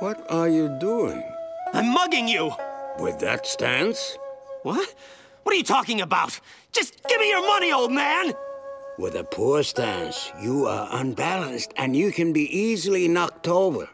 What 0.00 0.30
are 0.30 0.48
you 0.48 0.68
doing? 0.80 1.22
I'm 1.74 1.92
mugging 1.92 2.26
you! 2.26 2.52
With 3.00 3.18
that 3.18 3.46
stance? 3.46 4.16
What? 4.62 4.88
What 5.42 5.52
are 5.52 5.58
you 5.58 5.64
talking 5.64 6.00
about? 6.00 6.40
Just 6.72 6.94
give 7.08 7.20
me 7.20 7.28
your 7.28 7.46
money, 7.46 7.70
old 7.72 7.92
man! 7.92 8.32
With 8.98 9.14
a 9.14 9.24
poor 9.24 9.62
stance, 9.62 10.32
you 10.42 10.66
are 10.66 10.88
unbalanced 11.00 11.72
and 11.76 11.94
you 11.94 12.12
can 12.12 12.32
be 12.32 12.48
easily 12.50 13.08
knocked 13.08 13.48
over. 13.48 13.88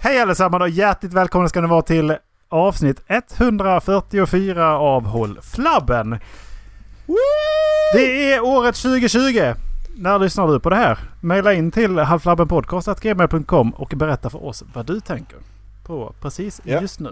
Hej 0.00 0.18
allesammans 0.20 0.62
och 0.62 0.68
hjärtligt 0.68 1.12
välkomna 1.12 1.48
ska 1.48 1.60
ni 1.60 1.68
vara 1.68 1.82
till 1.82 2.16
avsnitt 2.48 3.02
144 3.08 4.78
av 4.78 5.04
Håll 5.06 5.40
Flabben. 5.42 6.18
Det 7.92 8.32
är 8.32 8.44
året 8.44 8.74
2020. 8.74 9.54
När 9.98 10.18
lyssnar 10.18 10.48
du 10.48 10.60
på 10.60 10.70
det 10.70 10.76
här? 10.76 10.98
Maila 11.20 11.52
in 11.52 11.70
till 11.70 11.98
halvflabbenpodcast.gmail.com 11.98 13.70
och 13.70 13.92
berätta 13.96 14.30
för 14.30 14.44
oss 14.44 14.64
vad 14.74 14.86
du 14.86 15.00
tänker 15.00 15.38
på 15.84 16.14
precis 16.20 16.60
Ja. 16.64 16.80
just 16.80 17.00
nu. 17.00 17.10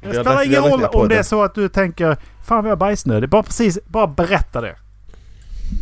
Det 0.00 0.08
Vi 0.10 0.16
har 0.16 0.24
spelar 0.24 0.34
lagt- 0.36 0.46
vi 0.48 0.50
ingen 0.56 0.62
har 0.62 0.70
roll 0.70 0.84
om 1.02 1.08
det 1.08 1.18
är 1.18 1.22
så 1.22 1.42
att 1.42 1.54
du 1.54 1.68
tänker 1.68 2.16
Fan 2.44 2.64
jag 2.64 2.72
är 2.72 2.76
bajsnödig. 2.76 3.28
Bara 3.30 3.42
precis, 3.42 3.78
bara 3.86 4.06
berätta 4.06 4.60
det. 4.60 4.76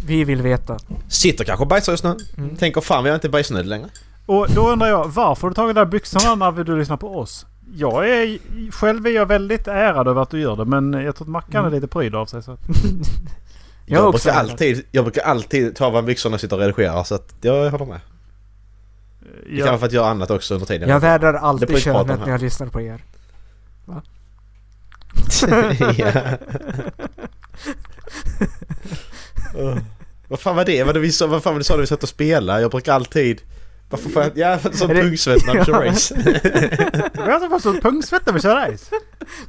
Vi 0.06 0.24
vill 0.24 0.42
veta. 0.42 0.76
Sitter 1.08 1.44
kanske 1.44 1.62
och 1.62 1.68
bajsar 1.68 1.92
just 1.92 2.04
nu. 2.04 2.16
Mm. 2.38 2.56
Tänker 2.56 2.80
fan 2.80 3.04
vi 3.04 3.10
är 3.10 3.14
inte 3.14 3.28
bajsnödig 3.28 3.68
längre. 3.68 3.88
Och 4.26 4.46
då 4.54 4.68
undrar 4.70 4.86
jag, 4.88 5.08
varför 5.08 5.42
har 5.42 5.48
du 5.50 5.54
tagit 5.54 5.74
där 5.74 5.84
byxorna 5.84 6.34
när 6.34 6.64
du 6.64 6.78
lyssnar 6.78 6.96
på 6.96 7.18
oss? 7.18 7.46
Jag 7.74 8.08
är, 8.08 8.38
själv 8.70 9.06
är 9.06 9.10
jag 9.10 9.26
väldigt 9.26 9.68
ärad 9.68 10.08
över 10.08 10.22
att 10.22 10.30
du 10.30 10.40
gör 10.40 10.56
det 10.56 10.64
men 10.64 10.92
jag 10.92 11.16
tror 11.16 11.24
att 11.26 11.30
Mackan 11.30 11.64
är 11.66 11.70
lite 11.70 11.86
pryd 11.86 12.14
av 12.14 12.26
sig. 12.26 12.42
Så 12.42 12.52
att, 12.52 12.60
Jag 13.86 14.04
Jag, 14.04 14.12
brukar 14.12 14.32
alltid, 14.32 14.84
jag 14.90 15.04
brukar 15.04 15.22
alltid 15.22 15.76
ta 15.76 15.86
av 15.86 15.92
mig 15.92 16.02
byxorna 16.02 16.34
och 16.34 16.40
sitta 16.40 16.54
och 16.54 16.60
redigera 16.60 17.04
så 17.04 17.14
att 17.14 17.34
jag 17.40 17.70
håller 17.70 17.86
med. 17.86 18.00
Det 19.20 19.48
kan 19.48 19.58
vara 19.58 19.70
jag, 19.70 19.80
för 19.80 19.86
att 19.86 19.92
göra 19.92 20.06
annat 20.06 20.30
också 20.30 20.54
under 20.54 20.66
tiden. 20.66 20.88
Jag 20.88 21.00
vädrar 21.00 21.34
alltid 21.34 21.82
könet 21.82 22.20
när 22.20 22.28
jag 22.28 22.40
lyssnar 22.40 22.66
på 22.66 22.80
er. 22.80 23.04
ja. 25.96 26.12
Åh. 29.54 29.78
Vad 30.28 30.40
fan 30.40 30.56
var 30.56 30.64
det? 30.64 30.84
Vad, 30.84 30.94
det 30.94 31.00
vi 31.00 31.12
vad 31.20 31.42
fan 31.42 31.54
var 31.54 31.58
det 31.58 31.64
sa 31.64 31.74
när 31.74 31.80
vi 31.80 31.86
satt 31.86 32.02
och 32.02 32.08
spelade? 32.08 32.60
Jag 32.60 32.70
brukar 32.70 32.92
alltid... 32.92 33.40
Varför 33.90 34.10
får 34.10 34.22
jag... 34.22 34.32
Ja, 34.38 34.58
som 34.72 34.90
Är 34.90 34.94
det- 34.94 35.02
pungsvett 35.02 35.46
när 35.46 35.54
vi 35.54 35.64
kör 35.64 35.84
race. 35.84 36.14
jag 37.14 37.40
har 37.40 37.48
fått 37.48 37.62
sånt 37.62 37.82
pungsvett 37.82 38.26
när 38.26 38.32
vi 38.32 38.40
kör 38.40 38.70
race. 38.70 38.84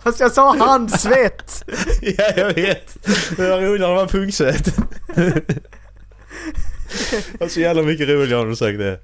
Fast 0.04 0.20
jag 0.20 0.32
sa 0.32 0.56
handsvett! 0.58 1.64
ja, 2.02 2.32
jag 2.36 2.54
vet. 2.54 2.98
Det 3.38 3.50
var 3.50 3.62
roligare 3.62 3.90
när 3.90 3.96
man 3.96 4.08
pungsvett. 4.08 4.76
Det 7.32 7.40
var 7.40 7.48
så 7.48 7.60
jävla 7.60 7.82
mycket 7.82 8.08
roligare 8.10 8.42
om 8.42 8.50
du 8.50 8.56
sagt 8.56 8.78
det. 8.78 9.00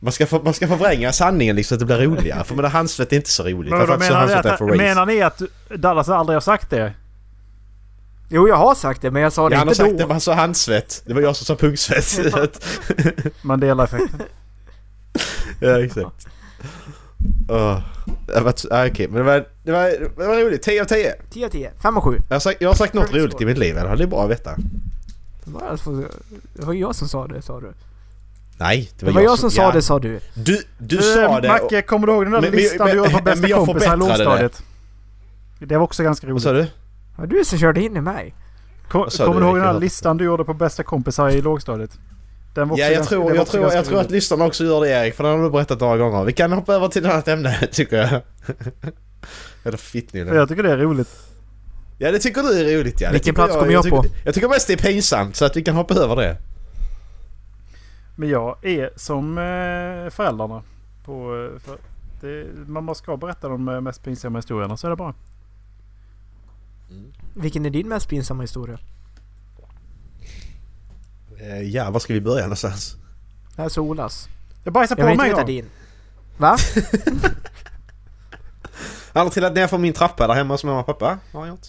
Man 0.00 0.12
ska, 0.12 0.26
få, 0.26 0.42
man 0.42 0.54
ska 0.54 0.68
förvränga 0.68 1.12
sanningen 1.12 1.56
liksom 1.56 1.68
så 1.68 1.74
att 1.84 1.88
det 1.88 1.96
blir 1.96 2.06
roligare. 2.06 2.44
För 2.44 2.62
det 2.62 2.68
handsvett 2.68 3.12
är 3.12 3.16
inte 3.16 3.30
så 3.30 3.42
roligt. 3.42 3.70
Men 3.70 3.86
då 3.86 3.98
menar, 3.98 4.36
att, 4.36 4.58
för 4.58 4.66
race. 4.66 4.76
menar 4.76 5.06
ni 5.06 5.22
att 5.22 5.42
Dallas 5.76 6.08
aldrig 6.08 6.36
har 6.36 6.40
sagt 6.40 6.70
det? 6.70 6.92
Jo 8.28 8.48
jag 8.48 8.56
har 8.56 8.74
sagt 8.74 9.02
det 9.02 9.10
men 9.10 9.22
jag 9.22 9.32
sa 9.32 9.48
det 9.48 9.54
Ja, 9.54 9.58
han 9.58 9.68
har 9.68 9.72
inte 9.72 9.82
sagt 9.82 9.90
då. 9.90 9.96
det, 9.96 10.04
men 10.04 10.10
han 10.10 10.20
sa 10.20 10.34
handsvett. 10.34 11.02
Det 11.06 11.14
var 11.14 11.20
jag 11.20 11.36
som 11.36 11.44
sa 11.46 11.56
pungsvett. 11.56 12.18
Mandela-effekten. 13.42 14.22
ja, 15.60 15.84
exakt. 15.84 16.26
Var, 17.48 17.82
ah, 18.70 18.86
okej, 18.86 19.08
men 19.08 19.16
det 19.16 19.22
var, 19.22 19.46
det, 19.62 19.72
var, 19.72 19.82
det 20.16 20.26
var 20.26 20.36
roligt. 20.44 20.62
10 20.62 20.80
av 20.82 20.84
10. 20.84 21.14
10 21.30 21.46
av 21.46 21.50
10. 21.50 21.70
5 21.82 21.96
och 21.96 22.04
7. 22.04 22.20
Jag 22.28 22.34
har 22.34 22.40
sagt, 22.40 22.60
jag 22.60 22.68
har 22.68 22.74
sagt 22.74 22.94
något 22.94 23.14
roligt 23.14 23.40
i 23.40 23.46
mitt 23.46 23.58
liv. 23.58 23.78
eller? 23.78 23.96
Det 23.96 24.02
är 24.02 24.06
bra 24.06 24.24
att 24.24 24.30
veta. 24.30 24.54
Det 25.44 25.50
var, 25.50 25.60
alltså, 25.68 25.90
det 26.54 26.66
var 26.66 26.72
jag 26.74 26.94
som 26.94 27.08
sa 27.08 27.26
det 27.26 27.42
sa 27.42 27.60
du. 27.60 27.72
Nej, 28.58 28.90
det 28.98 29.06
Det 29.06 29.06
var, 29.06 29.12
var 29.12 29.20
jag 29.22 29.38
som 29.38 29.50
sa 29.50 29.62
ja. 29.62 29.70
det 29.72 29.82
sa 29.82 29.98
du. 29.98 30.20
Du, 30.34 30.62
du 30.78 30.96
Eh, 30.96 31.02
sa 31.02 31.40
det. 31.40 31.48
Macke, 31.48 31.82
kommer 31.82 32.06
du 32.06 32.12
ihåg 32.12 32.24
den 32.24 32.32
där 32.32 32.40
Men- 32.40 32.50
listan 32.50 32.86
men- 32.86 32.96
du 32.96 33.02
gjorde 33.02 33.10
på 33.18 33.22
bästa 33.24 33.48
jag 33.48 33.66
kompisar 33.66 33.86
i 33.86 33.90
det. 33.90 33.96
lågstadiet? 33.96 34.62
Det 35.58 35.76
var 35.76 35.84
också 35.84 36.02
ganska 36.02 36.26
Vad 36.26 36.32
roligt. 36.32 36.42
sa 36.42 36.52
du? 36.52 36.66
Var 37.18 37.26
du 37.26 37.44
som 37.44 37.58
körde 37.58 37.82
in 37.82 37.96
i 37.96 38.00
mig. 38.00 38.34
Kom, 38.88 39.04
kommer 39.10 39.34
du, 39.34 39.40
du 39.40 39.46
ihåg 39.46 39.56
den 39.56 39.74
där 39.74 39.80
listan 39.80 40.16
du 40.16 40.24
gjorde 40.24 40.44
på 40.44 40.54
bästa 40.54 40.82
kompisar 40.82 41.28
i 41.28 41.40
lågstadiet? 41.42 41.98
Den 42.54 42.68
var 42.68 42.74
också 42.74 42.80
Ja, 42.82 42.86
jag 42.86 42.94
ganska- 42.96 43.14
tror, 43.14 43.26
den 43.28 43.36
jag 43.36 43.46
tror, 43.46 43.72
jag 43.72 43.84
tror 43.84 44.00
att 44.00 44.10
lyssnarna 44.10 44.44
också 44.44 44.64
gör 44.64 44.80
det 44.80 44.88
Erik, 44.88 45.14
för 45.14 45.24
det 45.24 45.30
har 45.30 45.42
du 45.42 45.50
berättat 45.50 45.80
några 45.80 45.96
gånger. 45.96 46.24
Vi 46.24 46.32
kan 46.32 46.52
hoppa 46.52 46.74
över 46.74 46.88
till 46.88 47.04
ett 47.06 47.12
annat 47.12 47.28
ämne, 47.28 47.58
tycker 47.72 47.96
jag. 47.96 48.22
Eller 49.64 49.76
fittnylle. 49.76 50.34
jag 50.34 50.48
tycker 50.48 50.62
det 50.62 50.72
är 50.72 50.76
roligt. 50.76 51.08
Ja, 51.98 52.10
det 52.12 52.18
tycker 52.18 52.42
du 52.42 52.48
är 52.60 52.78
roligt 52.78 53.00
ja. 53.00 53.10
Vilken 53.10 53.24
tycker 53.34 53.46
plats 53.46 53.58
kommer 53.60 53.72
jag 53.72 53.82
tycker, 53.82 53.96
på? 53.96 54.04
Jag 54.24 54.34
tycker 54.34 54.48
mest 54.48 54.66
det 54.66 54.72
är 54.72 54.76
pinsamt, 54.76 55.36
så 55.36 55.44
att 55.44 55.56
vi 55.56 55.62
kan 55.64 55.74
hoppa 55.76 55.94
över 55.94 56.16
det. 56.16 56.36
Men 58.16 58.28
jag 58.28 58.64
är 58.64 58.90
som 58.96 59.38
eh, 59.38 60.10
föräldrarna. 60.10 60.62
På, 61.04 61.12
eh, 61.12 61.60
för 61.60 61.78
det, 62.20 62.46
man 62.66 62.86
bara 62.86 62.94
ska 62.94 63.16
berätta 63.16 63.48
de 63.48 63.68
eh, 63.68 63.80
mest 63.80 64.04
pinsamma 64.04 64.38
historierna 64.38 64.76
så 64.76 64.86
är 64.86 64.90
det 64.90 64.96
bara. 64.96 65.14
Vilken 67.38 67.66
är 67.66 67.70
din 67.70 67.88
mest 67.88 68.08
pinsamma 68.08 68.42
historia? 68.42 68.78
Eh, 71.40 71.62
Ja, 71.62 71.90
var 71.90 72.00
ska 72.00 72.12
vi 72.14 72.20
börja 72.20 72.42
någonstans? 72.42 72.96
Det 73.56 73.62
här 73.62 73.64
är 73.64 73.68
Solas. 73.68 74.28
Jag 74.64 74.72
bajsar 74.72 74.96
Jag 74.96 75.04
på 75.04 75.08
vill 75.10 75.16
mig 75.18 75.28
veta 75.28 75.40
gång. 75.40 75.46
din. 75.46 75.66
Va? 76.38 76.56
Han 79.12 79.26
har 79.26 79.30
trillat 79.30 79.54
ner 79.54 79.66
från 79.66 79.80
min 79.80 79.92
trappa 79.92 80.26
där 80.26 80.34
hemma 80.34 80.54
hos 80.54 80.64
mamma 80.64 80.80
och 80.80 80.86
pappa. 80.86 81.18
Har 81.32 81.40
han 81.40 81.48
gjort. 81.48 81.66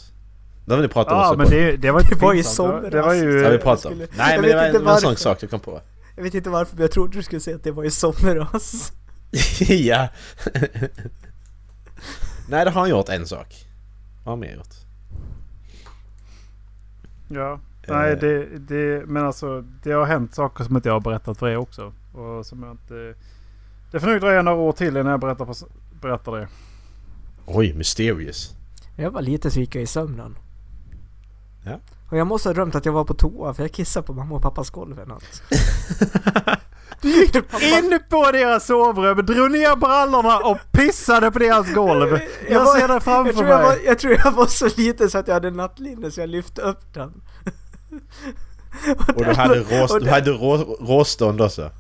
Det 0.66 0.74
har 0.75 0.81
vi 0.81 0.88
pratat 0.88 1.13
om 1.13 1.19
Ja 1.19 1.34
men 1.38 1.50
det, 1.50 1.78
det 1.78 1.91
var 1.91 2.00
inte 2.02 2.16
Det 2.19 2.22
var 2.22 2.34
ju 2.34 2.44
somras. 2.44 2.91
Det 2.91 3.02
var 3.02 3.13
ju... 3.13 3.38
Det 3.40 3.44
har 3.44 3.50
vi 3.50 3.56
jag 3.56 3.63
pratat 3.63 3.85
om. 3.85 3.91
skulle- 3.91 4.08
Nej 4.18 4.34
jag 4.35 4.41
men 4.41 4.74
det 4.74 4.79
var, 4.79 4.94
en 4.94 5.02
sån 5.02 5.16
sak 5.16 5.44
jag 5.44 5.50
kom 5.50 5.59
på. 5.59 5.81
Jag 6.16 6.24
vet 6.24 6.34
inte 6.34 6.50
varför 6.50 6.75
men 6.75 6.81
jag 6.81 6.91
trodde 6.91 7.18
du 7.18 7.24
skulle 7.24 7.41
säga 7.41 7.56
att 7.56 7.63
det 7.63 7.72
var 7.72 7.84
i 7.84 7.91
somras. 7.91 8.91
ja. 9.69 10.08
Nej 12.50 12.66
det 12.66 12.72
har 12.72 12.81
han 12.81 12.90
gjort 12.90 13.09
en 13.09 13.28
sak. 13.28 13.66
Vad 14.18 14.25
har 14.25 14.31
han 14.31 14.40
mer 14.40 14.56
gjort? 14.56 14.74
Ja. 17.29 17.59
Nej, 17.88 18.12
Eh. 18.12 18.19
det, 18.19 18.45
det, 18.57 19.06
men 19.07 19.25
alltså 19.25 19.62
det 19.84 19.91
har 19.91 20.06
hänt 20.06 20.35
saker 20.35 20.63
som 20.63 20.75
inte 20.75 20.90
jag 20.90 20.94
har 20.95 21.00
berättat 21.00 21.38
för 21.38 21.47
er 21.50 21.57
också. 21.57 21.94
Och 22.13 22.45
som 22.45 22.63
jag 22.63 22.72
inte... 22.72 23.13
Det 23.91 24.00
får 24.00 24.07
nog 24.07 24.19
dröja 24.22 24.41
några 24.41 24.57
år 24.57 24.72
till 24.72 24.97
innan 24.97 25.12
jag 25.12 25.19
berättar, 25.19 25.45
på, 25.45 25.53
berättar 26.01 26.31
det. 26.31 26.47
Oj, 27.45 27.73
mysterious. 27.73 28.56
Jag 28.95 29.12
var 29.12 29.22
lite 29.22 29.51
så 29.51 29.59
gick 29.59 29.75
jag 29.75 29.84
i 29.84 29.88
sömnen. 29.88 30.38
Ja. 31.66 31.79
Och 32.09 32.17
jag 32.17 32.28
måste 32.28 32.50
ha 32.50 32.53
drömt 32.53 32.75
att 32.75 32.85
jag 32.85 32.94
var 32.94 33.03
på 33.06 33.13
toa 33.13 33.53
för 33.53 33.63
jag 33.63 33.72
kissade 33.72 34.07
på 34.07 34.13
mamma 34.13 34.35
och 34.35 34.41
pappas 34.41 34.69
golv 34.69 35.00
en 35.00 35.07
natt. 35.07 35.41
Du 37.02 37.10
gick 37.10 37.36
in 37.36 38.00
på 38.10 38.32
deras 38.32 38.66
sovrum, 38.66 39.26
drog 39.26 39.52
ner 39.52 39.76
brallorna 39.76 40.38
och 40.38 40.58
pissade 40.72 41.32
på 41.32 41.40
deras 41.40 41.74
golv. 41.74 42.20
Jag, 42.50 42.66
var- 42.66 42.80
ser 42.80 42.88
det 42.88 42.94
jag, 42.94 43.04
framför 43.04 43.34
tror 43.34 43.44
mig. 43.44 43.52
jag, 43.52 43.64
var, 43.64 43.76
jag 43.86 44.00
tror 44.00 44.16
jag 44.24 44.32
var 44.32 44.46
så 44.46 44.68
liten 44.78 45.09
så 45.09 45.18
att 45.18 45.28
jag 45.28 45.34
hade 45.36 45.52
nattlinne 45.52 46.12
så 46.12 46.20
jag 46.22 46.30
lyfte 46.30 46.62
upp 46.62 46.94
den. 46.94 47.14
Och 49.16 49.26
du 49.26 49.34
hade, 49.34 49.59
rås, 49.59 49.92
och 49.92 50.00
du 50.00 50.06
det- 50.06 50.12
hade 50.12 50.32
rå, 50.32 50.58
råstånd 50.80 51.42
också. 51.42 51.72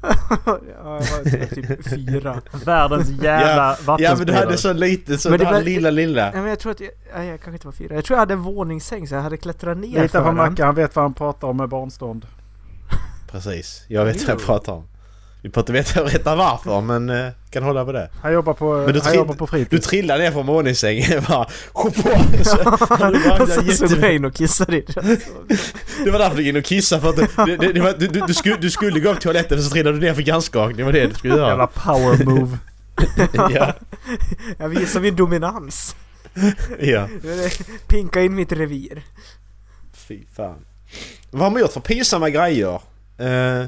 ja, 0.45 0.59
jag 0.83 0.91
var 0.93 1.49
typ 1.55 1.89
fyra. 1.89 2.41
Världens 2.65 3.09
jävla 3.09 3.77
Ja, 3.87 3.97
ja 3.99 4.15
men 4.15 4.27
du 4.27 4.33
hade 4.33 4.57
så 4.57 4.73
lite 4.73 5.17
så 5.17 5.29
Men 5.29 5.39
det 5.39 5.45
var- 5.45 5.61
lilla 5.61 5.89
lilla. 5.89 6.23
Nej 6.23 6.41
men 6.41 6.49
jag 6.49 6.59
tror 6.59 6.71
att 6.71 6.79
jag, 6.79 6.89
nej, 7.15 7.27
jag 7.27 7.39
kanske 7.39 7.51
inte 7.55 7.67
var 7.67 7.71
fyra. 7.71 7.95
Jag 7.95 8.05
tror 8.05 8.15
jag 8.15 8.19
hade 8.19 8.33
en 8.33 8.41
våningssäng 8.41 9.07
så 9.07 9.15
jag 9.15 9.21
hade 9.21 9.37
klättrat 9.37 9.77
ner 9.77 9.87
Lita 10.01 10.07
för 10.07 10.23
på. 10.25 10.31
Macke, 10.31 10.63
han 10.65 10.75
vet 10.75 10.95
vad 10.95 11.05
han 11.05 11.13
pratar 11.13 11.47
om 11.47 11.57
med 11.57 11.69
barnstånd. 11.69 12.25
Precis, 13.31 13.83
jag 13.87 14.05
vet 14.05 14.21
vad 14.27 14.29
jag 14.35 14.45
pratar 14.45 14.73
om. 14.73 14.87
Vi 15.41 15.49
pratar 15.49 15.73
veta 15.73 16.03
veta 16.13 16.35
varför 16.35 16.81
men 16.81 17.09
eh, 17.09 17.31
kan 17.49 17.63
hålla 17.63 17.85
på 17.85 17.91
det. 17.91 18.09
Han 18.21 18.33
jobbar 18.33 18.53
på, 18.53 18.73
Men 18.73 18.93
du 18.93 18.99
han 19.03 19.15
jobbar 19.15 19.33
på 19.35 19.45
Du 19.45 19.49
fritids. 19.51 19.87
trillade 19.87 20.23
ner 20.23 20.31
från 20.31 20.45
våningssängen 20.45 21.23
bara! 21.27 21.47
Så, 22.43 22.55
du 23.11 23.31
Och 23.43 23.49
så, 23.49 23.87
så 23.87 23.95
går 23.95 24.03
jag 24.05 24.13
in 24.15 24.25
och 24.25 24.33
kissar 24.33 24.73
i. 24.73 24.85
Det 26.03 26.11
var 26.11 26.19
därför 26.19 26.35
du 26.37 26.41
gick 26.43 26.49
in 26.49 26.57
och 26.57 26.63
kissade 26.65 27.01
för 27.01 27.09
att 27.09 27.15
det, 27.15 27.57
det, 27.57 27.73
det 27.73 27.79
var, 27.81 27.93
du, 27.97 28.07
du, 28.07 28.19
du, 28.27 28.33
skulle, 28.33 28.55
du 28.55 28.69
skulle 28.69 28.99
gå 28.99 29.13
på 29.13 29.19
toaletten 29.21 29.63
så 29.63 29.69
trillade 29.69 29.97
du 29.99 30.05
ner 30.05 30.13
för 30.13 30.21
hjärnskakning. 30.21 30.77
Det 30.77 30.83
var 30.83 30.91
det 30.91 31.07
du 31.07 31.13
skulle 31.13 31.33
Jävla 31.35 31.49
göra. 31.49 31.67
power 31.67 32.25
move. 32.25 32.57
Ja, 33.33 33.73
Jag 34.57 34.69
visar 34.69 34.99
min 34.99 35.15
dominans. 35.15 35.95
ja. 36.79 37.07
Pinka 37.87 38.21
in 38.21 38.35
mitt 38.35 38.51
revir. 38.51 39.03
Fy 40.07 40.19
fan. 40.35 40.55
Vad 41.31 41.41
har 41.43 41.49
man 41.51 41.61
gjort 41.61 41.71
för 41.73 41.79
pinsamma 41.79 42.29
grejer? 42.29 42.81
Eh, 43.17 43.65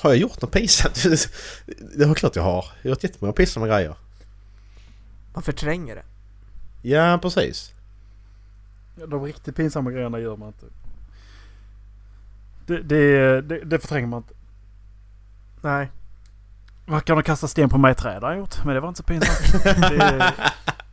har 0.00 0.10
jag 0.10 0.18
gjort 0.18 0.42
något 0.42 0.52
pinsamt? 0.52 1.02
Det 1.96 2.04
är 2.04 2.14
klart 2.14 2.36
jag 2.36 2.42
har. 2.42 2.64
Jag 2.82 2.90
har 2.90 2.90
gjort 2.90 3.04
jättemånga 3.04 3.32
pinsamma 3.32 3.66
grejer. 3.66 3.94
Man 5.34 5.42
förtränger 5.42 5.94
det. 5.94 6.02
Ja, 6.82 7.18
precis. 7.22 7.72
De 9.06 9.24
riktigt 9.24 9.56
pinsamma 9.56 9.90
grejerna 9.90 10.18
gör 10.18 10.36
man 10.36 10.48
inte. 10.48 10.66
Det, 12.66 12.82
det, 12.82 13.40
det, 13.40 13.64
det 13.64 13.78
förtränger 13.78 14.06
man 14.06 14.18
inte. 14.18 14.34
Nej. 15.60 15.90
Kan 17.04 17.16
ha 17.16 17.22
kastat 17.22 17.50
sten 17.50 17.68
på 17.68 17.78
mig 17.78 17.92
i 17.92 17.94
träd 17.94 18.22
har 18.22 18.36
gjort. 18.36 18.64
Men 18.64 18.74
det 18.74 18.80
var 18.80 18.88
inte 18.88 18.98
så 18.98 19.02
pinsamt. 19.02 19.64
det, 19.64 20.32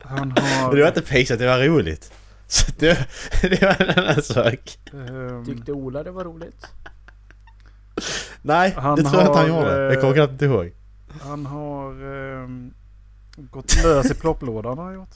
han 0.00 0.30
har... 0.30 0.66
Men 0.66 0.76
det 0.76 0.80
var 0.80 0.88
inte 0.88 1.02
pinsamt, 1.02 1.40
det 1.40 1.46
var 1.46 1.58
roligt. 1.58 2.12
Så 2.46 2.72
det, 2.78 3.08
det 3.42 3.62
var 3.62 3.82
en 3.82 3.98
annan 3.98 4.22
sak. 4.22 4.78
Ehm, 4.92 5.44
Tyckte 5.44 5.72
Ola 5.72 6.02
det 6.02 6.10
var 6.10 6.24
roligt? 6.24 6.66
Nej, 8.48 8.74
Han 8.78 8.96
det 8.96 9.02
tror 9.02 9.22
jag 9.22 9.30
inte 9.30 9.38
han 9.38 9.48
gjorde. 9.48 9.82
Jag 9.82 9.94
eh, 9.94 10.00
kommer 10.00 10.14
knappt 10.14 10.42
ihåg. 10.42 10.72
han 11.20 11.46
har 11.46 11.92
ehm, 11.92 12.74
gått 13.36 13.82
lös 13.84 14.10
i 14.10 14.14
plopplådan 14.14 14.78
har 14.78 14.84
han 14.84 14.94
gjort. 14.94 15.14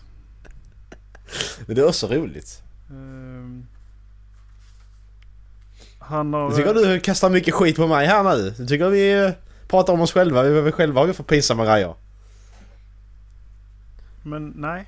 Men 1.67 1.76
det 1.76 1.82
är 1.82 1.88
också 1.88 2.06
roligt. 2.06 2.62
Ehm, 2.90 3.67
han 5.99 6.32
har... 6.34 6.43
Jag 6.43 6.56
tycker 6.56 6.75
du 6.75 7.00
kastar 7.00 7.31
mycket 7.31 7.55
skit 7.55 7.76
på 7.76 7.87
mig 7.87 8.06
här 8.06 8.23
nu. 8.23 8.55
Jag 8.58 8.69
tycker 8.69 8.88
vi 8.88 9.25
eh, 9.25 9.31
pratar 9.69 9.93
om 9.93 10.00
oss 10.00 10.12
själva. 10.12 10.43
Vi 10.43 10.61
vi 10.61 10.73
själva 10.73 11.06
ju 11.06 11.12
för 11.12 11.23
pinsamma 11.23 11.64
grejer. 11.64 11.94
Men 14.23 14.52
nej. 14.56 14.87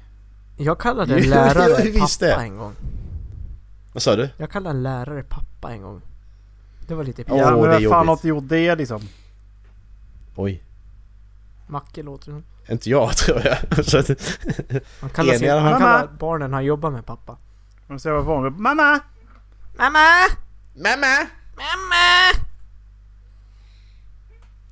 Jag 0.56 0.78
kallade 0.78 1.14
en 1.18 1.30
lärare 1.30 1.82
jo, 1.84 2.00
pappa 2.00 2.08
det. 2.20 2.34
en 2.34 2.56
gång. 2.56 2.72
Vad 3.92 4.02
sa 4.02 4.16
du? 4.16 4.28
Jag 4.36 4.50
kallade 4.50 4.76
en 4.76 4.82
lärare 4.82 5.22
pappa 5.22 5.72
en 5.72 5.82
gång. 5.82 6.02
Det 6.86 6.94
var 6.94 7.04
lite 7.04 7.24
Åh, 7.28 7.38
ja, 7.38 7.50
men 7.50 7.62
det 7.62 7.76
är 7.76 7.80
vem 7.80 7.90
fan 7.90 8.08
har 8.08 8.14
inte 8.14 8.28
gjort 8.28 8.48
det 8.48 8.74
liksom? 8.74 9.00
Oj. 10.36 10.62
Macke 11.66 12.02
låter 12.02 12.24
som. 12.24 12.44
Inte 12.68 12.90
jag 12.90 13.12
tror 13.16 13.42
jag. 13.44 13.84
Så 13.84 13.98
att, 13.98 14.08
Han 15.00 15.10
kallar, 15.10 15.34
sin, 15.34 15.50
han 15.50 15.80
kallar 15.80 16.06
barnen 16.18 16.52
han 16.52 16.64
jobbar 16.64 16.90
med 16.90 17.06
pappa. 17.06 17.36
Man 17.86 18.00
ser 18.00 18.10
vad 18.12 18.24
van. 18.24 18.62
Mamma! 18.62 19.00
Mamma! 19.76 20.08
Mamma! 20.74 21.26
Mamma! 21.56 22.44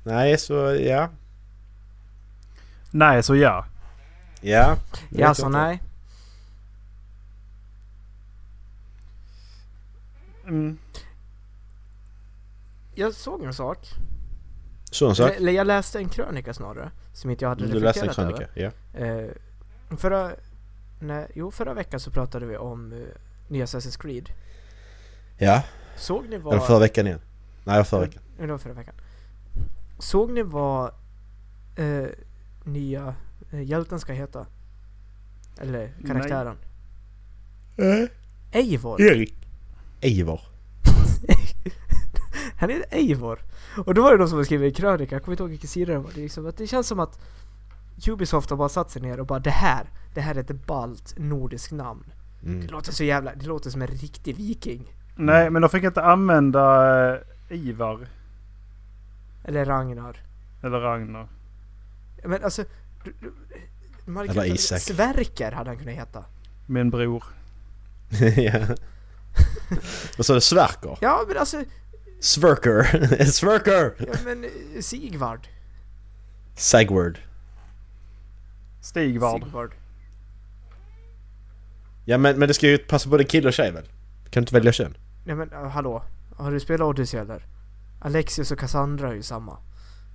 Nej, 0.03 0.37
så 0.37 0.53
ja. 0.75 1.09
Nej, 2.91 3.23
så 3.23 3.35
ja. 3.35 3.65
Ja. 4.41 4.77
det 5.09 5.21
Ja 5.21 5.33
så 5.33 5.49
nej. 5.49 5.81
Mm. 10.47 10.77
Jag 12.95 13.13
såg 13.13 13.43
en 13.43 13.53
sak. 13.53 13.87
Sån 14.91 15.15
sak. 15.15 15.31
Eller 15.31 15.51
jag 15.51 15.67
läste 15.67 15.99
en 15.99 16.09
krönika 16.09 16.53
snarare. 16.53 16.91
Som 17.13 17.29
inte 17.29 17.45
jag 17.45 17.49
hade 17.49 17.67
Du 17.67 17.79
läste 17.79 18.01
en 18.01 18.07
reflekterat 18.07 18.37
krönika? 18.37 18.53
Ja. 18.53 18.71
över. 18.99 19.35
Eh, 19.89 19.97
förra, 19.97 20.31
nej, 20.99 21.27
jo, 21.33 21.51
förra 21.51 21.73
veckan 21.73 21.99
så 21.99 22.11
pratade 22.11 22.45
vi 22.45 22.57
om 22.57 22.93
uh, 22.93 23.07
nya 23.47 23.65
Assassin's 23.65 24.01
Creed. 24.01 24.29
Ja. 25.37 25.63
Såg 25.95 26.29
ni 26.29 26.37
vad... 26.37 26.53
Eller 26.53 26.65
förra 26.65 26.79
veckan 26.79 27.07
igen. 27.07 27.21
Nej, 27.63 27.83
förra 27.83 28.01
veckan. 28.01 28.21
Ja, 28.37 28.45
det 28.45 28.51
var 28.51 28.57
förra 28.57 28.73
veckan. 28.73 28.95
Såg 29.99 30.31
ni 30.31 30.41
vad 30.41 30.91
eh, 31.75 32.05
nya 32.63 33.15
eh, 33.51 33.61
hjälten 33.61 33.99
ska 33.99 34.13
heta? 34.13 34.45
Eller 35.61 35.91
karaktären? 36.07 36.57
Eivor! 38.51 39.01
Erik. 39.01 39.35
Eivor. 40.01 40.41
Han 42.63 42.69
heter 42.69 42.97
Eivor! 42.97 43.39
Och 43.85 43.93
då 43.93 44.01
var 44.03 44.11
det 44.11 44.17
någon 44.17 44.29
som 44.29 44.45
skrivit 44.45 44.75
en 44.75 44.81
krönika, 44.81 45.15
jag 45.15 45.23
kommer 45.23 45.33
inte 45.33 45.43
ihåg 45.43 45.49
vilken 45.49 45.69
sida 45.69 45.93
det 45.93 45.99
var. 45.99 46.11
Det, 46.15 46.21
liksom, 46.21 46.47
att 46.47 46.57
det 46.57 46.67
känns 46.67 46.87
som 46.87 46.99
att 46.99 47.19
Ubisoft 48.07 48.49
har 48.49 48.57
bara 48.57 48.69
satt 48.69 48.91
sig 48.91 49.01
ner 49.01 49.19
och 49.19 49.25
bara 49.25 49.39
det 49.39 49.49
här, 49.49 49.85
det 50.13 50.21
här 50.21 50.35
är 50.35 50.39
ett 50.39 50.65
ballt 50.65 51.13
nordiskt 51.17 51.71
namn. 51.71 52.03
Det 52.41 52.49
Mm. 52.49 52.67
låter 52.67 52.91
så 52.91 53.03
jävla, 53.03 53.35
det 53.35 53.45
låter 53.45 53.69
som 53.69 53.81
en 53.81 53.87
riktig 53.87 54.35
viking. 54.35 54.93
Nej, 55.15 55.49
men 55.49 55.61
de 55.61 55.69
fick 55.69 55.83
inte 55.83 56.03
använda 56.03 57.13
uh, 57.13 57.19
Ivar. 57.49 58.07
Eller 59.45 59.65
Ragnar. 59.65 60.17
Eller 60.63 60.79
Ragnar. 60.79 61.27
Men 62.25 62.43
alltså... 62.43 62.63
Du, 63.03 63.13
du, 63.19 63.33
hade 64.13 64.19
Eller 64.29 64.33
kunnat- 64.33 64.47
Isak. 64.59 64.79
Sverker 64.79 65.51
hade 65.51 65.69
han 65.69 65.77
kunnat 65.77 65.95
heta. 65.95 66.25
Min 66.65 66.89
bror. 66.89 67.23
ja. 68.37 68.59
Vad 70.17 70.25
sa 70.25 70.33
du? 70.33 70.41
Sverker? 70.41 70.97
Ja 71.01 71.25
men 71.27 71.37
alltså, 71.37 71.63
Sverker. 72.23 73.25
Sverker! 73.31 73.93
ja, 73.99 74.13
men 74.25 74.43
eh, 74.43 74.49
Sigvard. 74.81 75.47
Sagward. 76.55 77.19
Stigvard. 78.81 79.43
Sigvard. 79.43 79.71
Ja 82.05 82.17
men, 82.17 82.39
men 82.39 82.47
det 82.47 82.53
ska 82.53 82.67
ju 82.67 82.77
passa 82.77 83.09
både 83.09 83.23
kille 83.23 83.47
och 83.47 83.53
tjej 83.53 83.71
väl? 83.71 83.83
Kan 83.83 84.31
du 84.31 84.39
inte 84.39 84.53
välja 84.53 84.71
kön? 84.71 84.97
Nej 85.25 85.35
men 85.35 85.53
uh, 85.53 85.67
hallå, 85.67 86.03
har 86.35 86.51
du 86.51 86.59
spelat 86.59 86.85
Odyssey 86.85 87.19
eller? 87.19 87.45
Alexius 87.99 88.51
och 88.51 88.59
Cassandra 88.59 89.09
är 89.09 89.13
ju 89.13 89.23
samma. 89.23 89.57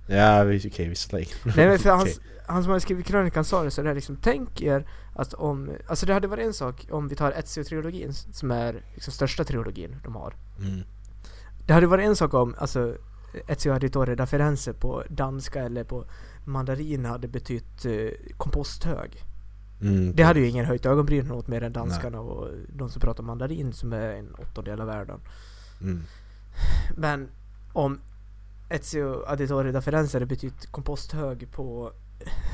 Ja, 0.07 0.43
vi- 0.43 0.69
okej 0.69 0.89
visserligen. 0.89 1.29
Nej 1.43 1.67
men 1.67 1.79
för 1.79 1.89
Okej. 1.95 1.97
hans, 1.97 2.19
han 2.47 2.63
som 2.63 2.69
hade 2.69 2.81
skrivit 2.81 3.05
krönikan 3.05 3.45
sa 3.45 3.63
det 3.63 3.71
så 3.71 3.81
det 3.81 3.89
är 3.89 3.95
liksom, 3.95 4.17
tänk 4.21 4.61
er 4.61 4.87
att 5.15 5.33
om, 5.33 5.71
alltså 5.87 6.05
det 6.05 6.13
hade 6.13 6.27
varit 6.27 6.45
en 6.45 6.53
sak 6.53 6.87
om 6.91 7.07
vi 7.07 7.15
tar 7.15 7.31
Ezio-trilogin 7.31 8.11
som 8.33 8.51
är 8.51 8.83
liksom 8.93 9.13
största 9.13 9.43
trilogin 9.43 9.95
de 10.03 10.15
har. 10.15 10.33
Mm. 10.59 10.83
Det 11.69 11.73
hade 11.73 11.87
varit 11.87 12.05
en 12.07 12.15
sak 12.15 12.33
om, 12.33 12.55
alltså 12.57 12.95
Ezio 13.47 13.71
Auditore 13.73 14.15
da 14.15 14.25
Firenze 14.25 14.73
på 14.73 15.03
danska 15.09 15.61
eller 15.61 15.83
på 15.83 16.05
mandarin 16.45 17.05
hade 17.05 17.27
betytt 17.27 17.85
eh, 17.85 18.09
komposthög. 18.37 19.23
Mm. 19.81 20.15
Det 20.15 20.23
hade 20.23 20.39
ju 20.39 20.47
ingen 20.47 20.65
höjt 20.65 20.85
ögonbrynen 20.85 21.31
åt 21.31 21.47
mer 21.47 21.63
än 21.63 21.73
danskarna 21.73 22.19
och 22.19 22.47
de 22.69 22.89
som 22.89 23.01
pratar 23.01 23.23
mandarin 23.23 23.73
som 23.73 23.93
är 23.93 24.09
en 24.11 24.35
åttondel 24.35 24.81
av 24.81 24.87
världen. 24.87 25.19
Mm. 25.81 26.03
Men 26.97 27.29
om 27.73 27.99
Ezio 28.69 29.23
Auditore 29.25 29.71
da 29.71 29.81
Firenze 29.81 30.15
hade 30.15 30.25
betytt 30.25 30.71
komposthög 30.71 31.51
på 31.51 31.91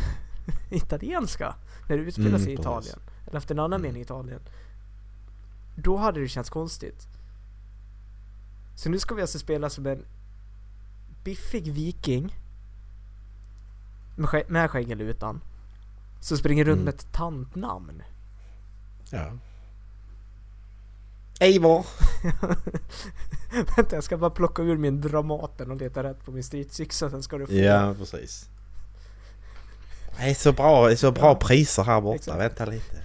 italienska 0.70 1.56
när 1.90 1.98
det 1.98 2.04
utspelar 2.04 2.30
Mm, 2.30 2.42
sig 2.42 2.52
i. 2.52 2.54
Italien 2.54 3.00
eller 3.28 3.38
efter 3.38 3.56
en 3.56 3.60
annan 3.60 3.80
Mm. 3.80 3.82
mening 3.82 4.02
i 4.02 4.06
Italien 4.06 4.40
då 5.76 5.98
hade 5.98 6.20
det 6.20 6.28
känts 6.28 6.50
konstigt. 6.50 7.08
Så 8.76 8.90
nu 8.90 9.00
ska 9.00 9.16
vi 9.16 9.22
alltså 9.22 9.40
spela 9.40 9.70
som 9.70 9.86
en 9.86 10.06
biffig 11.24 11.72
viking 11.72 12.38
med, 14.16 14.30
skä- 14.30 14.46
med 14.52 14.72
skägg 14.72 14.92
eller 14.92 15.06
utan 15.06 15.42
som 16.22 16.38
springer 16.38 16.64
runt 16.66 16.74
Mm. 16.76 16.86
med 16.86 16.94
ett 16.94 17.12
tantnamn. 17.12 18.02
Ja. 19.10 19.32
Eivor. 21.40 21.86
Vänta 23.78 23.96
jag 23.96 24.04
ska 24.04 24.18
bara 24.18 24.30
plocka 24.30 24.62
ur 24.62 24.78
min 24.78 25.02
Dramaten 25.02 25.72
och 25.72 25.78
leta 25.78 26.04
rätt 26.04 26.26
på 26.26 26.32
min 26.32 26.44
stridsyxa 26.44 27.10
sen 27.10 27.24
ska 27.24 27.38
du 27.38 27.48
få 27.48 27.54
Ja, 27.54 27.94
precis. 28.00 28.50
Det 30.18 30.24
är 30.24 30.34
så 30.34 30.52
bra, 30.52 30.88
det 30.88 30.92
är 30.94 30.96
så 30.96 31.12
bra 31.12 31.26
Ja. 31.28 31.36
priser 31.36 31.84
här 31.84 32.02
borta. 32.02 32.16
Exakt. 32.16 32.40
Vänta 32.40 32.66
lite. 32.66 32.98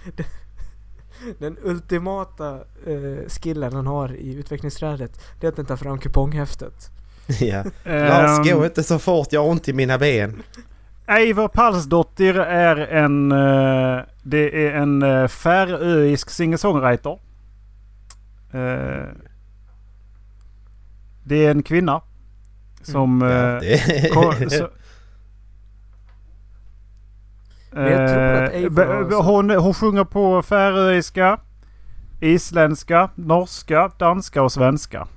Den 1.39 1.57
ultimata 1.63 2.55
eh, 2.87 3.27
skillen 3.27 3.73
han 3.73 3.87
har 3.87 4.15
i 4.15 4.33
utvecklingsträdet 4.35 5.21
Det 5.39 5.47
är 5.47 5.49
att 5.51 5.55
den 5.55 5.65
tar 5.65 5.75
fram 5.77 5.99
kuponghäftet 5.99 6.89
ja. 7.39 7.63
Lars, 7.85 8.47
Ehm, 8.47 8.57
gå 8.59 8.65
inte 8.65 8.83
så 8.83 8.99
fort. 8.99 9.27
Jag 9.31 9.41
har 9.43 9.49
ont 9.49 9.67
i 9.67 9.73
mina 9.73 9.97
ben. 9.97 10.43
Eivor 11.07 11.47
Palsdottir 11.47 12.39
är 12.39 12.75
en... 12.77 13.31
eh, 13.31 13.99
det 14.23 14.67
är 14.67 14.71
en 14.73 15.03
uh, 15.03 15.27
färöisk 15.27 16.29
singer-songwriter. 16.29 17.19
Eh, 18.53 19.07
det 21.23 21.45
är 21.45 21.51
en 21.51 21.63
kvinna. 21.63 22.01
Som... 22.83 23.21
Ja, 23.21 23.27
eh, 23.55 23.59
det... 23.59 24.09
ko- 24.13 24.33
så- 24.33 24.33
Men 24.33 24.39
jag 24.39 24.49
tror 24.49 24.65
att 24.65 24.73
Eh, 27.75 29.23
hon, 29.23 29.49
hon 29.49 29.73
sjunger 29.73 30.03
på 30.03 30.41
färöiska, 30.41 31.39
isländska, 32.19 33.09
norska, 33.15 33.91
danska 33.99 34.43
och 34.43 34.51
svenska. 34.51 35.07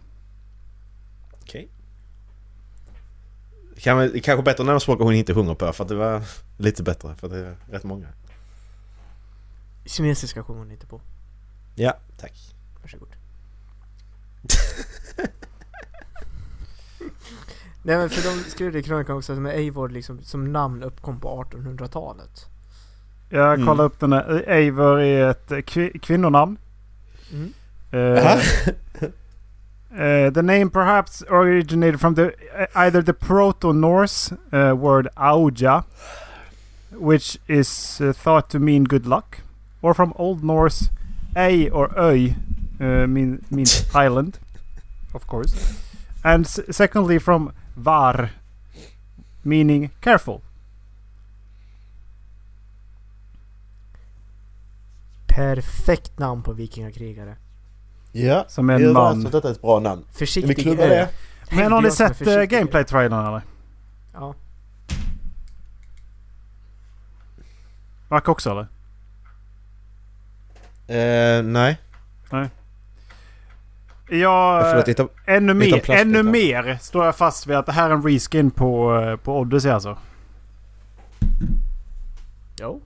Okej. 1.42 1.68
Kan 3.76 3.98
vi, 3.98 4.20
kanske 4.20 4.42
bättre 4.42 4.64
när 4.64 4.78
språk 4.78 5.00
hon 5.00 5.14
inte 5.14 5.34
sjunger 5.34 5.54
på 5.54 5.72
för 5.72 5.84
att 5.84 5.88
det 5.88 5.94
var 5.94 6.22
lite 6.56 6.82
bättre 6.82 7.14
för 7.14 7.28
det 7.28 7.38
är 7.38 7.56
rätt 7.70 7.84
många. 7.84 8.06
Kinesiska 9.86 10.42
sjunger 10.42 10.60
hon 10.60 10.70
inte 10.70 10.86
på 10.86 11.00
Ja, 11.74 11.94
tack. 12.16 12.54
Varsågod 12.82 13.08
Nej 17.86 17.96
men 17.96 18.10
för 18.10 18.22
de 18.22 18.50
skrev 18.50 18.72
det 18.72 18.78
i 18.78 18.82
krönikan 18.82 19.16
också 19.16 19.32
med 19.32 19.54
Eivor 19.54 19.88
liksom 19.88 20.22
som 20.22 20.52
namn 20.52 20.82
uppkom 20.82 21.20
på 21.20 21.44
1800-talet 21.50 22.46
Jag 23.28 23.54
Mm. 23.54 23.66
kollade 23.66 23.86
upp 23.86 24.00
den 24.00 24.12
här. 24.12 24.44
Eivor 24.48 25.00
är 25.00 25.28
ett 25.30 25.50
eh, 25.52 25.56
kvi- 25.58 25.98
kvinnonamn. 25.98 26.56
mm. 27.32 27.52
Eh, 27.90 28.38
Uh, 29.92 30.28
the 30.30 30.42
name 30.42 30.70
perhaps 30.70 31.22
originated 31.30 32.00
from 32.00 32.14
the 32.16 32.22
uh, 32.60 32.66
either 32.74 33.00
the 33.02 33.12
Proto-Norse 33.12 34.32
uh, 34.52 34.74
word 34.74 35.06
auja, 35.16 35.84
which 36.90 37.38
is 37.46 38.00
uh, 38.00 38.12
thought 38.12 38.50
to 38.50 38.58
mean 38.58 38.84
good 38.84 39.06
luck, 39.06 39.42
or 39.82 39.94
from 39.94 40.12
Old 40.16 40.42
Norse 40.42 40.90
ei 41.36 41.70
or 41.70 41.96
uh, 41.96 43.06
mean, 43.06 43.44
means 43.50 43.84
island, 43.94 44.38
of 45.14 45.26
course, 45.28 45.54
and 46.24 46.44
s- 46.44 46.60
secondly 46.76 47.20
from 47.20 47.52
var, 47.74 48.30
meaning 49.42 49.90
careful. 50.00 50.40
perfekt 55.34 56.18
namn 56.18 56.42
på 56.42 56.52
vikingakrigare. 56.52 57.36
Ja, 58.12 58.44
Som 58.48 58.70
en 58.70 58.80
vi 58.80 58.92
man. 58.92 59.12
om 59.12 59.26
att 59.26 59.32
detta 59.32 59.48
är 59.48 59.52
ett 59.52 59.62
bra 59.62 59.80
namn. 59.80 60.04
Vi 60.08 60.18
Försiktig 60.18 60.58
klubba 60.58 60.82
ö. 60.82 60.88
det? 60.88 61.08
Men 61.50 61.72
har 61.72 61.82
ni 61.82 61.90
sett 61.90 62.26
uh, 62.26 62.32
ö. 62.32 62.46
gameplay-trailern 62.46 63.26
eller? 63.26 63.42
Ja. 64.12 64.34
Mac 68.08 68.22
också 68.26 68.50
eller? 68.50 68.66
Eh, 70.86 71.42
nej. 71.42 71.78
Ja, 74.18 74.60
Förlåt, 74.70 74.88
inte... 74.88 75.06
ännu 75.26 75.54
lite 75.54 75.76
mer, 75.76 75.80
plast 75.82 76.00
ännu 76.00 76.22
mer 76.22 76.78
står 76.80 77.04
jag 77.04 77.16
fast 77.16 77.46
vid 77.46 77.56
att 77.56 77.66
det 77.66 77.72
här 77.72 77.90
är 77.90 77.94
en 77.94 78.02
reskin 78.02 78.50
på, 78.50 79.00
eh, 79.00 79.16
på 79.16 79.38
Odyssey 79.38 79.70
alltså. 79.70 79.96
Jo, 82.60 82.80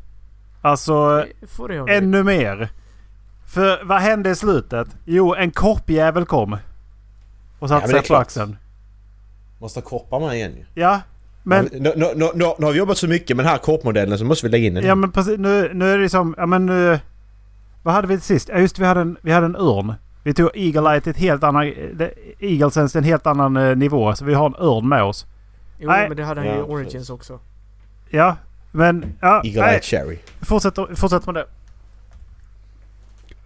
Alltså, 0.62 1.26
ännu 1.88 2.22
mer. 2.22 2.68
För 3.46 3.84
vad 3.84 4.00
hände 4.00 4.30
i 4.30 4.34
slutet? 4.34 4.88
Jo, 5.04 5.34
en 5.34 5.50
korpjävel 5.50 6.26
kom. 6.26 6.56
Och 7.58 7.68
satte 7.68 7.88
sig 7.88 7.98
är 7.98 8.02
på 8.02 8.16
axeln. 8.16 8.56
Måste 9.58 9.80
ha 9.80 9.84
koppar 9.84 10.20
med 10.20 10.34
igen 10.34 10.52
ju. 10.56 10.64
Ja, 10.74 11.00
men... 11.42 11.68
Nu, 11.72 11.78
nu, 11.80 11.92
nu, 11.96 12.30
nu, 12.34 12.44
nu 12.58 12.66
har 12.66 12.72
vi 12.72 12.78
jobbat 12.78 12.98
så 12.98 13.08
mycket 13.08 13.36
med 13.36 13.44
den 13.46 13.50
här 13.50 13.58
korpmodellen 13.58 14.18
så 14.18 14.24
måste 14.24 14.46
vi 14.46 14.52
lägga 14.52 14.66
in 14.66 14.74
den. 14.74 14.84
Ja 14.84 14.94
men 14.94 15.12
precis, 15.12 15.38
nu, 15.38 15.70
nu 15.74 15.92
är 15.92 15.98
det 15.98 16.08
som, 16.08 16.34
ja 16.38 16.46
men 16.46 16.66
nu... 16.66 16.98
Vad 17.82 17.94
hade 17.94 18.08
vi 18.08 18.14
till 18.14 18.26
sist? 18.26 18.48
Ja 18.48 18.58
just 18.58 18.78
vi 18.78 18.84
hade 18.84 19.00
en, 19.00 19.16
vi 19.22 19.32
hade 19.32 19.46
en 19.46 19.56
örn. 19.56 19.94
Vi 20.22 20.34
tog 20.34 20.50
Eagle 20.54 20.90
Eye 20.92 21.00
till 21.00 21.10
ett 21.10 21.16
helt 21.16 21.42
annan... 21.44 21.64
det- 21.94 22.14
Eagle 22.38 22.70
Sense 22.70 22.92
till 22.92 22.98
en 22.98 23.04
helt 23.04 23.26
annan 23.26 23.56
eh, 23.56 23.76
nivå. 23.76 24.14
Så 24.14 24.24
vi 24.24 24.34
har 24.34 24.46
en 24.46 24.54
örn 24.58 24.88
med 24.88 25.02
oss. 25.02 25.26
Jo, 25.78 25.88
Nej. 25.90 26.08
men 26.08 26.16
det 26.16 26.24
hade 26.24 26.40
han 26.40 26.46
ju 26.48 26.54
i 26.54 26.58
Ja, 26.58 26.62
Origins 26.64 26.92
precis. 26.92 27.10
också. 27.10 27.40
Ja, 28.10 28.36
men... 28.72 29.14
Ja, 29.20 29.42
Eagle 29.44 29.60
nej, 29.60 29.72
Eye 29.74 29.80
Cherry. 29.82 30.18
fortsätt, 30.40 30.74
fortsätt 30.94 31.26
med 31.26 31.34
det. 31.34 31.46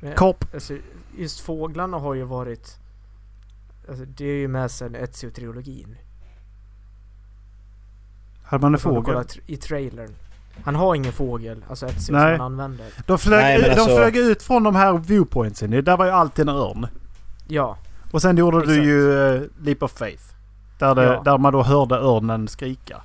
Men, 0.00 0.14
Korp. 0.14 0.44
Alltså, 0.54 0.76
just 1.18 1.40
fåglarna 1.40 1.98
har 1.98 2.14
ju 2.14 2.22
varit... 2.24 2.78
Alltså, 3.88 4.04
det 4.04 4.24
är 4.24 4.36
ju 4.36 4.48
med 4.48 4.70
sen 4.70 4.96
Ezio-trilogin. 4.96 5.96
Hade 8.44 8.62
man 8.62 8.74
en 8.74 8.80
fågel? 8.80 9.24
I 9.46 9.56
trailern. 9.56 10.14
Han 10.64 10.74
har 10.74 10.94
ingen 10.94 11.12
fågel, 11.12 11.64
alltså 11.68 11.86
Nej. 11.86 11.94
som 12.00 12.14
han 12.14 12.40
använder. 12.40 12.86
De 13.06 13.18
flög, 13.18 13.42
Nej, 13.42 13.58
men 13.60 13.70
de 13.70 13.80
alltså- 13.80 13.96
flög 13.96 14.16
ut 14.16 14.42
från 14.42 14.62
de 14.62 14.74
här 14.74 14.92
viewpointsen. 14.98 15.70
Det 15.70 15.82
Där 15.82 15.96
var 15.96 16.04
ju 16.04 16.10
alltid 16.10 16.48
en 16.48 16.54
örn. 16.54 16.86
Ja, 17.48 17.76
Och 18.12 18.22
sen 18.22 18.36
gjorde 18.36 18.56
du 18.56 18.62
Exakt. 18.62 18.86
ju 18.86 19.00
uh, 19.10 19.42
Leap 19.60 19.82
of 19.82 19.92
Faith. 19.92 20.22
Där, 20.78 20.94
det, 20.94 21.04
Ja. 21.04 21.22
där 21.24 21.38
man 21.38 21.52
då 21.52 21.62
hörde 21.62 21.94
örnen 21.94 22.48
skrika. 22.48 23.02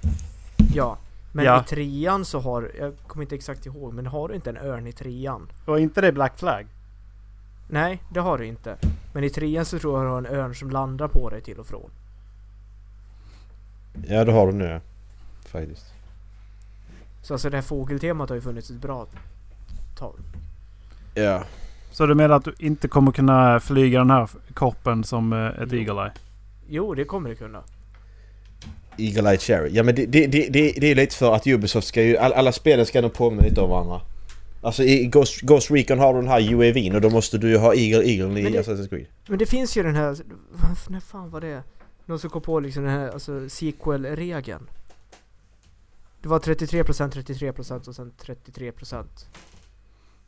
ja. 0.73 0.97
Men 1.31 1.45
Ja. 1.45 1.61
i 1.61 1.63
trean 1.63 2.25
så 2.25 2.39
har, 2.39 2.71
jag 2.79 2.93
kommer 3.07 3.23
inte 3.23 3.35
exakt 3.35 3.65
ihåg, 3.65 3.93
men 3.93 4.05
har 4.05 4.27
du 4.27 4.35
inte 4.35 4.49
en 4.49 4.57
örn 4.57 4.87
i 4.87 4.91
trean? 4.91 5.47
Och 5.65 5.79
inte 5.79 6.01
det 6.01 6.11
Black 6.11 6.37
Flag? 6.39 6.67
Nej, 7.69 8.03
det 8.13 8.19
har 8.19 8.37
du 8.37 8.45
inte. 8.45 8.75
Men 9.13 9.23
i 9.23 9.29
trean 9.29 9.65
så 9.65 9.79
tror 9.79 9.97
jag 9.97 10.05
du 10.05 10.09
har 10.11 10.17
en 10.35 10.39
örn 10.39 10.55
som 10.55 10.69
landar 10.71 11.07
på 11.07 11.29
dig 11.29 11.41
till 11.41 11.57
och 11.59 11.67
från. 11.67 11.89
Ja, 14.07 14.25
det 14.25 14.31
har 14.31 14.47
du 14.47 14.53
nu 14.53 14.81
Faktiskt. 15.45 15.93
Så 17.21 17.33
alltså 17.33 17.49
det 17.49 17.57
här 17.57 17.61
fågeltemat 17.61 18.29
har 18.29 18.35
ju 18.35 18.41
funnits 18.41 18.69
ett 18.69 18.81
bra 18.81 19.07
tag. 19.97 20.15
Ja. 21.13 21.43
Så 21.91 22.05
du 22.05 22.15
menar 22.15 22.35
att 22.35 22.43
du 22.45 22.53
inte 22.59 22.87
kommer 22.87 23.11
kunna 23.11 23.59
flyga 23.59 23.99
den 23.99 24.09
här 24.09 24.29
korpen 24.53 25.03
som 25.03 25.33
eh, 25.33 25.45
ett 25.45 25.69
Jo. 25.71 25.77
Eagle 25.77 26.01
Eye? 26.03 26.11
Jo, 26.69 26.93
det 26.93 27.03
kommer 27.03 27.29
du 27.29 27.35
kunna. 27.35 27.63
Eagle 28.97 29.29
Eye 29.29 29.37
Cherry. 29.37 29.69
Ja 29.73 29.83
men 29.83 29.95
det, 29.95 30.05
det, 30.05 30.27
det, 30.27 30.47
det, 30.49 30.91
är 30.91 30.95
lite 30.95 31.15
för 31.15 31.35
att 31.35 31.47
Ubisoft 31.47 31.87
ska 31.87 32.03
ju... 32.03 32.17
All, 32.17 32.33
alla 32.33 32.51
spelen 32.51 32.85
ska 32.85 33.01
nog 33.01 33.13
påminna 33.13 33.43
lite 33.43 33.61
om 33.61 33.69
varandra. 33.69 34.01
Alltså 34.61 34.83
i 34.83 35.05
Ghost, 35.05 35.41
Ghost 35.41 35.71
Recon 35.71 35.99
har 35.99 36.13
du 36.13 36.19
den 36.19 36.29
här 36.29 36.53
UAVn 36.53 36.95
och 36.95 37.01
då 37.01 37.09
måste 37.09 37.37
du 37.37 37.49
ju 37.49 37.57
ha 37.57 37.73
Eagle 37.75 38.09
Eagle 38.09 38.39
i 38.39 38.59
Assassin's 38.59 38.89
Creed. 38.89 39.05
Men 39.27 39.39
det 39.39 39.45
finns 39.45 39.77
ju 39.77 39.83
den 39.83 39.95
här, 39.95 40.17
vad- 40.51 40.89
när 40.89 40.99
fan 40.99 41.29
var 41.29 41.41
det? 41.41 41.63
Någon 42.05 42.19
som 42.19 42.29
kom 42.29 42.41
på 42.41 42.59
liksom 42.59 42.83
den 42.83 42.91
här, 42.91 43.09
alltså 43.09 43.49
sequel-regeln. 43.49 44.69
Det 46.21 46.29
var 46.29 46.39
33%, 46.39 47.11
33% 47.11 47.87
och 47.87 47.95
sen 47.95 48.11
33%. 48.21 49.05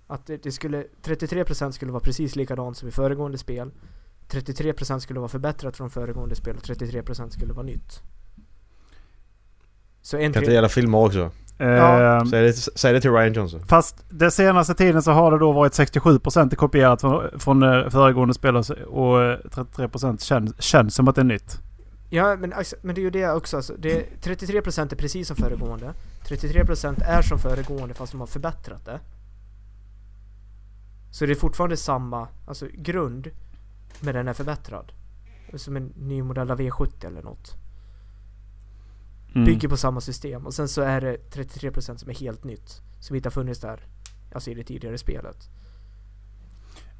Att 0.07 0.25
det, 0.25 0.43
det 0.43 0.51
skulle, 0.51 0.83
33% 1.03 1.71
skulle 1.71 1.91
vara 1.91 2.03
precis 2.03 2.35
likadant 2.35 2.77
som 2.77 2.87
i 2.87 2.91
föregående 2.91 3.37
spel. 3.37 3.71
33% 4.29 4.99
skulle 4.99 5.19
vara 5.19 5.29
förbättrat 5.29 5.77
från 5.77 5.89
föregående 5.89 6.35
spel 6.35 6.55
och 6.55 6.63
33% 6.63 7.29
skulle 7.29 7.53
vara 7.53 7.65
nytt. 7.65 8.01
Så 10.01 10.17
en 10.17 10.33
Kan 10.33 10.43
inte 10.43 10.53
gälla 10.53 10.69
filmer 10.69 10.97
också? 10.97 11.31
Ja. 11.57 12.17
Eh, 12.17 12.25
Säg 12.25 12.41
det, 12.41 12.53
säg 12.53 12.93
det 12.93 13.01
till 13.01 13.11
Ryan 13.11 13.33
Johnson. 13.33 13.61
Fast 13.67 14.05
den 14.09 14.31
senaste 14.31 14.73
tiden 14.73 15.03
så 15.03 15.11
har 15.11 15.31
det 15.31 15.37
då 15.37 15.51
varit 15.51 15.73
67% 15.73 16.55
kopierat 16.55 17.01
från, 17.01 17.39
från 17.39 17.63
eh, 17.63 17.89
föregående 17.89 18.33
spel 18.33 18.55
och, 18.55 18.69
och 18.69 19.23
eh, 19.23 19.37
33% 19.37 20.23
känns, 20.23 20.61
känns 20.61 20.95
som 20.95 21.07
att 21.07 21.15
det 21.15 21.21
är 21.21 21.25
nytt. 21.25 21.59
Ja 22.09 22.35
men, 22.35 22.53
alltså, 22.53 22.75
men 22.81 22.95
det 22.95 23.01
är 23.01 23.03
ju 23.03 23.09
det 23.09 23.31
också. 23.31 23.57
Alltså, 23.57 23.75
det, 23.77 24.23
33% 24.23 24.91
är 24.91 24.95
precis 24.95 25.27
som 25.27 25.35
föregående. 25.37 25.93
33% 26.23 27.03
är 27.03 27.21
som 27.21 27.39
föregående 27.39 27.93
fast 27.93 28.11
de 28.11 28.19
har 28.19 28.27
förbättrat 28.27 28.85
det. 28.85 28.99
Så 31.11 31.25
det 31.25 31.33
är 31.33 31.35
fortfarande 31.35 31.77
samma 31.77 32.27
alltså, 32.47 32.67
grund. 32.73 33.27
Men 33.99 34.13
den 34.13 34.27
är 34.27 34.33
förbättrad. 34.33 34.91
Som 35.55 35.75
en 35.75 35.93
ny 35.95 36.23
modell 36.23 36.51
av 36.51 36.59
V70 36.59 37.05
eller 37.05 37.21
något. 37.21 37.55
Mm. 39.35 39.45
Bygger 39.45 39.67
på 39.67 39.77
samma 39.77 40.01
system. 40.01 40.45
Och 40.45 40.53
sen 40.53 40.67
så 40.67 40.81
är 40.81 41.01
det 41.01 41.17
33% 41.33 41.97
som 41.97 42.09
är 42.09 42.13
helt 42.13 42.43
nytt. 42.43 42.81
Som 42.99 43.15
inte 43.15 43.27
har 43.27 43.31
funnits 43.31 43.59
där. 43.59 43.79
Alltså 44.33 44.51
i 44.51 44.53
det 44.53 44.63
tidigare 44.63 44.97
spelet. 44.97 45.49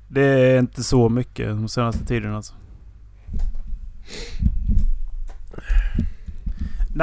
Det 0.07 0.21
är 0.21 0.59
inte 0.59 0.83
så 0.83 1.09
mycket 1.09 1.47
de 1.47 1.67
senaste 1.67 2.05
tiden 2.05 2.35
alltså. 2.35 2.53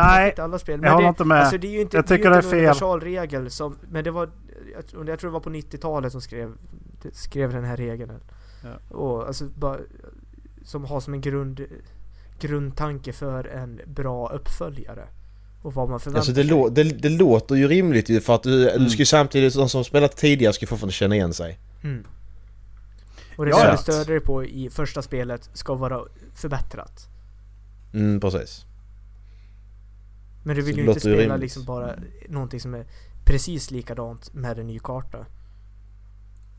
Nej, 0.02 0.28
Inte 0.28 0.44
alla 0.44 0.58
spel. 0.58 0.72
jag 0.72 0.80
Men 0.80 0.90
håller 0.92 1.04
det, 1.04 1.08
inte 1.08 1.24
med. 1.24 1.38
Alltså 1.40 1.58
det 1.58 1.66
är 1.66 1.72
ju 1.72 1.80
inte, 1.80 1.96
Jag 1.96 2.04
det 2.06 2.14
är 2.14 2.16
tycker 2.16 2.30
det 2.30 2.36
är 2.36 2.38
inte 2.38 2.46
en 2.46 2.50
fel. 2.50 2.58
universal 2.58 3.00
regel 3.00 3.50
som, 3.50 3.76
men 3.90 4.04
det 4.04 4.10
var, 4.10 4.30
jag, 4.74 4.86
tror- 4.86 5.08
jag 5.08 5.18
tror 5.18 5.30
det 5.30 5.32
var 5.32 5.40
på 5.40 5.50
90-talet 5.50 6.12
som 6.12 6.20
skrev, 6.20 6.52
det- 7.02 7.14
skrev 7.16 7.52
den 7.52 7.64
här 7.64 7.76
regeln. 7.76 8.12
Ja. 8.64 8.96
Och 8.96 9.26
alltså 9.26 9.44
bara, 9.54 9.76
som 10.64 10.84
har 10.84 11.00
som 11.00 11.14
en 11.14 11.20
grund, 11.20 11.60
grundtanke 12.40 13.12
för 13.12 13.44
en 13.44 13.80
bra 13.86 14.28
uppföljare. 14.28 15.04
Och 15.62 15.74
vad 15.74 15.88
man 15.88 16.00
förväntar 16.00 16.18
Alltså 16.18 16.32
det, 16.32 16.40
sig. 16.42 16.50
lå, 16.50 16.68
det, 16.68 16.82
det 16.84 17.08
låter 17.08 17.54
ju 17.54 17.68
rimligt 17.68 18.08
ju 18.08 18.20
för 18.20 18.34
att 18.34 18.42
du, 18.42 18.70
Mm. 18.70 18.84
du 18.84 18.90
ska 18.90 18.98
ju 18.98 19.06
samtidigt, 19.06 19.54
de 19.54 19.68
som 19.68 19.84
spelat 19.84 20.16
tidigare 20.16 20.52
ska 20.52 20.66
fortfarande 20.66 20.92
känna 20.92 21.14
igen 21.14 21.34
sig. 21.34 21.58
Mm. 21.82 22.04
Och 23.36 23.44
det 23.44 23.50
ja. 23.50 23.70
du 23.72 23.76
stöder 23.78 24.04
dig 24.12 24.20
på 24.20 24.44
i 24.44 24.70
första 24.70 25.02
spelet 25.02 25.50
ska 25.52 25.74
vara 25.74 26.00
förbättrat. 26.34 27.06
Mm, 27.94 28.20
precis. 28.20 28.64
Men 30.46 30.56
du 30.56 30.62
Så 30.62 30.66
vill 30.66 30.76
det 30.76 30.82
ju 30.82 30.88
inte 30.88 31.00
spela 31.00 31.16
rimligt. 31.16 31.40
liksom 31.40 31.64
bara 31.64 31.94
någonting 32.28 32.60
som 32.60 32.74
är 32.74 32.84
precis 33.24 33.70
likadant 33.70 34.34
med 34.34 34.58
en 34.58 34.66
ny 34.66 34.78
karta. 34.78 35.26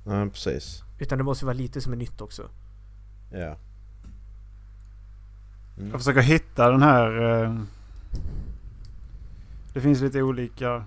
Ja, 0.06 0.28
precis. 0.34 0.84
Utan 1.00 1.18
det 1.18 1.24
måste 1.24 1.46
vara 1.46 1.54
lite 1.54 1.82
som 1.82 1.94
är 1.94 1.98
nytt 1.98 2.22
också. 2.22 2.50
Ja. 3.32 3.58
Mm. 5.78 5.90
Jag 5.92 6.00
försöker 6.00 6.22
hitta 6.22 6.72
den 6.72 6.82
här... 6.82 7.44
Eh, 7.44 7.62
det 9.74 9.82
finns 9.82 10.02
lite 10.02 10.22
olika... 10.22 10.84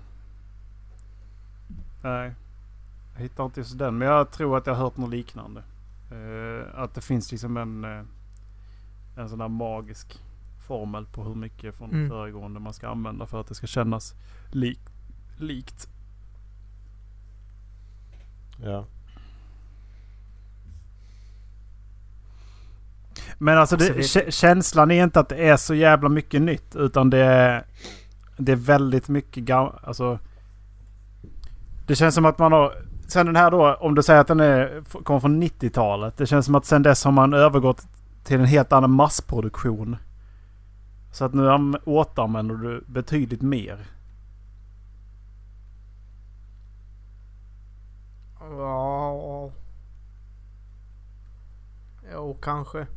Nej. 2.03 2.33
Jag 3.15 3.21
hittar 3.21 3.45
inte 3.45 3.59
just 3.59 3.77
den. 3.77 3.97
Men 3.97 4.07
jag 4.07 4.31
tror 4.31 4.57
att 4.57 4.67
jag 4.67 4.73
har 4.73 4.83
hört 4.83 4.97
något 4.97 5.09
liknande. 5.09 5.63
Eh, 6.11 6.79
att 6.79 6.93
det 6.95 7.01
finns 7.01 7.31
liksom 7.31 7.57
en... 7.57 7.83
Eh, 7.83 8.03
en 9.15 9.29
sån 9.29 9.39
där 9.39 9.47
magisk 9.47 10.19
formel 10.71 11.05
på 11.05 11.23
hur 11.23 11.35
mycket 11.35 11.75
från 11.77 11.91
Mm. 11.91 12.09
föregående 12.09 12.59
man 12.59 12.73
ska 12.73 12.87
använda 12.89 13.25
för 13.25 13.41
att 13.41 13.47
det 13.47 13.55
ska 13.55 13.67
kännas 13.67 14.13
lik, 14.51 14.79
likt. 15.37 15.87
Ja. 18.63 18.85
Men 23.37 23.57
alltså, 23.57 23.77
det, 23.77 23.95
Alltså, 23.97 24.19
det- 24.19 24.31
känslan 24.31 24.91
är 24.91 25.03
inte 25.03 25.19
att 25.19 25.29
det 25.29 25.35
är 25.49 25.57
så 25.57 25.73
jävla 25.75 26.09
mycket 26.09 26.41
nytt. 26.41 26.75
Utan 26.75 27.09
det 27.09 27.17
är, 27.17 27.65
det 28.37 28.51
är 28.51 28.55
väldigt 28.55 29.07
mycket 29.09 29.43
gammalt. 29.43 29.83
Alltså, 29.83 30.19
det 31.87 31.95
känns 31.95 32.15
som 32.15 32.25
att 32.25 32.39
man 32.39 32.51
har... 32.51 32.73
Sen 33.07 33.25
den 33.25 33.35
här 33.35 33.51
då, 33.51 33.73
om 33.75 33.95
du 33.95 34.03
säger 34.03 34.21
att 34.21 34.27
den 34.27 34.39
är, 34.39 34.83
kommer 35.03 35.19
från 35.19 35.43
90-talet. 35.43 36.17
Det 36.17 36.25
känns 36.27 36.45
som 36.45 36.55
att 36.55 36.65
sen 36.65 36.83
dess 36.83 37.03
har 37.03 37.11
man 37.11 37.33
övergått 37.33 37.87
till 38.23 38.39
en 38.39 38.45
helt 38.45 38.73
annan 38.73 38.91
massproduktion. 38.91 39.95
Så 41.11 41.25
att 41.25 41.33
nu 41.33 41.73
återanvänder 41.85 42.55
du 42.55 42.83
betydligt 42.87 43.41
mer. 43.41 43.87
Ja... 48.39 49.51
Jo, 52.13 52.37
kanske. 52.41 52.87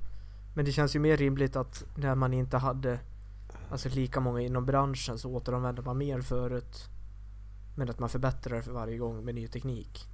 Men 0.54 0.64
det 0.64 0.72
känns 0.72 0.96
ju 0.96 1.00
mer 1.00 1.16
rimligt 1.16 1.56
att 1.56 1.84
när 1.94 2.14
man 2.14 2.32
inte 2.32 2.56
hade 2.56 2.98
alltså 3.70 3.88
lika 3.88 4.20
många 4.20 4.40
inom 4.40 4.66
branschen 4.66 5.18
så 5.18 5.30
återanvände 5.30 5.82
man 5.82 5.98
mer 5.98 6.20
förut. 6.20 6.88
Men 7.76 7.90
att 7.90 7.98
man 7.98 8.08
förbättrar 8.08 8.60
för 8.60 8.72
varje 8.72 8.98
gång 8.98 9.24
med 9.24 9.34
ny 9.34 9.48
teknik. 9.48 10.08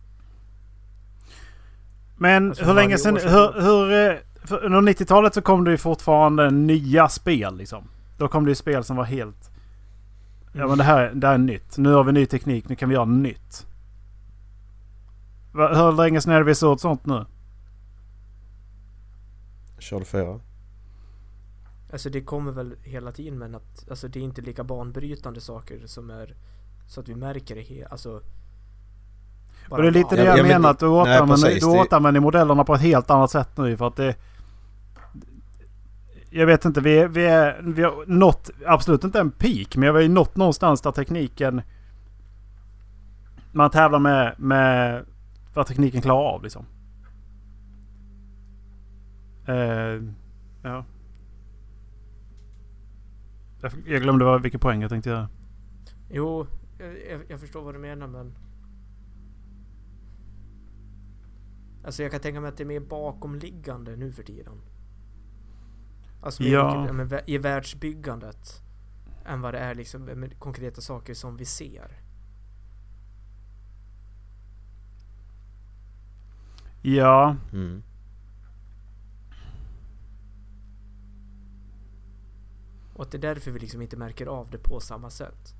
Men 2.16 2.48
Alltså, 2.48 2.64
hur 2.64 2.74
länge 2.74 2.98
sedan... 2.98 3.16
Hur, 3.16 3.60
hur, 3.60 4.10
eh, 4.10 4.18
för 4.44 4.64
under 4.64 4.80
90-talet 4.92 5.34
så 5.34 5.42
kom 5.42 5.64
det 5.64 5.70
ju 5.70 5.76
fortfarande 5.76 6.50
nya 6.50 7.08
spel 7.08 7.56
liksom. 7.56 7.84
Då 8.18 8.28
kom 8.28 8.44
det 8.44 8.50
ju 8.50 8.54
spel 8.54 8.84
som 8.84 8.96
var 8.96 9.04
helt... 9.04 9.50
Ja 10.52 10.66
men 10.68 10.78
det 10.78 10.84
här, 10.84 11.12
det 11.14 11.26
här 11.26 11.34
är 11.34 11.38
nytt. 11.38 11.78
Nu 11.78 11.92
har 11.92 12.04
vi 12.04 12.12
ny 12.12 12.26
teknik, 12.26 12.68
nu 12.68 12.74
kan 12.76 12.88
vi 12.88 12.94
göra 12.94 13.04
nytt. 13.04 13.66
Hur 15.52 15.92
länge 15.96 16.20
sedan 16.20 16.32
är 16.34 16.38
det 16.38 16.44
vi 16.44 16.54
såg 16.54 16.80
sånt 16.80 17.06
nu? 17.06 17.24
Kör 19.78 19.98
du 19.98 20.04
fyra? 20.04 20.40
Alltså 21.92 22.10
det 22.10 22.20
kommer 22.20 22.52
väl 22.52 22.74
hela 22.82 23.12
tiden 23.12 23.38
men 23.38 23.54
att 23.54 23.90
alltså 23.90 24.08
det 24.08 24.18
är 24.18 24.22
inte 24.22 24.40
lika 24.42 24.64
banbrytande 24.64 25.40
saker 25.40 25.80
som 25.86 26.10
är 26.10 26.34
så 26.86 27.00
att 27.00 27.08
vi 27.08 27.14
märker 27.14 27.54
det 27.54 27.60
he- 27.60 27.86
alltså 27.90 28.20
Och 29.68 29.82
det 29.82 29.88
är 29.88 29.92
lite 29.92 30.16
det 30.16 30.22
Ja, 30.24 30.28
jag 30.28 30.38
ja, 30.38 30.42
men 30.42 30.48
menar, 30.52 30.70
att 30.70 30.78
du 30.78 30.86
det- 30.86 31.66
återanvänder 31.66 32.20
modellerna 32.20 32.64
på 32.64 32.74
ett 32.74 32.80
helt 32.80 33.10
annat 33.10 33.30
sätt 33.30 33.56
nu 33.56 33.76
för 33.76 33.86
att 33.86 33.96
det... 33.96 34.14
Jag 36.30 36.46
vet 36.46 36.64
inte, 36.64 36.80
vi, 36.80 37.06
vi, 37.06 37.26
är, 37.26 37.62
vi 37.62 37.82
har 37.82 38.04
nått, 38.06 38.50
absolut 38.66 39.04
inte 39.04 39.20
en 39.20 39.30
peak, 39.30 39.76
men 39.76 39.82
vi 39.82 39.88
har 39.88 40.00
ju 40.00 40.08
nått 40.08 40.36
någonstans 40.36 40.80
där 40.80 40.92
tekniken... 40.92 41.62
Man 43.52 43.70
tävlar 43.70 43.98
med, 43.98 44.34
med 44.38 45.04
vad 45.54 45.66
tekniken 45.66 46.02
klarar 46.02 46.34
av 46.34 46.42
liksom. 46.42 46.66
Uh, 49.48 50.12
ja. 50.62 50.84
Jag, 53.60 53.72
jag 53.86 54.02
glömde 54.02 54.24
vad, 54.24 54.42
vilken 54.42 54.60
poäng 54.60 54.82
jag 54.82 54.90
tänkte 54.90 55.10
göra. 55.10 55.28
Jo, 56.10 56.46
jag, 56.78 57.22
jag 57.28 57.40
förstår 57.40 57.62
vad 57.62 57.74
du 57.74 57.78
menar 57.78 58.06
men 58.06 58.34
Alltså 61.84 62.02
jag 62.02 62.12
kan 62.12 62.20
tänka 62.20 62.40
mig 62.40 62.48
att 62.48 62.56
det 62.56 62.62
är 62.62 62.66
mer 62.66 62.80
bakomliggande 62.80 63.96
nu 63.96 64.12
för 64.12 64.22
tiden. 64.22 64.54
Alltså 66.20 66.42
mer 66.42 66.50
Ja. 66.50 66.80
mycket, 66.80 66.94
men 66.94 67.20
i 67.26 67.38
världsbyggandet. 67.38 68.62
Än 69.26 69.40
vad 69.40 69.54
det 69.54 69.58
är 69.58 69.74
liksom 69.74 70.02
med 70.04 70.38
konkreta 70.38 70.80
saker 70.80 71.14
som 71.14 71.36
vi 71.36 71.44
ser. 71.44 72.00
Ja, 76.82 77.36
Mm. 77.52 77.82
Och 82.94 83.02
att 83.06 83.10
det 83.12 83.16
är 83.18 83.34
därför 83.34 83.50
vi 83.50 83.58
liksom 83.60 83.82
inte 83.82 83.96
märker 83.96 84.26
av 84.26 84.50
det 84.50 84.58
på 84.58 84.80
samma 84.80 85.10
sätt. 85.10 85.54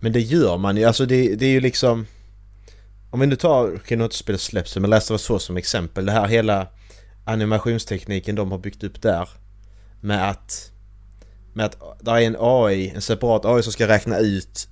Men 0.00 0.12
det 0.12 0.20
gör 0.20 0.58
man 0.58 0.76
ju, 0.76 0.84
alltså 0.84 1.06
det, 1.06 1.34
det 1.36 1.46
är 1.46 1.50
ju 1.50 1.60
liksom... 1.60 2.06
Om 3.10 3.20
vi 3.20 3.26
nu 3.26 3.36
tar, 3.36 3.74
okej 3.76 3.96
nu 3.96 4.02
har 4.02 4.06
inte 4.06 4.16
spelet 4.16 4.40
släppts 4.40 4.76
men 4.76 4.90
Last 4.90 5.10
of 5.10 5.14
Us 5.14 5.26
2 5.26 5.38
som 5.38 5.56
exempel. 5.56 6.06
Det 6.06 6.12
här 6.12 6.28
hela 6.28 6.66
animationstekniken 7.30 8.36
de 8.36 8.50
har 8.50 8.58
byggt 8.58 8.84
upp 8.84 9.02
där. 9.02 9.28
Med 10.00 10.30
att... 10.30 10.70
Med 11.52 11.66
att 11.66 11.76
där 12.00 12.14
är 12.14 12.20
en 12.20 12.36
AI, 12.38 12.88
en 12.94 13.02
separat 13.02 13.44
AI 13.44 13.62
som 13.62 13.72
ska 13.72 13.88
räkna 13.88 14.18
ut 14.18 14.68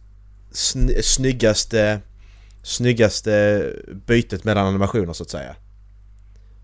sny, 0.53 1.03
snyggaste... 1.03 2.01
Snyggaste 2.63 3.65
bytet 4.07 4.45
mellan 4.45 4.67
animationer 4.67 5.13
så 5.13 5.23
att 5.23 5.31
säga. 5.31 5.57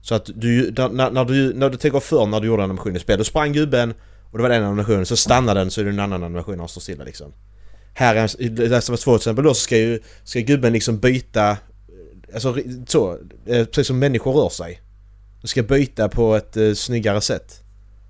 Så 0.02 0.14
att 0.14 0.30
du, 0.34 0.74
när, 0.76 1.10
när 1.10 1.24
du, 1.24 1.54
när 1.54 1.70
du 1.70 1.76
tänker 1.76 2.00
för 2.00 2.26
när 2.26 2.40
du 2.40 2.46
gjorde 2.46 2.64
animationen 2.64 2.96
i 2.96 3.00
spel, 3.00 3.18
då 3.18 3.24
sprang 3.24 3.52
gubben 3.52 3.94
och 4.30 4.38
det 4.38 4.42
var 4.42 4.48
den 4.48 4.64
animationen, 4.64 5.06
så 5.06 5.16
stannar 5.16 5.54
den 5.54 5.70
så 5.70 5.80
är 5.80 5.84
det 5.84 5.90
en 5.90 6.00
annan 6.00 6.22
animation 6.22 6.60
och 6.60 6.70
står 6.70 6.80
stilla 6.80 7.04
liksom. 7.04 7.32
Här 7.94 8.40
i 8.42 8.48
Last 8.48 8.88
of 8.88 8.92
Us 8.92 9.00
2 9.00 9.10
till 9.10 9.16
exempel 9.16 9.44
då 9.44 9.54
så 9.54 9.60
ska 9.60 9.76
ju 9.76 10.00
ska 10.24 10.40
gubben 10.40 10.72
liksom 10.72 10.98
byta 10.98 11.56
Alltså 12.34 12.56
så, 12.86 13.18
eh, 13.46 13.64
precis 13.64 13.86
som 13.86 13.98
människor 13.98 14.32
rör 14.32 14.48
sig. 14.48 14.80
Du 15.44 15.48
ska 15.48 15.62
byta 15.62 16.08
på 16.08 16.34
ett 16.34 16.56
eh, 16.56 16.72
snyggare 16.72 17.20
sätt. 17.20 17.62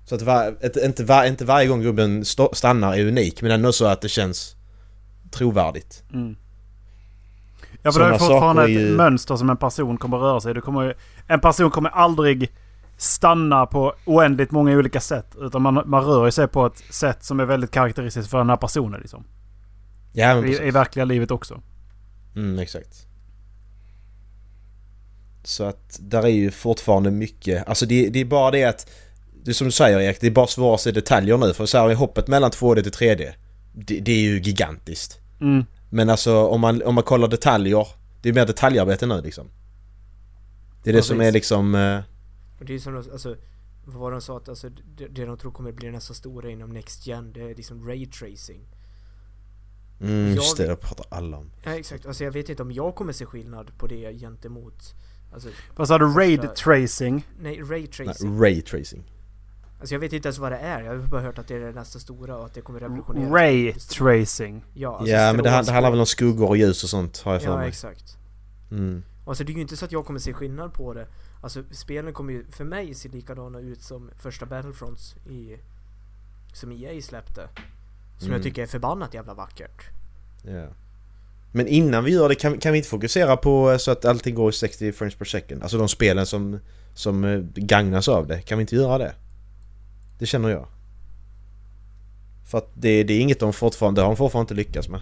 Så 0.05 0.15
att 0.15 0.21
var, 0.21 0.55
ett, 0.61 0.77
inte, 0.77 1.03
var, 1.03 1.25
inte 1.25 1.45
varje 1.45 1.67
gång 1.67 1.81
gubben 1.81 2.21
st- 2.21 2.49
stannar 2.53 2.93
är 2.93 3.05
unik 3.07 3.41
men 3.41 3.51
ändå 3.51 3.71
så 3.71 3.85
att 3.85 4.01
det 4.01 4.09
känns 4.09 4.55
trovärdigt. 5.31 6.03
Mm. 6.13 6.35
Ja 7.81 7.91
för 7.91 7.99
det 7.99 8.05
är 8.05 8.17
Sådana 8.17 8.17
fortfarande 8.19 8.63
ett 8.63 8.69
ju- 8.69 8.95
mönster 8.97 9.35
som 9.35 9.49
en 9.49 9.57
person 9.57 9.97
kommer 9.97 10.17
röra 10.17 10.41
sig. 10.41 10.53
Det 10.53 10.61
kommer, 10.61 10.81
ju- 10.83 10.93
en 11.27 11.39
person 11.39 11.71
kommer 11.71 11.89
aldrig 11.89 12.51
stanna 12.97 13.65
på 13.65 13.93
oändligt 14.05 14.51
många 14.51 14.71
olika 14.77 14.99
sätt. 14.99 15.35
Utan 15.41 15.61
man, 15.61 15.83
man 15.85 16.03
rör 16.03 16.29
sig 16.29 16.47
på 16.47 16.65
ett 16.65 16.83
sätt 16.89 17.23
som 17.23 17.39
är 17.39 17.45
väldigt 17.45 17.71
karaktäristiskt 17.71 18.31
för 18.31 18.37
den 18.37 18.49
här 18.49 18.57
personen. 18.57 19.01
Liksom. 19.01 19.23
Ja 20.13 20.35
men 20.35 20.45
I, 20.45 20.67
I 20.67 20.71
verkliga 20.71 21.05
livet 21.05 21.31
också. 21.31 21.61
Mm, 22.35 22.59
exakt. 22.59 23.04
Så 25.47 25.63
att 25.63 25.97
där 26.01 26.23
är 26.23 26.27
ju 26.27 26.51
fortfarande 26.51 27.11
mycket, 27.11 27.67
alltså 27.67 27.85
det, 27.85 28.09
det 28.09 28.19
är 28.19 28.25
bara 28.25 28.51
det 28.51 28.63
att 28.63 28.89
Det 29.43 29.51
är 29.51 29.53
som 29.53 29.65
du 29.67 29.71
säger 29.71 29.99
Erik, 29.99 30.21
det 30.21 30.27
är 30.27 30.31
bara 30.31 30.47
svårt 30.47 30.75
att 30.75 30.81
se 30.81 30.91
detaljer 30.91 31.37
nu 31.37 31.53
för 31.53 31.65
så 31.65 31.77
här, 31.77 31.93
hoppet 31.95 32.27
mellan 32.27 32.51
2D 32.51 32.81
till 32.83 32.91
3D 32.91 33.33
det, 33.73 33.99
det 33.99 34.11
är 34.11 34.19
ju 34.21 34.39
gigantiskt. 34.41 35.19
Mm. 35.41 35.65
Men 35.89 36.09
alltså 36.09 36.47
om 36.47 36.61
man, 36.61 36.81
om 36.83 36.95
man 36.95 37.03
kollar 37.03 37.27
detaljer 37.27 37.87
Det 38.21 38.29
är 38.29 38.33
mer 38.33 38.45
detaljarbete 38.45 39.05
nu 39.05 39.21
liksom. 39.21 39.47
Det 40.83 40.89
är 40.89 40.93
det 40.93 40.99
Ja, 40.99 41.03
som 41.03 41.17
visst. 41.19 41.27
är 41.27 41.31
liksom... 41.31 41.75
eh, 41.75 41.99
Och 42.59 42.65
det 42.65 42.73
är 42.75 42.79
som 42.79 42.93
de, 42.93 43.11
alltså, 43.11 43.35
vad 43.85 43.95
var 44.01 44.11
de 44.11 44.21
sa 44.21 44.37
att 44.37 44.49
alltså, 44.49 44.69
det, 44.69 45.07
det 45.07 45.25
de 45.25 45.37
tror 45.37 45.51
kommer 45.51 45.71
bli 45.71 45.91
nästa 45.91 46.13
stora 46.13 46.49
inom 46.49 46.69
Next 46.69 47.07
Gen, 47.07 47.33
det 47.33 47.41
är 47.41 47.55
liksom 47.55 47.87
Ray 47.87 48.05
Tracing. 48.05 48.61
Mm, 50.01 50.33
just 50.35 50.57
det, 50.57 50.67
det 50.67 50.75
pratar 50.75 51.05
alla 51.09 51.37
om. 51.37 51.51
Ja 51.63 51.75
exakt, 51.75 52.05
alltså 52.05 52.23
jag 52.23 52.31
vet 52.31 52.49
inte 52.49 52.61
om 52.63 52.71
jag 52.71 52.95
kommer 52.95 53.13
se 53.13 53.25
skillnad 53.25 53.77
på 53.77 53.87
det 53.87 54.13
gentemot 54.19 54.93
Alltså, 55.35 55.49
Vad 55.75 55.87
sa 55.87 55.97
du? 55.97 56.05
Raid 56.05 56.41
Första- 56.41 56.55
tracing? 56.55 57.27
nej 57.39 57.61
Ray 57.61 57.79
Nej, 57.79 57.87
Tracing. 57.87 58.41
Ray 58.41 58.61
tracing. 58.61 59.03
Alltså 59.79 59.95
jag 59.95 59.99
vet 59.99 60.13
inte 60.13 60.27
ens 60.27 60.37
vad 60.37 60.51
det 60.51 60.57
är, 60.57 60.81
jag 60.81 60.91
har 60.91 61.07
bara 61.07 61.21
hört 61.21 61.37
att 61.37 61.47
det 61.47 61.55
är 61.55 61.59
det 61.59 61.71
nästa 61.71 61.99
stora 61.99 62.37
och 62.37 62.45
att 62.45 62.53
det 62.53 62.61
kommer 62.61 62.79
revolutionera 62.79 63.33
Ray 63.33 63.73
tracing. 63.73 64.65
Ja, 64.73 64.97
alltså 64.97 65.13
ja 65.15 65.33
men 65.33 65.43
det, 65.43 65.49
det 65.49 65.71
handlar 65.71 65.91
väl 65.91 65.99
om 65.99 66.05
skuggor 66.05 66.47
och 66.49 66.57
ljus 66.57 66.83
och 66.83 66.89
sånt 66.89 67.17
har 67.21 67.33
jag 67.33 67.41
för 67.41 67.49
Ja 67.49 67.57
mig. 67.57 67.67
exakt. 67.67 68.17
Mm. 68.71 69.03
Och 69.23 69.31
Alltså 69.31 69.43
det 69.43 69.51
är 69.51 69.55
ju 69.55 69.61
inte 69.61 69.77
så 69.77 69.85
att 69.85 69.91
jag 69.91 70.05
kommer 70.05 70.19
se 70.19 70.33
skillnad 70.33 70.73
på 70.73 70.93
det. 70.93 71.07
Alltså 71.41 71.63
spelen 71.71 72.13
kommer 72.13 72.33
ju 72.33 72.45
för 72.51 72.63
mig 72.65 72.93
se 72.93 73.09
likadana 73.09 73.59
ut 73.59 73.81
som 73.81 74.09
första 74.19 74.45
Battlefronts 74.45 75.15
i 75.29 75.57
som 76.53 76.71
EA 76.71 77.01
släppte. 77.01 77.49
Som 78.17 78.27
Mm. 78.27 78.33
jag 78.37 78.43
tycker 78.43 78.63
är 78.63 78.67
förbannat 78.67 79.13
jävla 79.13 79.33
vackert. 79.33 79.81
Ja. 80.43 80.67
Men 81.55 81.67
innan 81.67 82.03
vi 82.03 82.11
gör 82.11 82.29
det 82.29 82.35
kan, 82.35 82.57
kan 82.57 82.71
vi 82.71 82.77
inte 82.77 82.89
fokusera 82.89 83.37
på 83.37 83.71
eh, 83.71 83.77
så 83.77 83.91
att 83.91 84.05
allting 84.05 84.35
går 84.35 84.49
i 84.49 84.53
60 84.53 84.91
frames 84.91 85.15
per 85.15 85.25
second? 85.25 85.63
Alltså 85.63 85.77
de 85.77 85.87
spelen 85.87 86.25
som, 86.25 86.59
som 86.93 87.23
eh, 87.23 87.39
gagnas 87.55 88.07
av 88.07 88.27
det. 88.27 88.41
Kan 88.41 88.57
vi 88.57 88.61
inte 88.61 88.75
göra 88.75 88.97
det? 88.97 89.13
Det 90.19 90.25
känner 90.25 90.49
jag. 90.49 90.67
För 92.45 92.57
att 92.57 92.69
det, 92.73 93.03
det 93.03 93.13
är 93.13 93.19
inget 93.19 93.39
de 93.39 93.53
fortfarande, 93.53 94.01
det 94.01 94.03
har 94.03 94.09
de 94.09 94.17
fortfarande 94.17 94.43
inte 94.43 94.53
lyckats 94.53 94.89
med. 94.89 94.99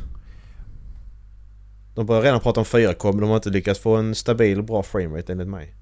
De 1.96 2.06
börjar 2.06 2.22
redan 2.22 2.40
prata 2.40 2.60
om 2.60 2.66
4K 2.66 3.12
men 3.12 3.22
de 3.22 3.30
har 3.30 3.36
inte 3.36 3.50
lyckats 3.50 3.80
få 3.80 3.96
en 3.96 4.16
stabil 4.16 4.58
och 4.58 4.66
bra 4.66 4.84
framerate 4.84 5.32
enligt 5.32 5.48
mig. 5.48 5.76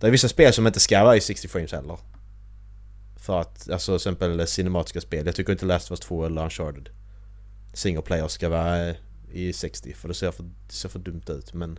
Det 0.00 0.06
är 0.06 0.10
vissa 0.10 0.28
spel 0.28 0.52
som 0.52 0.66
inte 0.66 0.80
ska 0.80 1.04
vara 1.04 1.16
i 1.16 1.20
60 1.20 1.48
frames 1.48 1.72
heller. 1.72 1.98
För 3.16 3.40
att, 3.40 3.70
alltså 3.70 3.92
till 3.92 3.96
exempel 3.96 4.40
eh, 4.40 4.46
cinematiska 4.46 5.00
spel. 5.00 5.26
Jag 5.26 5.34
tycker 5.34 5.52
inte 5.52 5.66
Last 5.66 5.86
of 5.86 5.90
Us 5.90 6.00
2 6.00 6.24
eller 6.24 6.42
Uncharted 6.42 6.88
single 7.72 8.02
player 8.02 8.28
ska 8.28 8.48
vara 8.48 8.88
eh, 8.88 8.96
i 9.32 9.52
60 9.52 9.92
för 9.92 10.08
det 10.08 10.14
ser 10.14 10.30
för, 10.30 10.42
det 10.42 10.72
ser 10.72 10.88
för 10.88 10.98
dumt 10.98 11.22
ut 11.28 11.54
men 11.54 11.78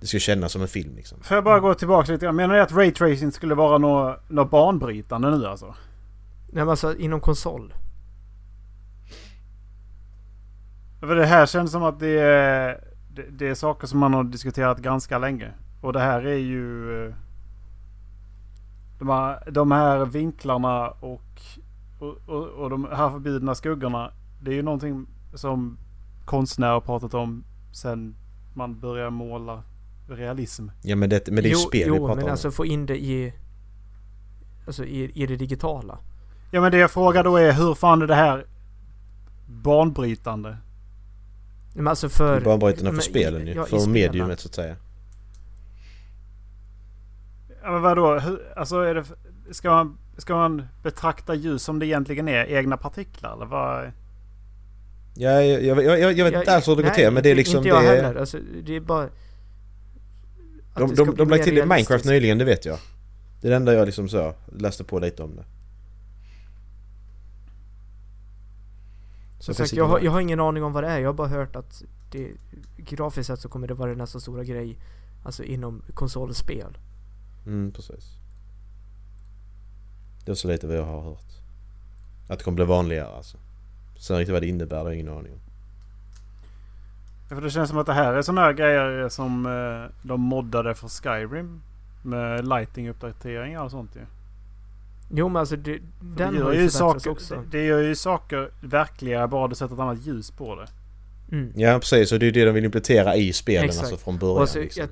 det 0.00 0.06
ska 0.06 0.18
kännas 0.18 0.52
som 0.52 0.62
en 0.62 0.68
film 0.68 0.96
liksom. 0.96 1.22
Får 1.22 1.34
jag 1.34 1.44
bara 1.44 1.60
gå 1.60 1.74
tillbaka 1.74 2.12
lite 2.12 2.26
grann? 2.26 2.36
Menar 2.36 2.54
du 2.54 2.60
att 2.60 2.72
Ray 2.72 2.92
tracing 2.92 3.32
skulle 3.32 3.54
vara 3.54 3.78
något, 3.78 4.30
något 4.30 4.50
banbrytande 4.50 5.30
nu 5.38 5.46
alltså? 5.46 5.66
Nej 6.52 6.64
men 6.64 6.68
alltså 6.68 6.96
inom 6.96 7.20
konsol. 7.20 7.74
För 11.00 11.14
det 11.14 11.26
här 11.26 11.46
känns 11.46 11.72
som 11.72 11.82
att 11.82 12.00
det 12.00 12.18
är, 12.20 12.84
det, 13.14 13.22
det 13.30 13.48
är 13.48 13.54
saker 13.54 13.86
som 13.86 13.98
man 13.98 14.14
har 14.14 14.24
diskuterat 14.24 14.78
ganska 14.78 15.18
länge. 15.18 15.52
Och 15.80 15.92
det 15.92 16.00
här 16.00 16.26
är 16.26 16.36
ju... 16.36 16.92
eh, 17.06 17.14
De 18.98 19.08
här, 19.08 19.50
de 19.50 19.72
här 19.72 20.04
vinklarna 20.04 20.88
och, 20.88 21.22
och, 21.98 22.28
och, 22.28 22.48
och 22.48 22.70
de 22.70 22.84
här 22.92 23.10
förbjudna 23.10 23.54
skuggorna. 23.54 24.12
Det 24.44 24.50
är 24.50 24.54
ju 24.54 24.62
någonting 24.62 25.06
som 25.34 25.78
konstnärer 26.24 26.72
har 26.72 26.80
pratat 26.80 27.14
om 27.14 27.44
sen 27.72 28.14
man 28.54 28.80
började 28.80 29.10
måla 29.10 29.62
realism. 30.08 30.68
Ja 30.82 30.96
men 30.96 31.10
det, 31.10 31.26
men 31.26 31.34
det 31.34 31.40
är 31.40 31.50
ju 31.50 31.50
jo, 31.50 31.58
spel 31.58 31.90
vi 31.90 31.96
jo 31.96 31.96
pratar 31.96 32.14
men 32.16 32.24
om. 32.24 32.30
alltså 32.30 32.50
få 32.50 32.66
in 32.66 32.86
det 32.86 32.98
i 33.04 33.32
Alltså 34.66 34.84
i, 34.84 35.22
i 35.22 35.26
det 35.26 35.36
digitala. 35.36 35.98
Ja 36.50 36.60
men 36.60 36.72
det 36.72 36.78
jag 36.78 36.90
frågar 36.90 37.24
då 37.24 37.36
är 37.36 37.52
hur 37.52 37.74
fan 37.74 38.02
är 38.02 38.06
det 38.06 38.14
här 38.14 38.46
banbrytande? 39.46 40.56
Men 41.74 41.88
alltså 41.88 42.08
för... 42.08 42.40
Banbrytande 42.40 42.90
för 42.90 42.92
men 42.92 43.02
spelen 43.02 43.46
ju. 43.46 43.54
ja, 43.54 43.64
för 43.64 43.78
spelen. 43.78 43.92
mediumet 43.92 44.40
så 44.40 44.48
att 44.48 44.54
säga. 44.54 44.76
Ja, 47.62 47.70
men 47.70 47.82
vadå? 47.82 48.18
Hur, 48.18 48.52
alltså 48.56 48.80
är 48.80 48.94
det, 48.94 49.04
ska, 49.50 49.70
man, 49.70 49.98
ska 50.16 50.34
man 50.36 50.66
betrakta 50.82 51.34
ljus 51.34 51.62
som 51.62 51.78
det 51.78 51.86
egentligen 51.86 52.28
är? 52.28 52.44
Egna 52.44 52.76
partiklar 52.76 53.32
eller 53.32 53.46
vad? 53.46 53.92
Ja, 55.14 55.42
jag, 55.42 55.64
jag, 55.64 55.84
jag, 55.84 56.18
jag 56.18 56.24
vet 56.24 56.34
inte 56.34 56.54
alls 56.54 56.68
hur 56.68 56.76
det 56.76 56.82
går 56.82 56.90
till 56.90 57.10
men 57.10 57.22
det 57.22 57.30
är 57.30 57.34
liksom... 57.34 57.56
Inte 57.56 57.68
jag 57.68 57.82
det, 57.82 57.88
heller. 57.88 58.14
Alltså, 58.14 58.38
det 58.64 58.76
är 58.76 58.80
bara... 58.80 59.08
De, 60.74 60.94
de, 60.94 61.14
de 61.16 61.28
lade 61.28 61.44
till 61.44 61.58
i 61.58 61.66
Minecraft 61.66 62.04
nyligen, 62.04 62.38
det 62.38 62.44
vet 62.44 62.64
jag. 62.64 62.78
Det 63.40 63.48
är 63.48 63.50
det 63.50 63.56
enda 63.56 63.74
jag 63.74 63.86
liksom 63.86 64.08
så 64.08 64.34
läste 64.56 64.84
på 64.84 64.98
lite 64.98 65.22
om 65.22 65.36
det. 65.36 65.44
Så 69.38 69.44
Som 69.44 69.54
sagt, 69.54 69.72
jag, 69.72 69.84
har, 69.84 70.00
jag 70.00 70.10
har 70.10 70.20
ingen 70.20 70.40
aning 70.40 70.62
om 70.62 70.72
vad 70.72 70.84
det 70.84 70.88
är. 70.88 70.98
Jag 70.98 71.08
har 71.08 71.14
bara 71.14 71.28
hört 71.28 71.56
att 71.56 71.82
det, 72.10 72.30
grafiskt 72.76 73.26
sett 73.26 73.40
så 73.40 73.48
kommer 73.48 73.68
det 73.68 73.74
vara 73.74 73.94
nästa 73.94 74.20
stora 74.20 74.44
grej 74.44 74.76
Alltså 75.24 75.44
inom 75.44 75.82
konsolspel. 75.94 76.78
Mm, 77.46 77.72
precis. 77.72 78.18
Det 80.24 80.30
är 80.30 80.34
så 80.34 80.48
lite 80.48 80.66
vad 80.66 80.76
jag 80.76 80.84
har 80.84 81.02
hört. 81.02 81.32
Att 82.28 82.38
det 82.38 82.44
kommer 82.44 82.56
bli 82.56 82.64
vanligare 82.64 83.16
alltså. 83.16 83.38
Sen 84.04 84.18
riktigt 84.18 84.32
vad 84.32 84.42
det 84.42 84.48
innebär, 84.48 84.76
det 84.76 84.82
har 84.82 84.86
jag 84.86 84.94
ingen 84.94 85.08
aning 85.08 85.32
om. 85.32 85.38
För 87.28 87.40
det 87.40 87.50
känns 87.50 87.68
som 87.68 87.78
att 87.78 87.86
det 87.86 87.92
här 87.92 88.14
är 88.14 88.22
sådana 88.22 88.40
här 88.40 88.52
grejer 88.52 89.08
som 89.08 89.46
eh, 89.46 90.08
de 90.08 90.20
moddade 90.20 90.74
för 90.74 90.88
Skyrim. 90.88 91.62
Med 92.02 92.48
lighting-uppdateringar 92.48 93.64
och 93.64 93.70
sånt 93.70 93.96
ju. 93.96 94.00
Jo 95.10 95.28
men 95.28 95.36
alltså 95.40 95.56
det, 95.56 95.78
den 96.00 96.34
det, 96.34 96.38
gör 96.38 96.52
ju 96.52 96.70
saker, 96.70 97.10
också. 97.10 97.34
det, 97.34 97.58
det 97.58 97.66
gör 97.66 97.80
ju 97.80 97.94
saker 97.94 98.50
verkligare 98.60 99.28
bara 99.28 99.48
du 99.48 99.54
sätter 99.54 99.74
ett 99.74 99.80
annat 99.80 100.06
ljus 100.06 100.30
på 100.30 100.56
det. 100.56 100.68
Mm. 101.36 101.52
Ja 101.56 101.78
precis, 101.78 102.12
och 102.12 102.18
det 102.18 102.26
är 102.26 102.32
det 102.32 102.44
de 102.44 102.52
vill 102.52 102.64
implementera 102.64 103.16
i 103.16 103.32
spelen 103.32 103.64
Exakt. 103.64 103.82
alltså 103.82 104.04
från 104.04 104.18
början. 104.18 104.40
alltså, 104.40 104.58
liksom. 104.58 104.80
jag, 104.80 104.90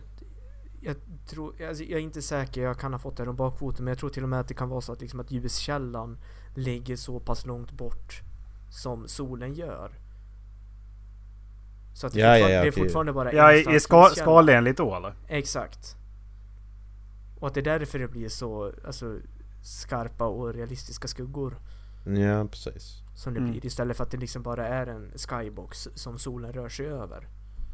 jag 0.80 0.96
tror, 1.26 1.54
alltså, 1.68 1.84
jag 1.84 2.00
är 2.00 2.04
inte 2.04 2.22
säker, 2.22 2.62
jag 2.62 2.78
kan 2.78 2.92
ha 2.92 2.98
fått 2.98 3.16
det 3.16 3.28
om 3.28 3.36
bakfoten 3.36 3.84
men 3.84 3.92
jag 3.92 3.98
tror 3.98 4.10
till 4.10 4.22
och 4.22 4.28
med 4.28 4.40
att 4.40 4.48
det 4.48 4.54
kan 4.54 4.68
vara 4.68 4.80
så 4.80 4.92
att, 4.92 5.00
liksom, 5.00 5.20
att 5.20 5.30
ljuskällan 5.30 6.18
ligger 6.54 6.96
så 6.96 7.20
pass 7.20 7.46
långt 7.46 7.72
bort 7.72 8.22
som 8.72 9.08
solen 9.08 9.54
gör. 9.54 9.90
Så 11.94 12.06
att 12.06 12.12
det, 12.12 12.20
Ja, 12.20 12.38
ja, 12.38 12.42
fortfarande, 12.42 12.54
ja, 12.56 12.62
det 12.62 12.68
är 12.68 12.72
fortfarande 12.72 13.12
bara 13.12 13.32
Ja, 13.32 13.52
en 13.52 13.62
stark 13.62 13.76
i 13.76 13.80
ska, 13.80 14.08
skalenligt 14.14 14.76
då 14.78 14.96
eller? 14.96 15.14
Exakt. 15.28 15.96
Och 17.40 17.46
att 17.48 17.54
det 17.54 17.60
är 17.60 17.64
därför 17.78 17.98
det 17.98 18.08
blir 18.08 18.28
så 18.28 18.72
alltså, 18.86 19.18
skarpa 19.62 20.24
och 20.24 20.54
realistiska 20.54 21.08
skuggor 21.08 21.56
Ja, 22.06 22.44
precis. 22.50 23.02
som 23.14 23.34
det 23.34 23.40
Mm. 23.40 23.50
blir 23.52 23.66
istället 23.66 23.96
för 23.96 24.04
att 24.04 24.10
det 24.10 24.16
liksom 24.16 24.42
bara 24.42 24.66
är 24.68 24.86
en 24.86 25.12
skybox 25.18 25.88
som 25.94 26.18
solen 26.18 26.52
rör 26.52 26.68
sig 26.68 26.86
över. 26.86 27.28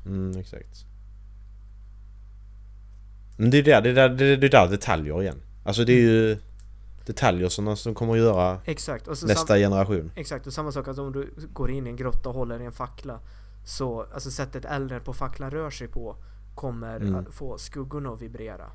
Mm, 0.07 0.37
exakt. 0.41 0.85
Men 3.37 3.51
det 3.51 3.59
är 3.59 3.63
där, 3.63 3.83
det 3.83 3.91
är 3.91 3.95
där, 3.95 4.09
det 4.09 4.25
är 4.25 4.37
det 4.37 4.47
är 4.47 4.51
där 4.51 4.69
detaljer 4.69 5.23
igen. 5.23 5.41
Alltså 5.65 5.85
det 5.85 5.93
är 5.93 6.01
ju 6.01 6.39
detaljer 7.09 7.49
som, 7.49 7.77
som 7.77 7.94
kommer 7.94 8.12
att 8.12 8.18
göra 8.18 8.59
Exakt. 8.64 9.09
Och 9.09 9.18
så 9.18 9.27
nästa 9.27 9.57
generation. 9.57 10.11
Exakt, 10.14 10.47
och 10.47 10.53
samma 10.53 10.73
sak 10.73 10.88
att 10.88 10.99
om 10.99 11.12
du 11.12 11.35
går 11.53 11.71
in 11.71 11.87
i 11.87 11.90
en 11.90 11.97
grotta 11.97 12.29
och 12.29 12.35
håller 12.35 12.61
i 12.61 12.64
en 12.64 12.73
fackla 12.73 13.21
Så, 13.64 14.07
alltså 14.14 14.31
sättet 14.31 14.64
elden 14.64 15.01
på 15.01 15.12
facklan 15.12 15.51
rör 15.51 15.71
sig 15.71 15.88
på 15.88 16.16
Kommer 16.55 16.97
Mm. 17.01 17.14
att 17.14 17.35
få 17.35 17.59
skuggorna 17.59 18.11
att 18.11 18.23
vibrera 18.23 18.66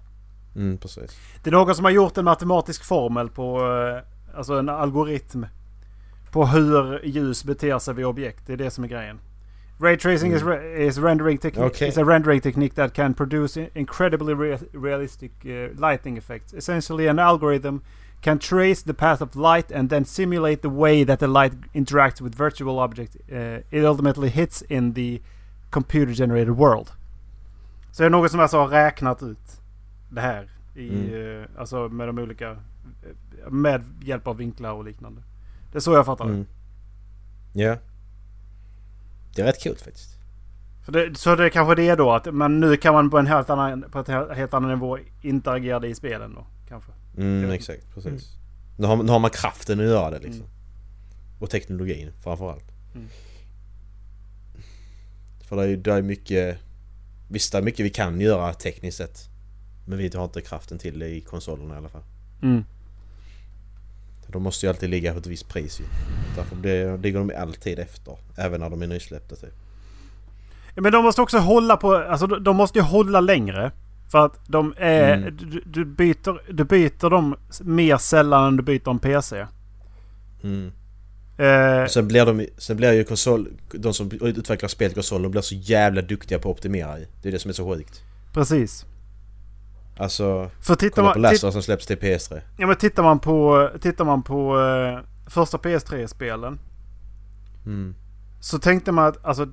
Mm, 0.56 0.78
precis. 0.78 1.18
Det 1.44 1.50
är 1.50 1.52
någon 1.52 1.76
som 1.76 1.86
har 1.86 1.92
gjort 1.92 2.18
en 2.18 2.26
matematisk 2.26 2.84
formel 2.84 3.30
på, 3.30 3.58
eh, 3.60 4.38
alltså 4.38 4.54
en 4.54 4.70
algoritm. 4.70 5.46
På 6.32 6.46
hur 6.46 7.06
ljus 7.06 7.44
beter 7.44 7.80
sig 7.80 7.94
vid 7.94 8.06
objekt. 8.06 8.44
Det 8.48 8.54
är 8.54 8.58
det 8.58 8.72
som 8.72 8.84
är 8.84 8.88
grejen. 8.88 9.20
Ray 9.82 9.98
tracing 9.98 10.34
is, 10.34 10.42
re- 10.44 10.76
is, 10.76 10.98
rendering 10.98 11.38
technique, 11.38 11.68
Okej. 11.68 11.88
is 11.90 11.98
a 11.98 12.04
rendering 12.04 12.42
technique 12.42 12.76
that 12.76 12.94
can 12.94 13.14
produce 13.14 13.58
in- 13.62 13.70
incredibly 13.74 14.34
re- 14.34 14.60
realistic 14.74 15.32
uh, 15.46 15.90
lighting 15.90 16.18
effects. 16.18 16.54
Essentially 16.54 17.08
an 17.08 17.20
algorithm 17.20 17.78
can 18.24 18.40
trace 18.40 18.84
the 18.84 18.94
path 18.94 19.22
of 19.24 19.36
light 19.36 19.72
and 19.72 19.90
then 19.90 20.06
simulate 20.06 20.62
the 20.62 20.68
way 20.70 21.06
that 21.06 21.20
the 21.20 21.28
light 21.28 21.54
interacts 21.74 22.22
with 22.22 22.38
virtual 22.38 22.80
object 22.80 23.16
uh, 23.32 23.58
it 23.70 23.84
ultimately 23.86 24.30
hits 24.30 24.62
in 24.62 24.94
the 24.94 25.20
computer 25.70 26.14
generated 26.14 26.50
world. 26.56 26.88
Så 27.92 28.04
det 28.04 28.08
är 28.08 28.10
någon 28.10 28.30
som 28.30 28.40
alltså 28.40 28.58
har 28.58 28.68
räknat 28.68 29.24
ut 29.24 29.62
det 30.10 30.22
här. 30.22 30.50
I, 30.76 30.90
eh, 31.14 31.60
Alltså 31.60 31.90
med 31.90 32.08
de 32.08 32.20
olika... 32.20 32.50
eh, 32.52 33.50
Med 33.52 33.84
hjälp 34.02 34.28
av 34.28 34.38
vinklar 34.38 34.72
och 34.74 34.84
liknande. 34.86 35.22
Det 35.72 35.78
är 35.78 35.80
så 35.80 35.94
jag 35.94 36.06
fattar 36.06 36.26
det. 36.26 36.32
Mm. 36.34 36.46
Ja. 37.54 37.78
Det 39.36 39.42
är 39.42 39.46
rätt 39.46 39.64
coolt 39.64 39.82
faktiskt. 39.82 40.18
För 40.86 40.92
det. 40.92 41.18
Så 41.18 41.36
det 41.36 41.46
är 41.46 41.50
kanske 41.50 41.76
det 41.76 41.96
då 41.96 42.12
att 42.12 42.34
men 42.34 42.60
nu 42.60 42.78
kan 42.78 42.94
man 42.94 43.10
på 43.10 43.18
en 43.18 43.28
helt 43.28 43.50
annan, 43.50 43.86
på 43.92 44.00
ett 44.00 44.08
he- 44.08 44.34
helt 44.34 44.54
annan 44.54 44.70
nivå 44.70 44.98
interagera 45.22 45.80
det 45.80 45.88
i 45.88 45.96
spelen 45.96 46.34
då. 46.36 46.46
Kanske. 46.70 46.92
Mm, 47.18 47.52
exakt. 47.52 47.94
Precis. 47.94 48.38
Nu, 48.78 48.88
har, 48.88 49.04
nu 49.04 49.12
har 49.12 49.20
man 49.20 49.32
kraften 49.32 49.80
att 49.80 49.86
göra 49.86 50.12
det 50.12 50.20
liksom. 50.20 50.42
Mm. 50.42 51.40
Och 51.40 51.50
teknologin 51.50 52.12
framförallt. 52.24 52.72
Mm. 52.96 53.08
För 55.48 55.56
det 55.56 55.64
är 55.64 55.68
ju 55.68 55.78
det 55.78 55.94
är 55.94 56.02
mycket... 56.02 56.58
Visst, 57.30 57.52
det 57.52 57.58
är 57.58 57.62
mycket 57.62 57.86
vi 57.86 57.90
kan 57.90 58.22
göra 58.22 58.54
tekniskt 58.54 58.98
sett. 58.98 59.30
Men 59.86 59.98
vi 59.98 60.12
har 60.16 60.24
inte 60.24 60.42
kraften 60.42 60.80
till 60.80 61.00
det 61.00 61.10
i 61.10 61.22
konsolerna 61.22 61.74
i 61.74 61.78
alla 61.78 61.90
fall. 61.90 62.04
Mm. 62.42 62.64
De 64.28 64.44
måste 64.44 64.66
ju 64.66 64.70
alltid 64.70 64.90
ligga 64.90 65.14
på 65.14 65.20
ett 65.20 65.28
visst 65.28 65.48
pris 65.48 65.80
ju. 65.80 65.84
Därför 66.36 66.56
det, 66.56 66.98
ligger 66.98 67.20
de 67.20 67.32
alltid 67.38 67.80
efter. 67.80 68.18
Även 68.38 68.60
när 68.60 68.70
de 68.70 68.82
är 68.82 68.88
nysläppta 68.88 69.36
typ. 69.36 69.54
Men 70.76 70.92
de 70.92 71.04
måste 71.04 71.22
också 71.22 71.38
hålla 71.38 71.78
på... 71.78 71.96
Alltså 71.96 72.28
de 72.28 72.44
de 72.44 72.56
måste 72.56 72.80
ju 72.80 72.84
hålla 72.84 73.20
längre. 73.20 73.72
För 74.14 74.26
att 74.26 74.40
de 74.48 74.74
är... 74.78 75.14
Mm. 75.14 75.38
Du, 75.38 75.64
du, 75.66 75.86
byter, 75.86 76.54
du 76.54 76.64
byter 76.64 77.10
dem 77.10 77.36
mer 77.62 77.98
sällan 77.98 78.48
än 78.48 78.58
du 78.58 78.64
byter 78.64 78.90
en 78.90 79.00
PC. 79.00 79.48
Mm. 80.44 80.72
Eh, 81.38 81.88
Sen 81.88 82.08
blir 82.08 82.26
de 82.26 82.48
sen 82.58 82.78
blir 82.78 82.94
ju 82.94 83.04
konsol... 83.04 83.48
De 83.72 83.94
som 83.94 84.12
utvecklar 84.22 84.70
spel 84.70 84.90
till 84.90 84.96
konsol, 84.96 85.22
de 85.22 85.32
blir 85.32 85.42
så 85.42 85.56
jävla 85.56 86.02
duktiga 86.02 86.40
på 86.40 86.52
att 86.52 86.58
optimera 86.58 87.00
ju. 87.00 87.06
Det 87.22 87.30
är 87.30 87.32
det 87.32 87.40
som 87.40 87.50
är 87.50 87.54
så 87.54 87.74
sjukt. 87.74 88.04
precis. 88.34 88.86
Alltså... 89.98 90.50
För 90.60 90.76
tittar 90.76 90.96
Kolla 90.96 91.14
på 91.14 91.20
man, 91.20 91.32
Last 91.32 91.44
of 91.44 91.48
Us 91.48 91.54
som 91.54 91.64
släpps 91.64 91.86
till 91.86 91.98
PS3. 91.98 92.42
Ja 92.58 92.68
men 92.68 92.76
tittar 92.76 93.04
man 93.04 93.20
på, 93.20 93.70
tittar 93.82 94.06
man 94.06 94.24
på 94.24 94.60
eh, 94.60 95.30
första 95.30 95.58
PS3-spelen. 95.58 96.60
Mm. 97.66 97.96
Så 98.40 98.60
tänkte 98.60 98.92
man 98.92 99.06
att, 99.06 99.26
alltså. 99.26 99.48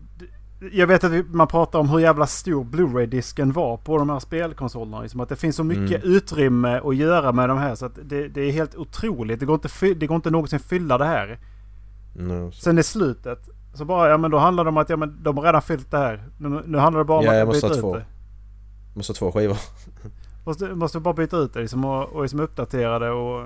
Jag 0.72 0.86
vet 0.86 1.04
att 1.04 1.12
man 1.30 1.46
pratar 1.46 1.78
om 1.78 1.88
hur 1.88 1.98
jävla 1.98 2.26
stor 2.26 2.64
Blu-ray-disken 2.64 3.52
var 3.52 3.76
på 3.76 3.98
de 3.98 4.10
här 4.10 4.18
spelkonsolerna. 4.18 5.00
Liksom 5.02 5.20
att 5.20 5.28
det 5.28 5.36
finns 5.36 5.56
så 5.56 5.64
mycket 5.64 6.04
Mm. 6.04 6.16
utrymme 6.16 6.80
att 6.84 6.96
göra 6.96 7.32
med 7.32 7.48
de 7.48 7.58
här. 7.58 7.74
Så 7.74 7.86
att 7.86 7.98
det, 8.02 8.28
det 8.28 8.40
är 8.40 8.52
helt 8.52 8.74
otroligt. 8.76 9.40
Det 9.40 9.46
går, 9.46 9.54
inte 9.54 9.94
det 9.94 10.06
går 10.06 10.14
inte 10.16 10.30
någonsin 10.30 10.58
fylla 10.58 10.98
det 10.98 11.04
här. 11.04 11.38
No. 12.16 12.52
Sen 12.52 12.78
i 12.78 12.82
slutet. 12.82 13.48
Så 13.74 13.84
bara, 13.84 14.08
ja 14.08 14.16
men 14.16 14.30
då 14.30 14.38
handlar 14.38 14.64
det 14.64 14.68
om 14.70 14.76
att 14.76 14.88
ja, 14.90 14.96
men 14.96 15.22
de 15.22 15.36
har 15.36 15.44
redan 15.44 15.62
fyllt 15.62 15.90
det 15.90 15.98
här. 15.98 16.24
Nu, 16.38 16.62
nu 16.66 16.78
handlar 16.78 16.98
det 16.98 17.04
bara 17.04 17.18
om 17.18 17.24
Ja, 17.24 17.32
jag 17.34 17.40
att 17.42 17.46
måste 17.48 17.66
byta 17.68 17.68
ha 17.68 17.76
ut 17.78 17.80
två. 17.82 17.94
det. 17.96 18.04
Måste 18.94 19.10
ha 19.12 19.14
två 19.14 19.32
skivor. 19.32 19.56
Måste, 20.44 20.74
måste 20.74 21.00
bara 21.00 21.14
byta 21.14 21.36
ut 21.36 21.52
det 21.54 21.60
liksom, 21.60 21.84
och, 21.84 22.08
och 22.08 22.22
liksom 22.22 22.40
uppdatera 22.40 22.98
det 22.98 23.10
och, 23.10 23.40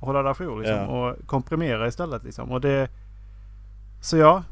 och 0.00 0.06
hålla 0.06 0.22
det 0.22 0.30
ajour 0.30 0.58
liksom, 0.58 0.76
Ja. 0.76 0.86
och 1.10 1.26
komprimera 1.26 1.86
istället. 1.88 2.24
Liksom. 2.24 2.50
Och 2.52 2.60
det, 2.60 2.88
så 4.00 4.16
ja, 4.16 4.42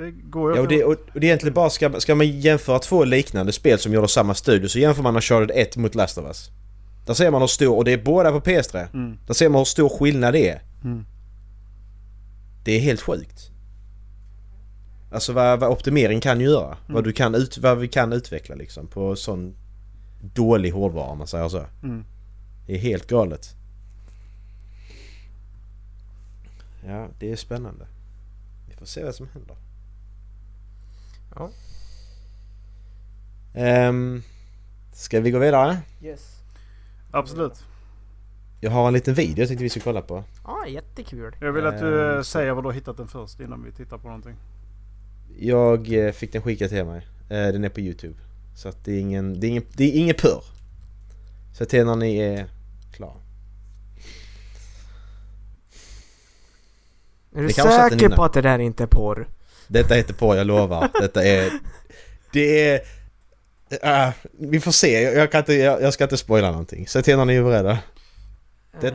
det 0.00 0.10
går 0.10 0.50
ju. 0.50 0.56
Ja, 0.56 0.62
och, 0.62 0.68
det, 0.68 0.84
och 0.84 0.92
och 0.92 1.20
det 1.20 1.26
är 1.26 1.28
egentligen 1.28 1.54
bara, 1.54 1.70
ska, 1.70 2.00
ska 2.00 2.14
man 2.14 2.40
jämföra 2.40 2.78
två 2.78 3.04
liknande 3.04 3.52
spel 3.52 3.78
som 3.78 3.92
gjorde 3.92 4.08
samma 4.08 4.34
studio 4.34 4.68
så 4.68 4.78
jämför 4.78 5.02
man 5.02 5.16
Uncharted 5.16 5.50
1 5.54 5.76
mot 5.76 5.94
Last 5.94 6.18
of 6.18 6.24
Us. 6.24 6.50
Där 7.06 7.14
ser 7.14 7.30
man 7.30 7.40
hur 7.40 7.48
stor, 7.48 7.76
och 7.76 7.84
det 7.84 7.92
är 7.92 8.02
båda 8.04 8.30
på 8.32 8.40
PS3. 8.40 8.86
Mm. 8.94 9.18
Där 9.26 9.34
ser 9.34 9.48
man 9.48 9.58
hur 9.58 9.64
stor 9.64 9.88
skillnad 9.88 10.34
det 10.34 10.48
är. 10.48 10.62
Mm. 10.84 11.04
Det 12.64 12.72
är 12.72 12.80
helt 12.80 13.00
sjukt. 13.00 13.50
Alltså 15.12 15.32
vad, 15.32 15.60
vad 15.60 15.70
optimering 15.70 16.20
kan 16.20 16.40
göra. 16.40 16.66
Mm. 16.66 16.94
Vad, 16.94 17.04
du 17.04 17.12
kan 17.12 17.34
ut, 17.34 17.58
vad 17.58 17.78
vi 17.78 17.88
kan 17.88 18.12
utveckla 18.12 18.54
liksom 18.54 18.86
på 18.86 19.16
sån 19.16 19.54
dålig 20.22 20.70
hårdvara 20.70 21.06
om 21.06 21.18
man 21.18 21.26
säger 21.26 21.48
så. 21.48 21.64
Mm. 21.82 22.04
Det 22.66 22.74
är 22.74 22.78
helt 22.78 23.06
galet. 23.06 23.54
Ja, 26.86 27.08
det 27.18 27.32
är 27.32 27.36
spännande. 27.36 27.86
Vi 28.68 28.74
får 28.76 28.86
se 28.86 29.04
vad 29.04 29.14
som 29.14 29.28
händer. 29.32 29.56
Ja. 31.34 31.50
Um, 33.88 34.22
ska 34.92 35.20
vi 35.20 35.30
gå 35.30 35.38
vidare? 35.38 35.78
Yes 36.02 36.36
Absolut. 37.10 37.64
Jag 38.60 38.70
har 38.70 38.86
en 38.86 38.92
liten 38.92 39.14
video 39.14 39.38
jag 39.38 39.48
tänkte 39.48 39.62
vi 39.62 39.68
ska 39.70 39.80
kolla 39.80 40.02
på. 40.02 40.24
Ja, 40.46 40.66
jättekul 40.66 41.36
Jag 41.40 41.52
vill 41.52 41.66
att 41.66 41.78
du 41.80 42.18
så- 42.18 42.24
säger 42.24 42.52
var 42.52 42.62
du 42.62 42.68
har 42.68 42.72
hittat 42.72 42.96
den 42.96 43.08
först 43.08 43.40
innan 43.40 43.62
vi 43.64 43.72
tittar 43.72 43.98
på 43.98 44.06
någonting. 44.06 44.34
Jag 45.38 45.92
eh, 46.06 46.12
fick 46.12 46.32
den 46.32 46.42
skickad 46.42 46.68
till 46.68 46.84
mig. 46.84 47.06
Eh, 47.28 47.52
Den 47.52 47.64
är 47.64 47.68
på 47.68 47.80
Youtube. 47.80 48.14
Så 48.56 48.68
att 48.68 48.84
det 48.84 48.92
är 48.92 49.00
ingen, 49.00 49.40
det 49.40 49.46
är 49.46 49.48
ingen, 49.48 49.64
det 49.76 49.84
är 49.84 50.00
ingen 50.00 50.14
purr. 50.18 50.44
Så 51.54 51.64
till 51.64 51.86
när 51.86 51.96
ni 51.96 52.16
är 52.16 52.46
klara. 52.92 53.16
Är 57.34 57.42
du 57.42 57.52
säker 57.52 58.16
på 58.16 58.24
att 58.24 58.32
det 58.32 58.42
där 58.42 58.58
inte 58.58 58.82
är 58.82 58.86
porr? 58.86 59.28
Detta 59.70 59.94
heter 59.94 60.14
på, 60.14 60.36
jag 60.36 60.46
lovar. 60.46 60.88
Detta 61.00 61.24
är... 61.24 61.50
Det 62.32 62.68
är... 62.70 62.80
ah, 63.82 64.12
vi 64.30 64.60
får 64.60 64.72
se, 64.72 65.02
jag, 65.02 65.14
jag, 65.14 65.32
kan 65.32 65.38
inte, 65.38 65.54
jag, 65.54 65.82
jag 65.82 65.94
ska 65.94 66.04
inte 66.04 66.16
spoila 66.16 66.50
någonting. 66.50 66.88
Säg 66.88 67.02
till 67.02 67.16
när 67.16 67.24
ni 67.24 67.34
är 67.36 67.42
beredda. 67.42 67.70
Eh, 67.70 67.78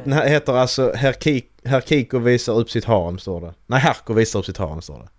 Den 0.04 0.14
här 0.14 0.28
heter 0.28 0.54
alltså 0.54 0.94
Herr, 0.96 1.14
Kik, 1.14 1.52
Herr 1.64 1.82
Kiko 1.82 2.20
visar 2.20 2.54
upp 2.54 2.70
sitt 2.70 2.86
harem 2.86 3.20
står 3.20 3.42
det. 3.42 3.54
Nej, 3.66 3.80
Herko 3.80 4.14
visar 4.14 4.40
upp 4.40 4.46
sitt 4.46 4.58
harem 4.58 4.82
står 4.82 4.98
det. 5.00 5.10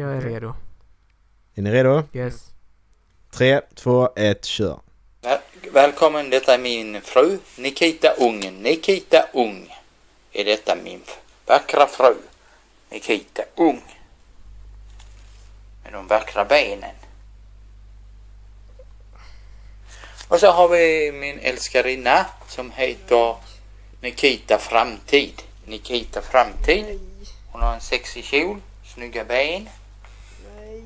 Jag 0.00 0.16
är 0.16 0.20
redo 0.20 0.54
Är 1.54 1.62
ni 1.62 1.70
redo? 1.72 2.02
Yes 2.12 2.50
Tre, 3.30 3.60
två, 3.74 4.08
ett, 4.16 4.44
kör. 4.44 4.80
That, 5.20 5.40
välkommen. 5.72 6.30
Detta 6.30 6.54
är 6.54 6.58
min 6.58 7.00
fru 7.00 7.38
Nikita 7.58 8.08
Ung. 8.18 8.62
Nikita 8.62 9.24
Ung 9.34 9.74
är 10.32 10.44
detta 10.44 10.76
min 10.84 11.00
vackra 11.46 11.86
fru. 11.86 12.14
Nikita 12.90 13.42
Ung. 13.56 13.82
Med 15.86 15.92
de 15.92 16.06
vackra 16.06 16.44
benen. 16.44 16.94
Och 20.28 20.40
så 20.40 20.50
har 20.50 20.68
vi 20.68 21.12
min 21.12 21.38
älskarinna 21.38 22.26
som 22.48 22.70
heter 22.70 23.36
Nikita 24.00 24.58
Framtid. 24.58 25.42
Nikita 25.64 26.22
Framtid. 26.22 27.00
Hon 27.52 27.62
har 27.62 27.74
en 27.74 27.80
sexig 27.80 28.24
kjol, 28.24 28.60
snygga 28.94 29.24
ben. 29.24 29.68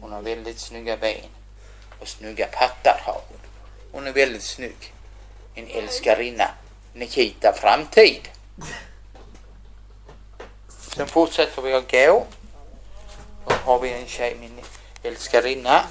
Hon 0.00 0.12
har 0.12 0.22
väldigt 0.22 0.58
snygga 0.58 0.96
ben. 0.96 1.30
Och 2.00 2.08
snygga 2.08 2.46
pattar 2.46 3.00
har 3.04 3.20
hon. 3.28 3.38
Hon 3.92 4.06
är 4.06 4.12
väldigt 4.12 4.42
snygg. 4.42 4.92
Min 5.54 5.68
älskarinna 5.68 6.50
Nikita 6.92 7.52
Framtid. 7.52 8.28
Sen 10.68 11.06
fortsätter 11.06 11.62
vi 11.62 11.72
att 11.72 11.90
gå. 11.90 12.26
Då 13.48 13.54
har 13.54 13.78
vi 13.80 13.92
en 13.92 14.06
tjej, 14.06 14.36
min 14.40 14.60
älskarinna 15.02 15.84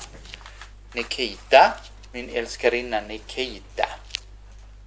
Nikita. 0.93 1.73
Min 2.11 2.29
älskarinna 2.29 3.01
Nikita. 3.01 3.89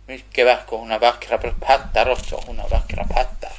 Mycket 0.06 0.46
vacker. 0.46 0.76
Hon 0.76 0.90
har 0.90 0.98
vackra 0.98 1.38
pattar 1.38 2.08
också. 2.08 2.42
Hon 2.46 2.58
har 2.58 2.68
vackra 2.68 3.04
pattar. 3.04 3.52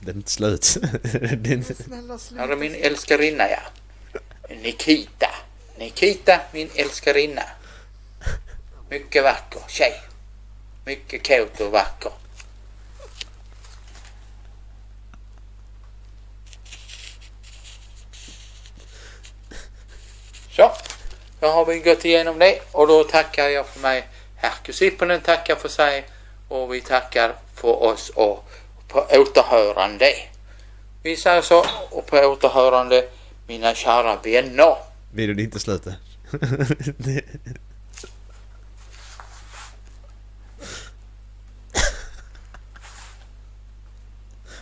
Den 0.00 0.14
är 0.14 0.18
inte 0.18 0.30
slut. 0.30 0.76
Den... 1.38 1.64
Snälla 1.64 2.18
sluta. 2.18 2.44
är 2.44 2.56
min 2.56 2.74
älskarinna 2.74 3.50
ja. 3.50 3.60
Nikita. 4.62 5.30
Nikita, 5.78 6.40
min 6.52 6.70
älskarinna. 6.74 7.42
Mycket 8.88 9.24
vacker 9.24 9.60
tjej. 9.68 10.00
Mycket 10.84 11.26
kåt 11.26 11.60
och 11.60 11.72
vacker. 11.72 12.12
Så, 20.50 20.72
då 21.40 21.46
har 21.46 21.64
vi 21.66 21.78
gått 21.78 22.04
igenom 22.04 22.38
det 22.38 22.58
och 22.72 22.86
då 22.88 23.04
tackar 23.04 23.48
jag 23.48 23.66
för 23.66 23.80
mig. 23.80 24.08
Herkus 24.36 24.76
Sipponen 24.76 25.20
tackar 25.20 25.56
för 25.56 25.68
sig 25.68 26.04
och 26.48 26.74
vi 26.74 26.80
tackar 26.80 27.34
för 27.54 27.82
oss 27.82 28.10
och 28.10 28.48
på 28.88 29.00
återhörande. 29.12 30.12
Vi 31.02 31.16
säger 31.16 31.42
så 31.42 31.66
och 31.90 32.06
på 32.06 32.16
återhörande 32.18 33.08
mina 33.46 33.74
kära 33.74 34.16
vänner. 34.16 34.76
Videon 35.12 35.38
är 35.38 35.42
inte 35.42 35.58
slut 35.60 35.86
än. 35.86 35.94
Det- 36.98 37.24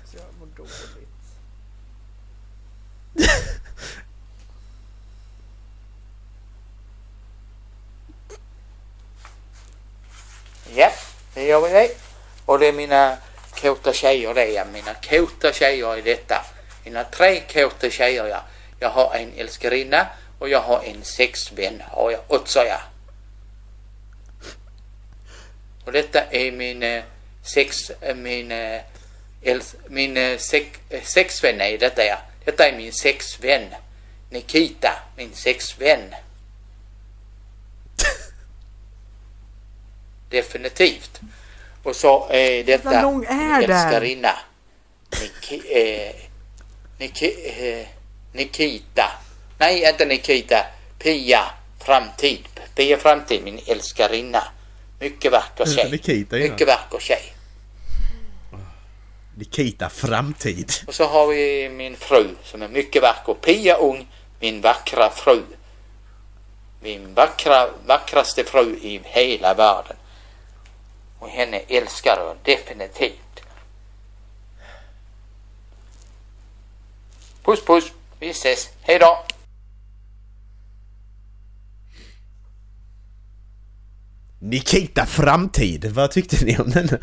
Så 0.04 0.16
jag 0.16 0.24
mår 0.38 0.46
dåligt. 0.56 1.08
Ja, 10.76 10.90
det 11.34 11.44
gör 11.44 11.60
vi 11.60 11.72
det. 11.72 11.90
Och 12.44 12.58
det 12.58 12.66
är 12.66 12.72
mina 12.72 13.16
kåta 13.60 13.92
tjejer 13.92 14.34
det 14.34 14.46
ja. 14.46 14.64
Mina 14.72 14.94
kåta 14.94 15.52
tjejer 15.52 15.96
är 15.96 16.02
detta. 16.02 16.46
Mina 16.84 17.04
tre 17.04 17.40
kåta 17.40 17.90
tjejer 17.90 18.26
ja. 18.26 18.42
Jag 18.78 18.90
har 18.90 19.14
en 19.14 19.32
älskarinna 19.36 20.06
och 20.38 20.48
jag 20.48 20.60
har 20.60 20.82
en 20.82 21.04
sexvän 21.04 21.82
har 21.90 22.10
jag 22.10 22.20
också 22.28 22.64
ja. 22.64 22.80
Och 25.84 25.92
detta 25.92 26.22
är 26.30 26.52
min 26.52 27.02
sex, 27.42 27.90
min, 28.14 28.52
äls, 29.42 29.76
min 29.88 30.38
sex, 30.38 30.78
sexvän 31.02 31.60
är 31.60 31.78
detta 31.78 32.04
ja. 32.04 32.18
Detta 32.44 32.68
är 32.68 32.76
min 32.76 32.92
sexvän. 32.92 33.74
Nikita, 34.30 34.92
min 35.16 35.32
sexvän. 35.34 36.14
Definitivt. 40.34 41.20
Och 41.82 41.96
så 41.96 42.28
är 42.30 42.64
detta 42.64 42.90
Vad 42.90 43.02
lång 43.02 43.24
är 43.24 43.60
min 43.60 43.70
älskarinna. 43.70 44.32
Niki, 45.20 45.62
eh, 45.68 46.14
Niki, 46.98 47.34
eh, 47.46 47.86
Nikita. 48.32 49.10
Nej, 49.58 49.88
inte 49.88 50.04
Nikita. 50.06 50.66
Pia 50.98 51.44
Framtid. 51.78 52.48
Pia 52.74 52.98
Framtid, 52.98 53.44
min 53.44 53.60
älskarinna. 53.66 54.42
Mycket 55.00 55.32
vacker 55.32 55.64
tjej. 55.64 55.90
Nikita. 55.90 56.36
Mycket 56.36 56.68
vacker 56.68 56.98
tjej. 56.98 57.34
Nikita 59.36 59.90
Framtid. 59.90 60.72
Och 60.86 60.94
så 60.94 61.04
har 61.04 61.26
vi 61.26 61.68
min 61.68 61.96
fru 61.96 62.28
som 62.44 62.62
är 62.62 62.68
mycket 62.68 63.02
vacker. 63.02 63.34
Pia 63.34 63.76
Ung, 63.76 64.06
min 64.40 64.60
vackra 64.60 65.10
fru. 65.10 65.42
Min 66.80 67.14
vackra, 67.14 67.68
vackraste 67.86 68.44
fru 68.44 68.76
i 68.82 69.00
hela 69.04 69.54
världen. 69.54 69.96
Och 71.24 71.30
henne 71.30 71.58
älskar 71.58 72.16
jag 72.16 72.36
definitivt. 72.44 73.40
Puss 77.44 77.64
puss, 77.64 77.92
vi 78.20 78.30
ses. 78.30 78.68
Hej 78.80 78.98
då! 78.98 79.24
Nikita 84.38 85.06
Framtid. 85.06 85.84
Vad 85.92 86.10
tyckte 86.10 86.44
ni 86.44 86.58
om 86.58 86.70
denna? 86.70 86.98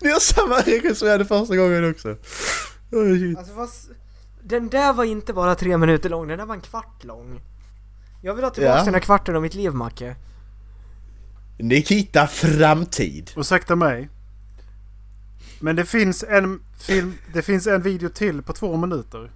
Ni 0.00 0.10
har 0.10 0.20
samma 0.20 0.54
reaktion 0.60 0.94
som 0.94 1.08
jag 1.08 1.14
hade 1.14 1.24
första 1.24 1.56
gången 1.56 1.90
också. 1.90 2.08
Oh. 2.92 3.38
Alltså 3.38 3.62
s- 3.64 3.88
Den 4.42 4.68
där 4.68 4.92
var 4.92 5.04
inte 5.04 5.32
bara 5.32 5.54
tre 5.54 5.76
minuter 5.76 6.08
lång, 6.08 6.28
den 6.28 6.38
där 6.38 6.46
var 6.46 6.54
en 6.54 6.60
kvart 6.60 7.04
lång. 7.04 7.40
Jag 8.22 8.34
vill 8.34 8.44
ha 8.44 8.50
tillbaka 8.50 8.78
Ja. 8.78 8.84
den 8.84 8.94
här 8.94 9.00
kvarten 9.00 9.36
av 9.36 9.42
mitt 9.42 9.54
liv, 9.54 9.72
Macke. 9.72 10.16
Nikita 11.58 12.26
Framtid. 12.26 13.30
Ursäkta 13.36 13.76
mig. 13.76 14.08
Men 15.60 15.76
det 15.76 15.84
finns 15.84 16.22
en 16.28 16.62
film, 16.78 17.14
det 17.32 17.42
finns 17.42 17.66
en 17.66 17.82
video 17.82 18.08
till 18.08 18.42
på 18.42 18.52
två 18.52 18.76
minuter. 18.76 19.30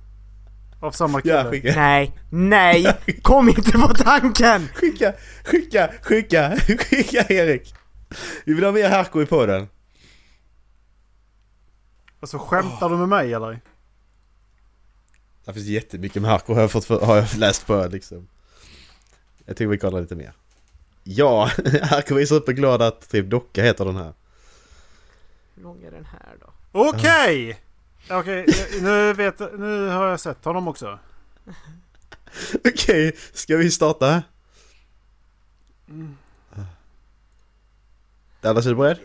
Av 0.81 0.91
samma 0.93 1.21
kille. 1.21 1.35
Ja, 1.35 1.51
skicka. 1.51 1.73
Nej, 1.77 2.17
nej! 2.31 2.97
Kom 3.23 3.49
inte 3.49 3.73
på 3.73 3.95
tanken! 3.95 4.69
Skicka, 4.75 5.15
skicka, 5.45 5.91
skicka, 6.03 6.57
skicka 6.79 7.27
Erik. 7.29 7.75
Vi 8.45 8.55
vill 8.55 8.65
ha 8.65 8.73
mer 8.73 8.89
Harko 8.91 9.23
i 9.23 9.27
podden. 9.27 9.69
Alltså 12.21 12.39
skämtar 12.39 12.89
du 12.89 12.97
med 12.97 13.09
mig 13.09 13.35
eller? 13.35 13.61
Det 15.45 15.53
finns 15.53 15.67
jättemycket 15.67 16.23
med 16.23 16.31
Harko 16.31 16.55
har 16.55 16.61
jag, 16.61 16.71
fått, 16.71 16.89
har 16.89 17.17
jag 17.17 17.35
läst 17.37 17.67
på 17.67 17.89
liksom. 17.91 18.29
Jag 19.47 19.57
tycker 19.57 19.69
vi 19.69 19.79
kollar 19.79 20.01
lite 20.01 20.15
mer. 20.15 20.33
Ja, 21.05 21.45
Harko 21.83 22.19
är 22.19 22.27
superglad 22.27 22.83
att 22.83 23.09
typ 23.09 23.27
Docka 23.27 23.63
heter 23.63 23.85
den 23.85 23.97
här. 23.97 24.13
Hur 25.55 25.63
lång 25.63 25.83
är 25.83 25.91
den 25.91 26.05
här 26.05 26.37
då? 26.41 26.53
Okej! 26.73 27.61
Okej, 28.11 28.47
nu, 28.81 29.13
vet, 29.13 29.39
nu 29.39 29.89
har 29.89 30.07
jag 30.07 30.21
sett 30.21 30.45
honom 30.45 30.69
också. 30.69 30.99
Okej, 32.65 33.17
ska 33.33 33.57
vi 33.57 33.71
starta? 33.71 34.23
Dallas, 38.41 38.67
är 38.67 38.71
du 38.71 38.77
beredd? 38.77 38.99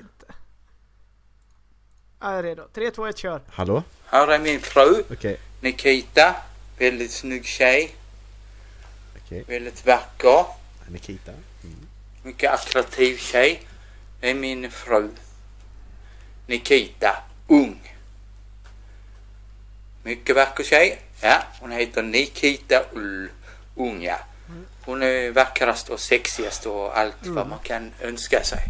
Jag 2.20 2.34
är 2.34 2.44
redo. 2.44 2.68
3, 2.74 2.92
2, 2.92 3.06
1, 3.06 3.18
kör! 3.18 3.42
Hallå? 3.48 3.84
Här 4.06 4.28
är 4.28 4.40
min 4.40 4.60
fru 4.60 5.04
Nikita. 5.62 6.36
Väldigt 6.78 7.12
snygg 7.12 7.46
tjej. 7.46 7.96
Okej. 9.30 9.44
Väldigt 9.48 9.86
vacker. 9.86 10.46
Nikita. 10.88 11.32
Mycket 12.24 12.52
attraktiv 12.52 13.18
tjej. 13.18 13.62
Det 14.20 14.30
är 14.30 14.34
min 14.34 14.72
fru. 14.72 15.10
Nikita. 16.48 17.24
Ung. 17.48 17.94
Mycket 20.04 20.36
vacker 20.36 20.64
tjej. 20.64 21.02
Ja, 21.22 21.44
hon 21.60 21.72
heter 21.72 22.04
Nikita 22.04 22.84
Ull. 22.94 23.30
Ung, 23.76 24.04
ja. 24.04 24.18
Hon 24.86 25.04
är 25.04 25.32
vackrast 25.32 25.90
och 25.90 26.00
sexigast 26.00 26.66
och 26.66 26.98
allt 26.98 27.16
vad 27.22 27.48
man 27.48 27.60
kan 27.64 27.92
önska 28.02 28.44
sig. 28.44 28.64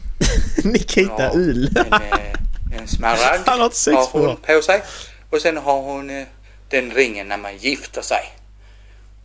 Nikita 0.64 1.32
Ull. 1.34 1.76
En, 1.76 1.92
eh, 1.92 2.78
en 2.80 2.88
smaragd 2.88 3.42
Han 3.46 3.60
har 3.60 4.26
hon 4.28 4.36
på 4.36 4.62
sig. 4.62 4.82
Och 5.30 5.40
sen 5.40 5.56
har 5.56 5.82
hon 5.82 6.10
eh, 6.10 6.26
den 6.68 6.90
ringen 6.90 7.28
när 7.28 7.36
man 7.36 7.56
gifter 7.56 8.02
sig. 8.02 8.36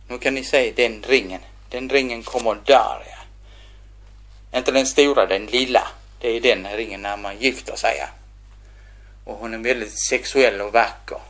Nu 0.08 0.18
kan 0.18 0.34
ni 0.34 0.44
se 0.44 0.72
den 0.76 1.02
ringen. 1.02 1.40
Den 1.68 1.88
ringen 1.88 2.22
kommer 2.22 2.54
där 2.54 3.02
ja. 3.06 4.58
Inte 4.58 4.72
den 4.72 4.86
stora, 4.86 5.26
den 5.26 5.46
lilla. 5.46 5.88
Det 6.18 6.28
är 6.28 6.40
den 6.40 6.66
ringen 6.76 7.02
när 7.02 7.16
man 7.16 7.38
gifter 7.38 7.76
sig. 7.76 8.06
Och 9.24 9.36
hon 9.36 9.54
är 9.54 9.58
väldigt 9.58 9.98
sexuell 10.08 10.60
och 10.60 10.72
vacker. 10.72 11.20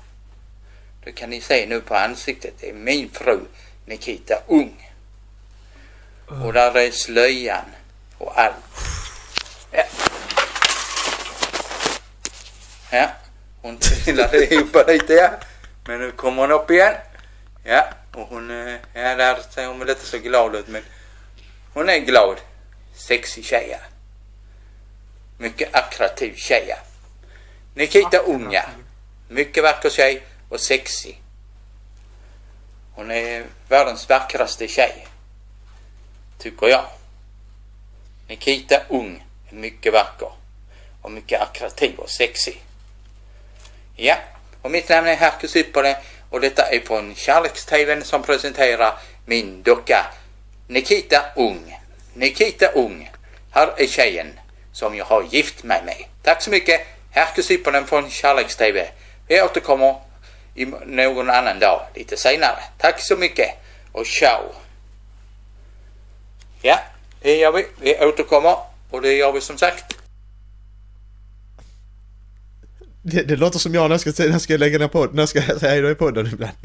Det 1.05 1.13
kan 1.13 1.31
ni 1.31 1.41
se 1.41 1.67
nu 1.67 1.81
på 1.81 1.95
ansiktet. 1.95 2.55
Det 2.61 2.69
är 2.69 2.75
min 2.75 3.11
fru 3.11 3.41
Nikita 3.87 4.43
Ung. 4.47 4.91
Och 6.27 6.53
där 6.53 6.77
är 6.77 6.91
slöjan 6.91 7.65
och 8.19 8.39
allt. 8.39 8.55
Ja. 9.71 9.85
Ja, 12.91 13.11
hon 13.63 13.79
trillade 13.79 14.55
ihop 14.55 14.77
lite 14.89 15.13
ja. 15.13 15.31
Men 15.85 15.99
nu 15.99 16.13
kommer 16.13 16.43
hon 16.43 16.51
upp 16.53 16.71
igen. 16.71 16.95
Ja, 17.63 17.89
och 18.15 18.27
hon, 18.29 18.51
eh, 18.51 18.75
ja 18.93 19.15
där 19.17 19.39
ser 19.51 19.67
hon 19.67 19.79
väl 19.79 19.91
inte 19.91 20.07
så 20.07 20.19
glad 20.19 20.55
ut 20.55 20.69
men 20.69 20.83
hon 21.73 21.89
är 21.89 21.99
glad. 21.99 22.37
Sexig 22.95 23.45
tjej 23.45 23.69
ja. 23.71 23.79
Mycket 25.39 25.75
attraktiv 25.75 26.35
tjej 26.37 26.65
ja. 26.69 26.77
Nikita 27.75 28.19
Unga. 28.19 28.65
Mycket 29.29 29.63
vacker 29.63 29.91
tjej 29.91 30.23
och 30.49 30.61
sexig. 30.61 31.23
Hon 32.95 33.11
är 33.11 33.45
världens 33.69 34.09
vackraste 34.09 34.69
tjej. 34.69 35.07
Tycker 36.39 36.67
jag. 36.67 36.85
Nikita 38.29 38.83
Ung 38.89 39.27
är 39.51 39.55
mycket 39.55 39.93
vacker. 39.93 40.33
Och 41.03 41.11
mycket 41.11 41.41
attraktiv 41.41 41.99
och 41.99 42.11
sexig. 42.11 42.63
Ja, 43.97 44.17
och 44.63 44.71
mitt 44.71 44.89
namn 44.89 45.09
är 45.09 45.17
Herkus 45.17 45.57
Ypperle 45.57 45.97
och 46.33 46.41
detta 46.41 46.63
är 46.63 46.81
från 46.81 47.15
Kärleks-TVn 47.15 48.03
som 48.05 48.23
presenterar 48.23 48.99
min 49.27 49.63
docka 49.63 50.07
Nikita 50.67 51.25
Ung. 51.37 51.79
Nikita 52.15 52.67
Ung. 52.67 53.11
Här 53.51 53.73
är 53.77 53.87
tjejen 53.87 54.41
som 54.73 54.97
jag 54.97 55.05
har 55.05 55.23
gift 55.31 55.63
mig 55.63 55.83
med. 55.85 56.05
Tack 56.23 56.43
så 56.43 56.51
mycket. 56.51 56.81
Herkus 57.11 57.51
Ypperle 57.51 57.85
från 57.85 58.11
Kärleks-TV. 58.11 58.89
Vi 59.29 59.43
återkommer 59.43 59.95
i 60.55 60.65
någon 60.87 61.31
annan 61.31 61.59
dag 61.59 61.87
lite 61.95 62.17
senare. 62.17 62.59
Tack 62.79 63.01
så 63.01 63.17
mycket 63.17 63.49
och 63.93 64.07
ciao. 64.07 64.55
Ja, 66.63 66.79
det 67.21 67.37
gör 67.37 67.53
vi. 67.53 67.67
Vi 67.81 67.99
återkommer 67.99 68.57
och 68.91 69.03
det 69.03 69.13
gör 69.13 69.33
vi 69.33 69.41
som 69.41 69.59
sagt. 69.59 70.02
Det, 73.03 73.23
det 73.23 73.37
låter 73.37 73.59
som 73.59 73.75
jag 73.75 73.83
när 73.83 73.91
jag 73.91 74.01
ska, 74.15 74.23
när 74.25 74.33
jag 74.33 74.41
ska 74.41 74.57
lägga 74.57 74.79
ner 74.79 74.89
podden, 74.89 75.17
när 75.17 75.23
jag 75.23 75.29
ska 75.29 75.43
säga 75.43 75.71
hejdå 75.71 75.91
i 75.91 75.95
podden 75.95 76.27
ibland. 76.27 76.57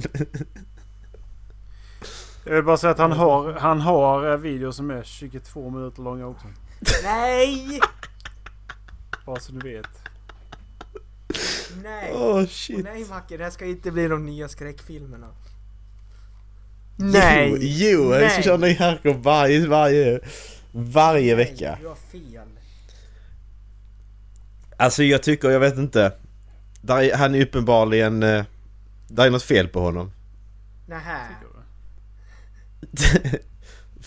Jag 2.46 2.56
vill 2.56 2.64
bara 2.64 2.78
säga 2.78 2.92
att 2.92 2.98
han 2.98 3.12
har, 3.12 3.54
han 3.54 3.82
har 3.82 4.32
eh, 4.32 4.38
videor 4.38 4.72
som 4.72 4.92
är 4.92 5.04
22 5.04 5.70
minuter 5.70 6.02
långa 6.02 6.28
också. 6.28 6.48
Nej! 7.04 7.80
Bara 9.26 9.40
så 9.40 9.52
du 9.52 9.72
vet. 9.72 9.88
Nej! 11.84 12.12
Åh 12.16 12.38
oh, 12.38 12.46
shit. 12.46 12.84
nej 12.84 13.06
Macke, 13.10 13.38
det 13.38 13.44
här 13.44 13.52
ska 13.52 13.66
inte 13.66 13.92
bli 13.92 14.08
de 14.08 14.26
nya 14.26 14.48
skräckfilmerna. 14.48 15.28
Nej! 16.96 17.50
Jo, 17.52 17.58
jo 17.62 18.14
jag 18.14 18.32
ska 18.32 18.38
Nej. 18.38 18.44
köra 18.44 18.58
ny 18.58 18.74
Herko 18.74 19.14
varje, 19.14 19.68
varje, 19.68 20.20
varje 20.72 21.36
vecka. 21.36 21.72
Nej, 21.72 21.78
du 21.82 21.88
har 21.88 21.96
fel. 21.96 22.48
Alltså 24.78 25.04
jag 25.04 25.24
tycker, 25.24 25.50
jag 25.50 25.60
vet 25.60 25.78
inte. 25.78 26.12
Där 26.88 27.02
är, 27.02 27.18
han 27.18 27.36
är 27.36 27.42
uppenbarligen... 27.46 28.24
eh, 28.24 28.44
Där 29.08 29.26
är 29.26 29.30
något 29.32 29.44
fel 29.44 29.68
på 29.68 29.80
honom. 29.80 30.12
Nähä. 30.88 31.20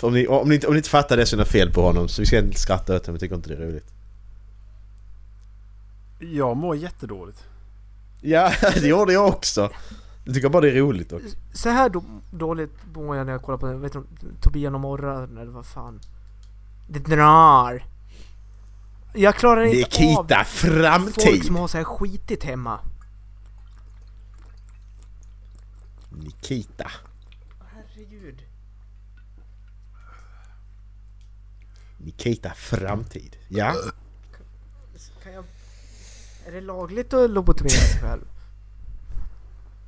Om 0.00 0.12
ni, 0.14 0.26
om, 0.26 0.48
ni, 0.48 0.54
inte- 0.54 0.66
om 0.66 0.72
ni 0.72 0.76
inte 0.78 0.90
fattar 0.90 1.16
det 1.16 1.26
så 1.26 1.36
är 1.36 1.38
det 1.38 1.42
något 1.42 1.52
fel 1.52 1.72
på 1.72 1.82
honom. 1.82 2.08
Så 2.08 2.22
vi 2.22 2.26
ska 2.26 2.38
inte 2.38 2.60
skratta 2.60 2.96
åt 2.96 3.06
honom, 3.06 3.14
vi 3.14 3.20
tycker 3.20 3.34
inte 3.34 3.48
det 3.48 3.54
är 3.56 3.66
roligt. 3.68 3.92
Jag 6.20 6.56
mår 6.56 6.76
jättedåligt. 6.76 7.44
Ja, 8.20 8.52
det 8.74 8.86
gjorde 8.88 9.12
jag 9.12 9.28
också. 9.28 9.70
Jag 10.24 10.34
tycker 10.34 10.48
bara 10.48 10.62
det 10.62 10.70
är 10.70 10.74
roligt 10.80 11.12
också. 11.12 11.36
Så 11.52 11.68
här 11.68 11.88
då, 11.88 12.02
dåligt 12.32 12.72
mår 12.94 13.16
jag 13.16 13.26
när 13.26 13.32
jag 13.32 13.42
kollar 13.42 13.58
på 13.58 13.66
vet 13.76 13.92
du, 13.92 14.02
Tobias 14.40 14.74
och 14.74 14.80
Morran 14.80 15.38
eller 15.38 15.50
vad 15.52 15.66
fan. 15.66 16.00
Det 16.88 16.98
drar. 16.98 17.84
Jag 19.12 19.34
klarar 19.34 19.64
inte 19.64 19.76
Nikita 19.76 20.40
av 20.40 20.44
Framtid! 20.44 21.24
folk 21.24 21.44
som 21.44 21.56
har 21.56 21.68
så 21.68 21.76
här 21.76 21.84
skitigt 21.84 22.44
hemma. 22.44 22.80
Nikita. 26.10 26.90
Herregud. 27.74 28.42
Nikita 31.98 32.50
Framtid. 32.54 33.36
Ja. 33.48 33.74
Kan 35.22 35.32
jag... 35.32 35.44
Är 36.46 36.52
det 36.52 36.60
lagligt 36.60 37.12
att 37.12 37.30
lobotomera 37.30 37.70
sig 37.70 38.00
själv? 38.00 38.24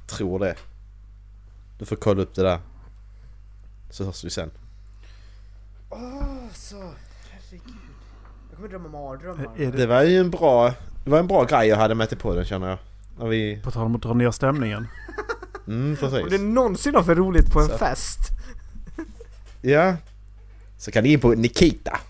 Tror 0.07 0.39
det. 0.39 0.57
Du 1.79 1.85
får 1.87 1.97
kolla 1.97 2.23
upp 2.23 2.35
det 2.35 2.43
där. 2.43 2.61
Så 3.91 4.05
hörs 4.05 4.25
vi 4.25 4.31
sen. 4.31 4.51
Åh, 5.91 6.49
så. 6.55 6.95
Herregud. 7.31 7.82
Jag 8.53 8.57
kommer 8.57 8.69
drömma 8.69 8.89
mardrömmar. 8.89 9.45
Är 9.59 9.71
det, 9.73 9.77
Det 9.77 9.87
var 9.87 10.03
ju 10.03 10.19
en 10.19 10.31
bra... 10.31 10.75
Det 11.05 11.11
var 11.11 11.19
en 11.19 11.27
bra 11.27 11.45
grej 11.45 11.69
jag 11.69 11.77
hade 11.77 11.95
med 11.95 12.09
till 12.09 12.19
podden 12.19 12.45
känner 12.45 12.69
jag. 12.69 12.79
När 13.19 13.27
vi... 13.27 13.61
på 13.65 13.71
tal 13.71 13.87
om 13.87 13.95
att 13.97 14.03
dra 14.03 14.15
ner 14.15 14.31
stämningen. 14.31 14.87
Mm, 15.67 15.85
Om 16.03 16.11
det 16.11 16.23
precis. 16.23 16.41
någonsin 16.41 16.93
var 16.93 17.03
för 17.03 17.15
roligt 17.15 17.51
på 17.53 17.61
en 17.61 17.69
Så. 17.69 17.79
fest. 17.79 18.19
Ja. 19.61 19.97
Så 20.79 20.91
kan 20.91 21.03
ni 21.05 21.13
in 21.13 21.21
på 21.21 21.29
Nikita. 21.33 22.01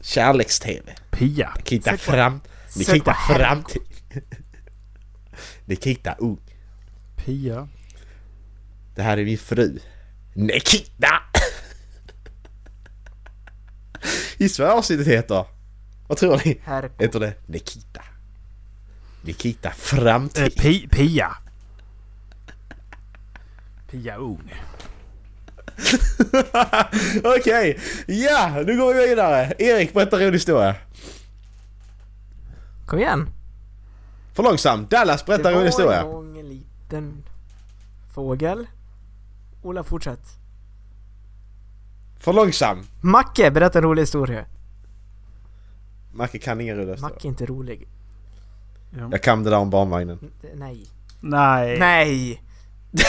Kärleks-TV. 0.00 0.92
Pia. 1.10 1.52
Nikita 1.56 1.90
Sök 1.90 2.04
på- 2.06 2.12
fram... 2.12 2.40
Nikita 2.76 3.14
framtid. 3.28 3.82
Nikita 5.64 6.14
ung. 6.18 6.38
Pia. 7.16 7.68
Det 8.94 9.02
här 9.02 9.16
är 9.18 9.24
min 9.24 9.38
fru. 9.38 9.78
Nikita! 10.34 11.22
Gissa 14.36 14.62
vad 14.66 14.72
avsnittet 14.78 15.06
heter? 15.06 15.44
Vad 16.08 16.18
tror 16.18 16.40
ni? 16.44 16.60
Herko. 16.64 16.94
Heter 17.02 17.20
det 17.20 17.34
Nikita? 17.46 18.02
Nikita 19.22 19.70
framtid. 19.70 20.42
Eh, 20.42 20.48
pi, 20.48 20.88
Pia. 20.88 21.36
Pia 23.90 24.16
Ung. 24.16 24.54
Okej, 27.38 27.78
ja 28.06 28.62
nu 28.66 28.76
går 28.76 28.94
vi 28.94 29.08
vidare. 29.08 29.52
Erik 29.58 29.94
berättar 29.94 30.18
en 30.18 30.24
rolig 30.24 30.32
historia. 30.38 30.74
Kom 32.86 32.98
igen. 32.98 33.28
För 34.34 34.42
långsam. 34.42 34.86
Dallas 34.90 35.26
berättar 35.26 35.52
en 35.52 35.58
rolig 35.58 35.72
det 35.72 35.84
var 35.84 35.92
historia. 35.92 36.00
en 36.00 36.06
gång 36.12 36.38
en 36.38 36.48
liten 36.48 37.24
fågel. 38.14 38.66
Ola 39.62 39.84
fortsätt. 39.84 40.20
För 42.18 42.32
långsam. 42.32 42.86
Macke, 43.00 43.50
berätta 43.50 43.78
en 43.78 43.84
rolig 43.84 44.02
historia. 44.02 44.44
Macke 46.18 46.38
kan 46.38 46.58
rolig 46.58 46.92
historia. 46.92 47.14
Macke 47.14 47.26
är 47.26 47.28
inte 47.28 47.46
rolig. 47.46 47.88
Ja. 48.98 49.08
Jag 49.10 49.22
kan 49.22 49.44
det 49.44 49.50
där 49.50 49.56
om 49.58 49.70
barnvagnen. 49.70 50.18
N- 50.22 50.30
Nej. 50.54 50.86
Nej. 51.20 51.78
Nej! 51.78 52.42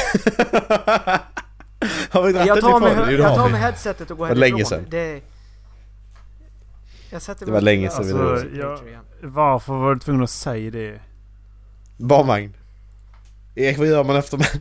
Har 2.09 2.23
vi 2.23 2.33
Jag 2.47 2.61
tar, 2.61 2.79
med, 2.79 3.07
det 3.07 3.13
jag 3.13 3.35
tar 3.35 3.45
vi. 3.45 3.51
med 3.51 3.61
headsetet 3.61 4.11
och 4.11 4.17
går 4.17 4.27
Det 4.27 4.35
var 4.35 4.41
härifrån. 4.41 4.57
länge 4.57 4.65
sedan. 4.65 4.85
Det... 4.89 5.21
Jag 7.09 7.21
sätter 7.21 7.45
Det 7.45 7.51
var 7.51 7.61
länge 7.61 7.89
sedan 7.89 8.07
vi. 8.07 8.13
Alltså, 8.13 8.47
jag- 8.55 8.79
Varför 9.21 9.73
var 9.73 9.93
du 9.93 9.99
tvungen 9.99 10.23
att 10.23 10.29
säga 10.29 10.71
det? 10.71 10.99
Barnvagn. 11.97 12.53
Erik, 13.55 13.77
vad 13.77 13.87
gör 13.87 14.03
man 14.03 14.15
efter 14.15 14.37
man... 14.37 14.45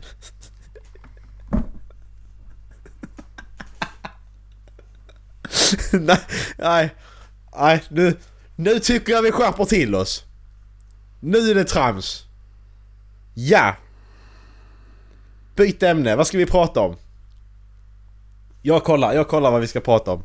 nej, 5.91 6.17
nej, 6.57 6.95
nej, 7.57 7.83
nu, 7.89 8.15
nu 8.59 8.79
tycker 8.79 9.11
jag 9.13 9.21
vi 9.21 9.31
skärper 9.31 9.65
till 9.65 9.95
oss. 9.95 10.25
Nu 11.19 11.37
är 11.37 11.55
det 11.55 11.63
trams. 11.63 12.25
Ja. 13.33 13.75
Byt 15.55 15.83
ämne, 15.83 16.15
vad 16.15 16.27
ska 16.27 16.37
vi 16.37 16.45
prata 16.45 16.79
om? 16.81 16.95
Jag 18.61 18.83
kollar, 18.83 19.13
jag 19.13 19.27
kollar 19.27 19.51
vad 19.51 19.61
vi 19.61 19.67
ska 19.67 19.79
prata 19.79 20.11
om. 20.11 20.23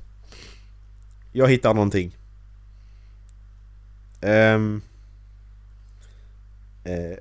Jag 1.32 1.48
hittar 1.48 1.74
någonting. 1.74 2.16
Ehm... 4.20 4.82
Eh. 6.84 7.16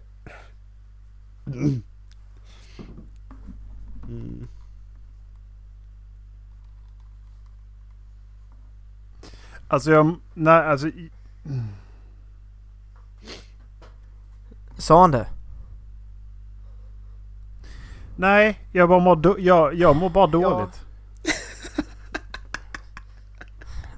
mm. 4.07 4.47
Alltså 9.74 9.91
jag... 9.91 10.15
Nej, 10.34 10.53
alltså... 10.53 10.88
Sa 14.78 15.01
han 15.01 15.11
det? 15.11 15.28
Nej, 18.15 18.59
jag 18.71 18.89
bara 18.89 18.99
mår, 18.99 19.15
do, 19.15 19.36
jag, 19.39 19.74
jag 19.74 19.95
mår 19.95 20.09
bara 20.09 20.28
dåligt. 20.28 20.82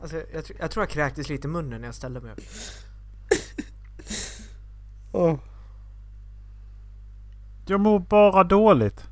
Alltså, 0.02 0.18
jag, 0.34 0.44
tr- 0.44 0.56
jag 0.60 0.72
tror 0.72 0.84
jag 0.84 0.90
kräktes 0.90 1.30
lite 1.30 1.48
i 1.48 1.52
munnen 1.52 1.82
när 1.82 1.88
jag 1.88 1.96
ställde 1.96 2.22
mig 2.22 2.32
upp. 2.32 2.40
Åh. 5.12 5.36
Jag 7.68 7.80
mår 7.80 8.00
bara 8.00 8.44
dåligt. 8.44 9.04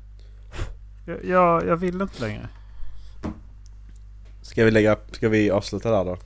Jag, 1.06 1.24
jag, 1.24 1.66
jag 1.66 1.76
vill 1.76 2.00
inte 2.02 2.20
längre. 2.20 2.48
Ska 4.42 4.64
vi 4.64 4.70
lägga... 4.70 4.96
Ska 5.12 5.28
vi 5.28 5.50
avsluta 5.50 5.90
där 5.90 6.04
då? 6.04 6.16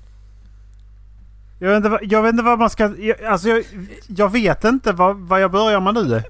Jag 1.58 1.68
vet 1.68 1.84
inte, 1.84 1.98
jag 2.02 2.22
vet 2.22 2.32
inte 2.32 2.42
vad 2.42 2.58
man 2.58 2.70
ska... 2.70 2.94
Jag, 2.98 3.22
alltså 3.22 3.48
jag, 3.48 3.64
jag 4.06 4.32
vet 4.32 4.64
inte 4.64 4.92
vad, 4.92 5.16
vad 5.16 5.40
jag 5.40 5.50
börjar 5.50 5.80
med 5.80 5.94
nu. 5.94 6.22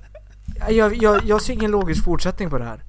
Jag, 0.68 1.02
jag, 1.02 1.24
jag 1.24 1.42
ser 1.42 1.52
ingen 1.52 1.70
logisk 1.70 2.04
fortsättning 2.04 2.50
på 2.50 2.58
det 2.58 2.64
här. 2.64 2.84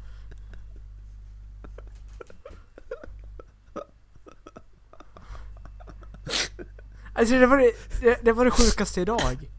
Alltså 7.13 7.35
det 7.39 7.47
var 7.47 7.57
det, 7.57 7.71
det, 8.01 8.19
det 8.21 8.31
var 8.31 8.45
det 8.45 8.51
sjukaste 8.51 9.01
idag. 9.01 9.49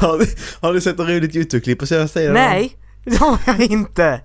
har, 0.00 0.18
ni, 0.18 0.24
har 0.60 0.72
ni 0.72 0.80
sett 0.80 0.98
en 0.98 1.06
roligt 1.06 1.34
YouTube-klipp 1.34 1.78
på 1.78 1.86
senaste 1.86 2.18
tiden? 2.18 2.34
Nej! 2.34 2.76
Det 3.04 3.16
har 3.16 3.38
jag 3.46 3.60
inte! 3.60 4.20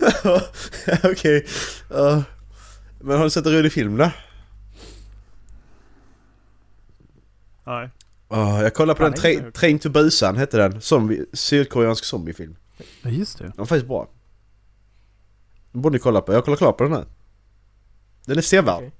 Okej. 1.04 1.46
Ja. 1.90 2.22
men 3.00 3.16
har 3.16 3.24
du 3.24 3.30
sett 3.30 3.46
en 3.46 3.52
rolig 3.52 3.72
film 3.72 3.96
då? 3.96 4.10
Nej. 7.64 7.90
Oh, 8.28 8.60
jag 8.62 8.74
kollade 8.74 8.96
på 8.98 9.02
den, 9.04 9.14
Tra- 9.14 9.42
jag. 9.44 9.54
Train 9.54 9.78
to 9.78 9.88
Busan 9.88 10.36
hette 10.36 10.56
den. 10.56 10.80
Zombie, 10.80 11.24
sydkoreansk 11.32 12.04
zombiefilm. 12.04 12.56
Ja, 13.02 13.10
just 13.10 13.38
det. 13.38 13.44
Den 13.44 13.52
var 13.56 13.66
faktiskt 13.66 13.88
bra. 13.88 14.08
Den 15.72 15.82
borde 15.82 15.92
ni 15.92 15.98
kolla 15.98 16.20
på. 16.20 16.32
Jag 16.32 16.44
kollar 16.44 16.56
klart 16.56 16.76
på 16.76 16.84
den 16.84 16.92
här. 16.92 17.06
Den 18.24 18.38
är 18.38 18.42
sevärd. 18.42 18.76
Okej. 18.76 18.92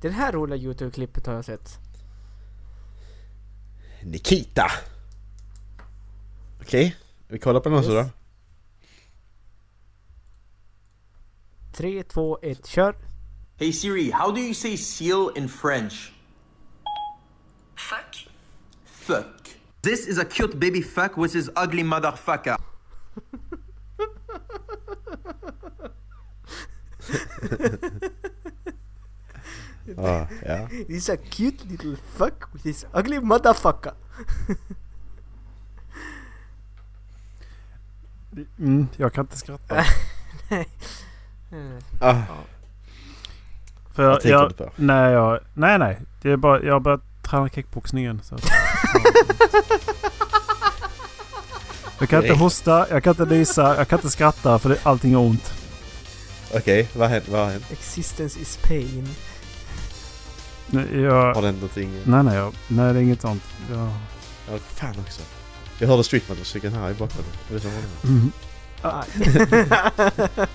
Det 0.00 0.08
här 0.10 0.32
roliga 0.32 0.58
YouTube-klippet 0.58 1.26
har 1.26 1.34
jag 1.34 1.44
sett. 1.44 1.78
Nikita. 4.02 4.70
Okej, 6.60 6.96
vi 7.28 7.38
kollar 7.38 7.60
på 7.60 7.68
den 7.68 7.78
också 7.78 7.90
då. 7.94 8.06
3, 11.78 12.02
2, 12.02 12.38
1, 12.42 12.68
kör! 12.68 12.94
Hey 13.56 13.72
Siri, 13.72 14.10
how 14.10 14.32
do 14.32 14.40
you 14.40 14.52
say 14.52 14.76
seal 14.76 15.28
in 15.36 15.48
French? 15.48 16.12
Fuck. 17.76 18.14
Fuck. 18.84 19.50
This 19.82 20.08
is 20.08 20.18
a 20.18 20.24
cute 20.24 20.58
baby 20.58 20.82
fuck 20.82 21.16
with 21.16 21.34
his 21.34 21.50
ugly 21.56 21.84
motherfucker. 21.84 22.56
Ah, 29.96 30.26
ja. 30.46 30.68
This 30.88 31.08
a 31.08 31.16
cute 31.16 31.64
little 31.70 31.96
fuck 32.18 32.52
with 32.52 32.64
his 32.64 32.86
ugly 32.92 33.18
motherfucker. 33.18 33.94
Mm, 38.58 38.88
jag 38.96 39.12
kan 39.12 39.24
inte 39.24 39.36
skratta. 39.36 39.84
Ah, 42.00 42.14
För 43.94 44.06
vad 44.08 44.24
jag, 44.24 44.42
jag, 44.42 44.56
på? 44.56 44.70
nej, 44.76 45.12
jag, 45.12 45.40
nej, 45.54 45.78
nej. 45.78 45.98
Det 46.22 46.30
är 46.30 46.36
bara, 46.36 46.62
jag 46.62 46.72
har 46.72 46.80
börjat 46.80 47.00
träna 47.22 47.48
kickboxning 47.48 48.04
igen. 48.04 48.20
Så. 48.24 48.36
jag 52.00 52.08
kan 52.08 52.22
inte 52.22 52.34
hosta, 52.34 52.86
jag 52.90 53.04
kan 53.04 53.10
inte 53.10 53.24
nysa, 53.34 53.76
jag 53.76 53.88
kan 53.88 53.98
inte 53.98 54.10
skratta 54.10 54.58
för 54.58 54.68
det, 54.68 54.78
allting 54.82 55.12
är 55.12 55.16
ont. 55.18 55.52
Okej, 56.54 56.88
vad 56.96 57.08
har 57.08 57.14
hänt? 57.14 57.28
Vad 57.28 57.40
har 57.44 57.50
hänt? 57.50 57.64
Existence 57.72 58.40
is 58.40 58.58
pain. 58.62 59.08
Nej, 60.66 61.00
Jag, 61.00 61.34
Har 61.34 61.42
det 61.42 61.46
hänt 61.48 61.60
någonting? 61.60 62.00
nej, 62.04 62.22
nej, 62.22 62.36
jag, 62.36 62.54
nej, 62.68 62.92
det 62.92 62.98
är 63.00 63.02
inget 63.02 63.20
sånt. 63.20 63.42
Jag, 63.70 63.88
Ja, 64.50 64.58
fan 64.74 64.94
också. 65.00 65.22
Jag 65.78 65.88
hörde 65.88 66.04
streetmusiken 66.04 66.72
här 66.72 66.90
i 66.90 66.94
bakgrunden. 66.94 67.32
Mm, 68.04 68.32
Fan, 68.82 69.04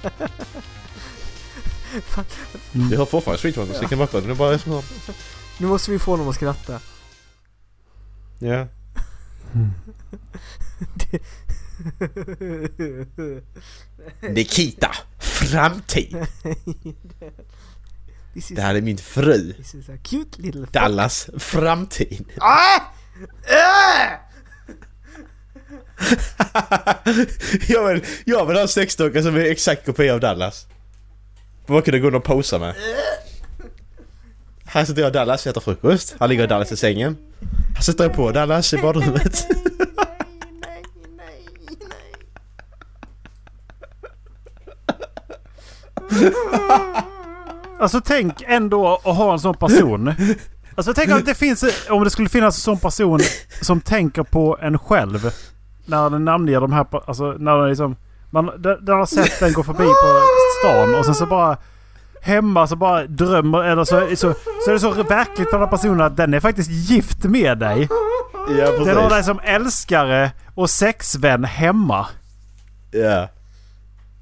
Jag 2.91 2.97
hör 2.97 3.05
fortfarande 3.05 3.37
streetmusiken 3.37 3.93
i 3.93 3.95
bakgrunden. 3.95 4.27
Det 4.29 4.33
är 4.33 4.37
bara 4.37 4.57
hör. 4.57 4.83
nu 5.57 5.67
måste 5.67 5.91
vi 5.91 5.99
få 5.99 6.11
honom 6.11 6.27
att 6.29 6.35
skratta. 6.35 6.79
Ja. 8.39 8.67
Nikita! 14.21 14.91
Framtid! 15.19 16.17
This 18.33 18.51
is, 18.51 18.55
Det 18.55 18.61
här 18.61 18.75
är 18.75 18.81
min 18.81 18.97
fru. 18.97 19.53
this 19.53 19.75
is 19.75 19.89
a 19.89 19.97
cute 20.03 20.41
little 20.41 20.61
fuck. 20.61 20.73
Dallas 20.73 21.29
framtid. 21.37 22.25
Ah! 22.39 22.81
Ah! 23.49 24.19
jag, 27.67 27.87
vill, 27.93 28.05
jag 28.25 28.45
vill 28.45 28.55
ha 28.55 28.61
en 28.61 28.67
sexdocka 28.67 29.23
som 29.23 29.35
är 29.35 29.39
exakt 29.39 29.85
kopia 29.85 30.13
av 30.13 30.19
Dallas. 30.19 30.67
Man 31.67 31.81
kunde 31.81 31.99
gå 31.99 32.17
och 32.17 32.23
posa 32.23 32.59
med. 32.59 32.75
Här 34.65 34.85
sitter 34.85 35.01
jag 35.01 35.07
och 35.07 35.13
Dallas 35.13 35.45
och 35.45 35.49
äter 35.49 35.61
frukost. 35.61 36.15
Här 36.19 36.27
ligger 36.27 36.47
Dallas 36.47 36.71
i 36.71 36.77
sängen. 36.77 37.17
Här 37.75 37.81
sätter 37.81 38.03
jag 38.03 38.13
på 38.13 38.31
Dallas 38.31 38.73
i 38.73 38.77
badrummet. 38.77 39.47
Nej, 39.49 40.83
nej, 41.17 41.37
nej. 46.09 46.33
Alltså 47.79 48.01
tänk 48.05 48.43
ändå 48.47 48.93
att 49.05 49.15
ha 49.15 49.33
en 49.33 49.39
sån 49.39 49.55
person. 49.55 50.13
Alltså 50.75 50.93
tänk 50.93 51.11
om 51.11 51.23
det 51.25 51.33
finns, 51.35 51.87
om 51.89 52.03
det 52.03 52.09
skulle 52.09 52.29
finnas 52.29 52.57
en 52.57 52.61
sån 52.61 52.77
person 52.77 53.19
som 53.61 53.81
tänker 53.81 54.23
på 54.23 54.57
en 54.61 54.79
själv. 54.79 55.31
När 55.85 56.09
den 56.09 56.25
namnger 56.25 56.61
de 56.61 56.73
här, 56.73 56.85
alltså 57.05 57.31
när 57.31 57.57
den 57.57 57.69
liksom, 57.69 57.95
man, 58.33 58.45
den, 58.61 58.95
har 58.95 59.05
sett 59.05 59.39
den 59.39 59.53
gå 59.53 59.63
förbi 59.63 59.83
på 59.83 60.21
stan 60.59 60.95
och 60.95 61.05
sen 61.05 61.15
så 61.15 61.25
bara 61.25 61.57
hemma 62.21 62.67
så 62.67 62.75
bara 62.75 63.07
drömmer, 63.07 63.63
eller 63.63 63.83
så, 63.83 64.07
så, 64.15 64.33
så 64.65 64.69
är 64.69 64.73
det 64.73 64.79
så 64.79 64.91
verkligt 64.91 65.49
för 65.49 65.57
den 65.57 65.67
här 65.67 65.77
personen 65.77 66.01
att 66.01 66.17
den 66.17 66.33
är 66.33 66.39
faktiskt 66.39 66.69
gift 66.69 67.23
med 67.23 67.57
dig. 67.57 67.87
Ja 68.49 68.71
Den 68.71 68.95
har 68.95 69.01
dig 69.01 69.09
precis. 69.09 69.25
som 69.25 69.39
älskare 69.43 70.31
och 70.55 70.69
sexvän 70.69 71.43
hemma. 71.43 72.07
Ja. 72.91 73.27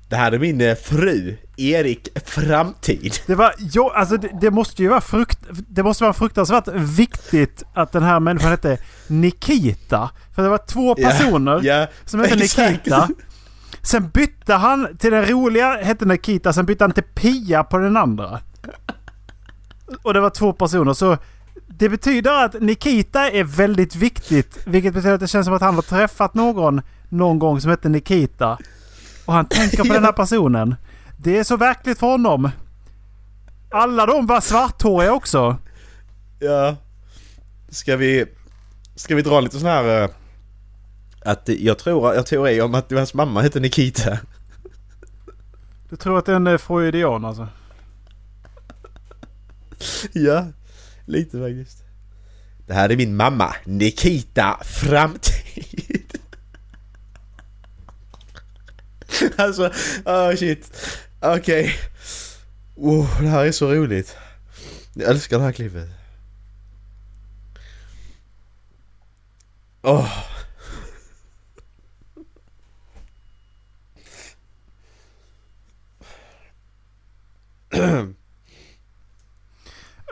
Det 0.09 0.15
här 0.15 0.31
är 0.31 0.39
min 0.39 0.61
eh, 0.61 0.75
fru, 0.75 1.35
Erik 1.57 2.07
Framtid. 2.25 3.13
Det 3.27 3.35
var, 3.35 3.53
jo, 3.57 3.89
alltså 3.89 4.17
det, 4.17 4.29
det 4.41 4.51
måste 4.51 4.81
ju 4.83 4.89
vara 4.89 5.01
frukt, 5.01 5.39
det 5.69 5.83
måste 5.83 6.03
vara 6.03 6.13
fruktansvärt 6.13 6.67
viktigt 6.75 7.63
att 7.73 7.91
den 7.91 8.03
här 8.03 8.19
människan 8.19 8.51
hette 8.51 8.77
Nikita. 9.07 10.09
För 10.35 10.43
det 10.43 10.49
var 10.49 10.57
två 10.57 10.95
Ja, 10.97 11.09
personer 11.09 11.59
Ja, 11.63 11.87
som 12.05 12.19
hette 12.19 12.33
exakt. 12.33 12.71
Nikita. 12.71 13.07
Sen 13.83 14.09
bytte 14.09 14.53
han 14.53 14.97
till 14.97 15.11
den 15.11 15.25
roliga 15.25 15.83
hette 15.83 16.05
Nikita, 16.05 16.53
sen 16.53 16.65
bytte 16.65 16.83
han 16.83 16.91
till 16.91 17.03
Pia 17.03 17.63
på 17.63 17.77
den 17.77 17.97
andra. 17.97 18.39
Och 20.03 20.13
det 20.13 20.19
var 20.19 20.29
två 20.29 20.53
personer 20.53 20.93
så 20.93 21.17
det 21.67 21.89
betyder 21.89 22.45
att 22.45 22.61
Nikita 22.61 23.29
är 23.29 23.43
väldigt 23.43 23.95
viktigt. 23.95 24.57
Vilket 24.65 24.93
betyder 24.93 25.13
att 25.13 25.19
det 25.19 25.27
känns 25.27 25.45
som 25.45 25.53
att 25.53 25.61
han 25.61 25.75
har 25.75 25.81
träffat 25.81 26.33
någon 26.33 26.81
någon 27.09 27.39
gång 27.39 27.61
som 27.61 27.71
hette 27.71 27.89
Nikita. 27.89 28.57
Och 29.25 29.33
han 29.33 29.45
tänker 29.45 29.77
på 29.77 29.93
den 29.93 30.03
här 30.03 30.11
personen. 30.21 30.75
Det 31.17 31.37
är 31.37 31.43
så 31.43 31.57
verkligt 31.57 31.99
för 31.99 32.07
honom. 32.07 32.49
Alla 33.71 34.05
de 34.05 34.27
var 34.27 34.41
svarthåriga 34.41 35.13
också. 35.13 35.57
Ja. 36.39 36.75
Ska 37.69 37.97
vi... 37.97 38.25
Ska 38.95 39.15
vi 39.15 39.21
dra 39.21 39.39
lite 39.39 39.59
sån 39.59 39.69
här... 39.69 40.09
Att 41.25 41.49
jag 41.49 41.77
tror, 41.77 42.09
jag 42.09 42.19
har 42.19 42.23
teori 42.23 42.61
om 42.61 42.75
att 42.75 42.91
hans 42.91 43.13
mamma 43.13 43.41
heter 43.41 43.59
Nikita. 43.59 44.19
Du 45.89 45.95
tror 45.95 46.17
att 46.17 46.25
det 46.25 46.33
är 46.33 46.57
freudian 46.57 47.25
alltså? 47.25 47.47
Ja, 50.13 50.47
lite 51.05 51.39
faktiskt. 51.39 51.83
Det 52.67 52.73
här 52.73 52.89
är 52.89 52.97
min 52.97 53.15
mamma, 53.15 53.55
Nikita 53.65 54.59
Framtid. 54.63 56.17
alltså, 59.35 59.71
oh 60.05 60.35
shit. 60.35 60.71
Okej. 61.19 61.75
Oh, 62.75 63.21
det 63.21 63.27
här 63.27 63.45
är 63.45 63.51
så 63.51 63.73
roligt. 63.73 64.17
Jag 64.93 65.09
älskar 65.09 65.37
det 65.37 65.43
här 65.43 65.51
klippet. 65.51 65.89
Åh. 69.81 70.30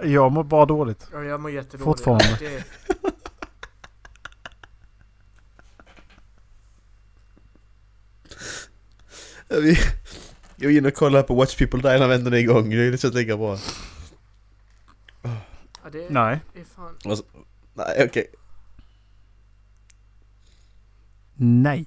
Jag 0.03 0.31
mår 0.31 0.43
bara 0.43 0.65
dåligt. 0.65 1.07
Ja, 1.11 1.23
jag 1.23 1.41
mår 1.41 1.51
jättedåligt. 1.51 1.83
Fortfarande. 1.83 2.37
Det, 2.39 2.63
Vi, 9.61 9.77
jag 10.55 10.71
är 10.73 10.77
inne 10.77 10.87
och 10.87 10.93
kollar 10.93 11.23
på 11.23 11.35
Watch 11.35 11.57
People 11.57 11.81
Die 11.81 11.99
när 11.99 12.07
väntan 12.07 12.33
är 12.33 12.37
igång. 12.37 12.69
Det 12.69 12.85
är 12.85 12.97
så 12.97 13.09
lika 13.11 13.37
bra. 13.37 13.57
Ja, 15.21 15.89
det, 15.91 16.09
Nej. 16.09 16.39
det 16.53 16.59
är 16.59 16.65
fan... 16.65 16.95
Och 17.05 17.17
så- 17.17 17.23
Nej, 17.73 18.05
okej. 18.09 18.27
Nej. 21.35 21.85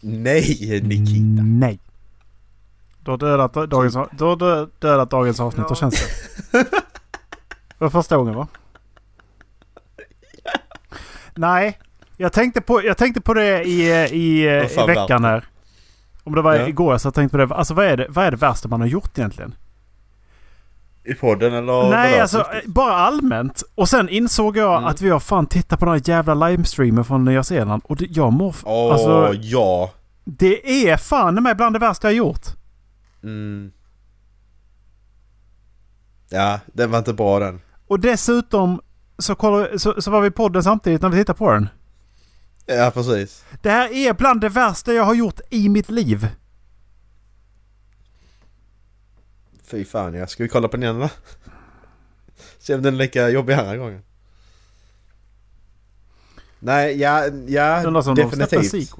Nej, 0.00 0.80
Nikita. 0.84 1.42
Nej. 1.42 1.80
Du 3.04 3.10
har 3.10 3.18
dödat 3.18 3.52
dagens, 3.70 3.94
du 4.12 4.24
har 4.24 4.36
dö- 4.36 4.66
dödat 4.78 5.10
dagens 5.10 5.40
avsnitt, 5.40 5.66
Ja. 5.68 5.74
känns 5.74 5.94
det. 6.52 6.64
För 7.78 7.88
första 7.88 8.16
gången 8.16 8.34
va? 8.34 8.46
Nej. 11.34 11.78
Jag 12.16 12.32
tänkte 12.32 12.60
på, 12.60 12.84
jag 12.84 12.96
tänkte 12.96 13.20
på 13.20 13.34
det 13.34 13.62
i, 13.64 13.82
i, 14.12 14.46
Vad 14.76 14.90
i 14.90 14.94
veckan 14.94 15.24
här. 15.24 15.44
Om 16.24 16.34
det 16.34 16.42
var 16.42 16.54
Ja. 16.54 16.68
igår 16.68 16.98
så 16.98 17.06
jag 17.06 17.14
tänkte 17.14 17.38
på 17.38 17.46
det. 17.46 17.54
Alltså 17.54 17.74
vad 17.74 17.86
är 17.86 17.96
det, 17.96 18.06
vad 18.08 18.24
är 18.24 18.30
det 18.30 18.36
värsta 18.36 18.68
man 18.68 18.80
har 18.80 18.88
gjort 18.88 19.18
egentligen? 19.18 19.54
I 21.04 21.14
podden 21.14 21.54
eller? 21.54 21.90
Nej, 21.90 22.20
alltså 22.20 22.38
eh, 22.38 22.44
bara 22.66 22.94
allmänt. 22.94 23.62
Och 23.74 23.88
sen 23.88 24.08
insåg 24.08 24.56
jag 24.56 24.72
Mm. 24.76 24.84
att 24.84 25.00
vi 25.00 25.10
har 25.10 25.20
fan 25.20 25.46
tittat 25.46 25.78
på 25.78 25.84
den 25.84 25.94
här 25.94 26.02
jävla 26.08 26.34
livestreamen 26.34 27.04
från 27.04 27.24
Nya 27.24 27.42
Zeeland. 27.42 27.82
Och 27.84 27.96
det, 27.96 28.06
jag 28.10 28.32
mår... 28.32 28.54
Åh, 28.64 28.92
alltså, 28.92 29.34
ja. 29.40 29.90
det 30.24 30.88
är 30.88 30.96
fan 30.96 31.42
med 31.42 31.56
bland 31.56 31.74
det 31.74 31.78
värsta 31.78 32.06
jag 32.08 32.14
gjort. 32.16 32.46
Mm. 33.24 33.72
Ja, 36.28 36.60
den 36.66 36.90
var 36.90 36.98
inte 36.98 37.12
bra 37.12 37.38
den. 37.38 37.60
Och 37.86 38.00
dessutom 38.00 38.80
så, 39.18 39.34
kollar, 39.34 39.78
så, 39.78 40.02
så 40.02 40.10
var 40.10 40.20
vi 40.20 40.28
i 40.28 40.30
podden 40.30 40.62
samtidigt 40.62 41.02
när 41.02 41.08
vi 41.08 41.16
tittade 41.16 41.38
på 41.38 41.52
den. 41.52 41.68
Ja, 42.66 42.90
precis. 42.94 43.44
Det 43.62 43.70
här 43.70 43.92
är 43.92 44.12
bland 44.12 44.40
det 44.40 44.48
värsta 44.48 44.92
jag 44.92 45.04
har 45.04 45.14
gjort 45.14 45.40
i 45.50 45.68
mitt 45.68 45.90
liv. 45.90 46.28
Fy 49.64 49.84
fan 49.84 50.14
ja. 50.14 50.26
Ska 50.26 50.42
vi 50.42 50.48
kolla 50.48 50.68
på 50.68 50.76
den 50.76 50.82
igen 50.82 50.98
va? 50.98 51.10
Se 52.58 52.74
om 52.74 52.82
den 52.82 52.94
är 52.94 52.98
lika 52.98 53.28
jobbig 53.28 53.54
andra 53.54 53.76
gången. 53.76 54.02
Nej, 56.58 57.00
ja, 57.00 57.26
ja 57.46 58.02
definitivt. 58.16 58.90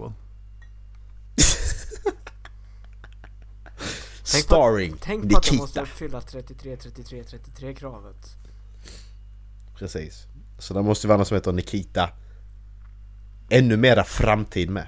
Tänk 4.33 4.49
på, 4.49 4.55
Starring 4.55 4.97
tänk 5.01 5.31
på 5.31 5.39
att 5.39 5.47
jag 5.47 5.57
måste 5.57 5.81
uppfylla 5.81 6.21
33, 6.21 6.77
33, 6.77 7.25
33 7.25 7.75
kravet. 7.75 8.37
Precis. 9.79 10.27
Så 10.59 10.75
det 10.75 10.83
måste 10.83 11.07
ju 11.07 11.09
vara 11.09 11.17
någon 11.17 11.27
som 11.27 11.35
heter 11.35 11.53
Nikita. 11.53 12.11
Ännu 13.51 13.77
mera 13.77 14.05
framtid 14.05 14.71
med. 14.71 14.87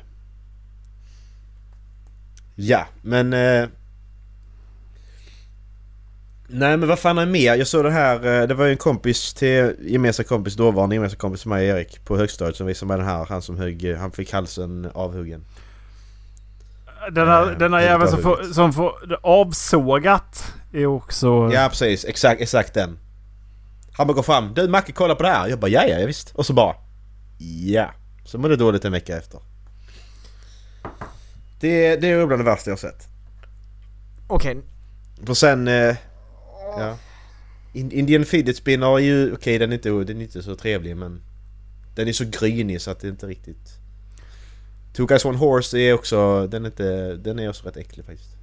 Ja, 2.54 2.86
men... 3.02 3.32
Eh... 3.32 3.68
Nej 6.48 6.76
men 6.76 6.88
vad 6.88 6.98
fan 6.98 7.18
är 7.18 7.26
mer? 7.26 7.54
Jag 7.54 7.66
såg 7.66 7.84
det 7.84 7.90
här, 7.90 8.40
eh, 8.40 8.48
det 8.48 8.54
var 8.54 8.64
ju 8.64 8.70
en 8.70 8.76
kompis 8.76 9.34
till 9.34 9.76
gemensam 9.80 10.24
kompis, 10.24 10.54
dåvarande 10.54 10.94
gemensam 10.94 11.18
kompis 11.18 11.46
och 11.46 11.60
Erik 11.60 12.04
på 12.04 12.16
högstadiet 12.16 12.56
som 12.56 12.66
visade 12.66 12.88
mig 12.88 12.96
den 12.96 13.06
här. 13.06 13.24
Han 13.24 13.42
som 13.42 13.58
högg, 13.58 13.94
han 13.94 14.12
fick 14.12 14.32
halsen 14.32 14.90
avhuggen. 14.94 15.44
Den 17.12 17.28
här, 17.28 17.50
Eh, 17.50 17.58
den 17.58 17.72
här 17.72 17.80
helt 17.80 17.90
jäveln 17.90 18.10
som 18.10 18.22
får, 18.22 18.52
som 18.52 18.72
får 18.72 19.18
avsågat 19.22 20.52
är 20.72 20.86
också... 20.86 21.50
Ja 21.52 21.68
precis, 21.68 22.04
exakt, 22.04 22.40
exakt 22.40 22.74
den. 22.74 22.98
Han 23.92 24.06
bara 24.06 24.14
går 24.14 24.22
fram, 24.22 24.54
du 24.54 24.68
Macke 24.68 24.92
kolla 24.92 25.14
på 25.14 25.22
det 25.22 25.28
här. 25.28 25.48
Jag 25.48 25.58
bara 25.58 25.68
ja 25.70 25.84
ja 25.86 26.06
visst. 26.06 26.34
Och 26.34 26.46
så 26.46 26.52
bara 26.52 26.74
ja. 27.64 27.90
Så 28.24 28.38
mådde 28.38 28.56
dåligt 28.56 28.84
en 28.84 28.92
vecka 28.92 29.16
efter. 29.16 29.40
Det, 31.60 31.96
det 31.96 32.10
är 32.10 32.26
bland 32.26 32.40
det 32.40 32.50
värsta 32.50 32.70
jag 32.70 32.76
har 32.76 32.78
sett. 32.78 33.08
Okej, 34.28 34.60
Och 35.28 35.36
sen... 35.36 35.68
Eh, 35.68 35.96
ja. 36.78 36.96
In- 37.72 37.92
Indian 37.92 38.24
fidget 38.24 38.56
spinner 38.56 38.86
är 38.86 38.98
ju... 38.98 39.32
Okej 39.34 39.58
den, 39.58 39.70
är 39.70 39.74
inte, 39.74 39.88
den 39.88 40.18
är 40.20 40.22
inte 40.22 40.42
så 40.42 40.56
trevlig 40.56 40.96
men... 40.96 41.22
Den 41.94 42.08
är 42.08 42.12
så 42.12 42.24
grynig 42.24 42.80
så 42.80 42.90
att 42.90 43.00
det 43.00 43.08
inte 43.08 43.26
riktigt... 43.26 43.78
Two 44.96 45.06
Guys 45.06 45.24
One 45.24 45.38
Horse 45.38 45.78
är 45.78 45.94
också... 45.94 46.46
Den 46.46 46.64
är, 46.64 46.66
inte, 46.66 47.16
den 47.16 47.38
är 47.38 47.48
också 47.48 47.66
rätt 47.66 47.76
äcklig 47.76 48.06
faktiskt. 48.06 48.36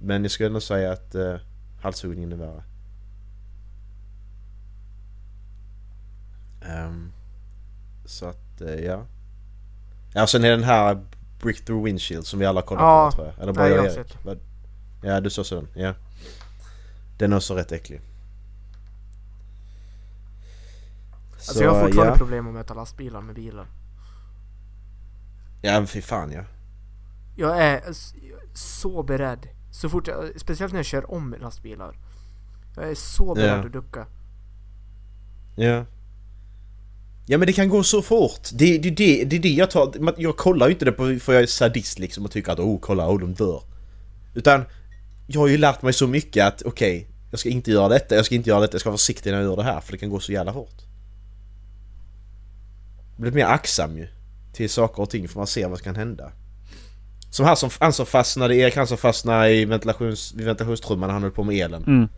Men 0.00 0.22
jag 0.22 0.30
skulle 0.30 0.48
nog 0.48 0.62
säga 0.62 0.92
att 0.92 1.14
eh, 1.14 1.34
halshuggningen 1.80 2.32
är 2.32 2.36
värre. 2.36 2.62
Ehm, 6.62 7.12
så 8.04 8.26
att, 8.26 8.60
eh, 8.60 8.74
ja. 8.74 9.06
Ja, 10.14 10.26
sen 10.26 10.44
är 10.44 10.50
den 10.50 10.64
här 10.64 11.04
Brick 11.42 11.64
Through 11.64 11.84
Windshield 11.84 12.26
som 12.26 12.38
vi 12.38 12.46
alla 12.46 12.62
kollar 12.62 12.82
Ja. 12.82 13.10
på 13.10 13.16
tror 13.16 13.26
jag. 13.26 13.42
Eller 13.42 13.52
bara 13.52 13.62
Nej, 13.64 13.72
jag 13.76 13.86
jag 13.86 13.96
Erik. 13.96 14.08
sett. 14.08 14.38
Ja, 15.02 15.20
du 15.20 15.30
såg 15.30 15.46
så 15.46 15.54
den. 15.54 15.68
Ja. 15.74 15.94
Den 17.18 17.32
är 17.32 17.36
också 17.36 17.54
rätt 17.54 17.72
äcklig. 17.72 18.00
alltså 21.32 21.64
jag 21.64 21.74
har 21.74 21.80
fortfarande 21.84 22.12
ja. 22.12 22.18
problem 22.18 22.48
att 22.48 22.54
möta 22.54 22.74
lastbilar 22.74 23.20
med 23.20 23.34
bilar. 23.34 23.66
Ja, 25.62 25.72
men 25.72 25.86
fy 25.86 26.02
fan 26.02 26.32
ja. 26.32 26.44
Jag 27.36 27.62
är 27.62 27.82
så 28.54 29.02
beredd. 29.02 29.48
Så 29.70 29.88
fort 29.88 30.08
jag, 30.08 30.40
speciellt 30.40 30.72
när 30.72 30.78
jag 30.78 30.86
kör 30.86 31.10
om 31.10 31.36
lastbilar. 31.40 31.98
Jag 32.76 32.90
är 32.90 32.94
så 32.94 33.34
beredd 33.34 33.58
Ja. 33.58 33.66
att 33.66 33.72
ducka. 33.72 34.06
Ja. 35.56 35.84
Ja 37.26 37.38
men 37.38 37.46
det 37.46 37.52
kan 37.52 37.68
gå 37.68 37.82
så 37.82 38.02
fort. 38.02 38.48
Det, 38.52 38.78
det, 38.78 38.90
det, 38.90 39.24
det 39.24 39.36
är 39.36 39.40
det 39.40 39.48
jag 39.48 39.70
tar... 39.70 39.92
Jag 40.16 40.36
kollar 40.36 40.66
ju 40.66 40.72
inte 40.72 40.84
det 40.84 40.92
på 40.92 41.18
för 41.20 41.32
jag 41.32 41.42
är 41.42 41.46
sadist 41.46 41.98
liksom 41.98 42.24
och 42.24 42.30
tycker 42.30 42.52
att 42.52 42.58
oh 42.58 42.78
kolla, 42.80 43.08
oh 43.08 43.20
de 43.20 43.34
dör. 43.34 43.62
Utan 44.34 44.64
jag 45.26 45.40
har 45.40 45.48
ju 45.48 45.58
lärt 45.58 45.82
mig 45.82 45.92
så 45.92 46.06
mycket 46.06 46.46
att 46.46 46.62
okej, 46.62 47.08
jag 47.30 47.40
ska 47.40 47.48
inte 47.48 47.70
göra 47.70 47.88
detta, 47.88 48.14
jag 48.14 48.26
ska 48.26 48.34
inte 48.34 48.50
göra 48.50 48.60
detta, 48.60 48.74
jag 48.74 48.80
ska 48.80 48.90
vara 48.90 48.98
försiktig 48.98 49.30
när 49.30 49.38
jag 49.38 49.48
gör 49.50 49.56
det 49.56 49.62
här 49.62 49.80
för 49.80 49.92
det 49.92 49.98
kan 49.98 50.10
gå 50.10 50.20
så 50.20 50.32
jävla 50.32 50.52
fort. 50.52 50.82
Blivit 53.16 53.34
mer 53.34 53.44
aktsam 53.46 53.96
ju. 53.96 54.08
Till 54.56 54.70
saker 54.70 55.02
och 55.02 55.10
ting 55.10 55.28
för 55.28 55.38
man 55.38 55.46
ser 55.46 55.68
vad 55.68 55.78
som 55.78 55.84
kan 55.84 55.96
hända. 55.96 56.32
Som 57.30 57.46
han 57.46 57.56
som, 57.56 57.70
han 57.80 57.92
som 57.92 58.06
fastnade, 58.06 58.56
Erik 58.56 58.76
han 58.76 58.86
som 58.86 58.98
fastnade 58.98 59.50
i 59.50 59.64
ventilations, 59.64 60.34
vid 60.34 60.46
ventilationstrumman 60.46 61.06
när 61.06 61.12
han 61.12 61.22
höll 61.22 61.32
på 61.32 61.44
med 61.44 61.56
elen. 61.56 61.84
Mm. 61.84 62.08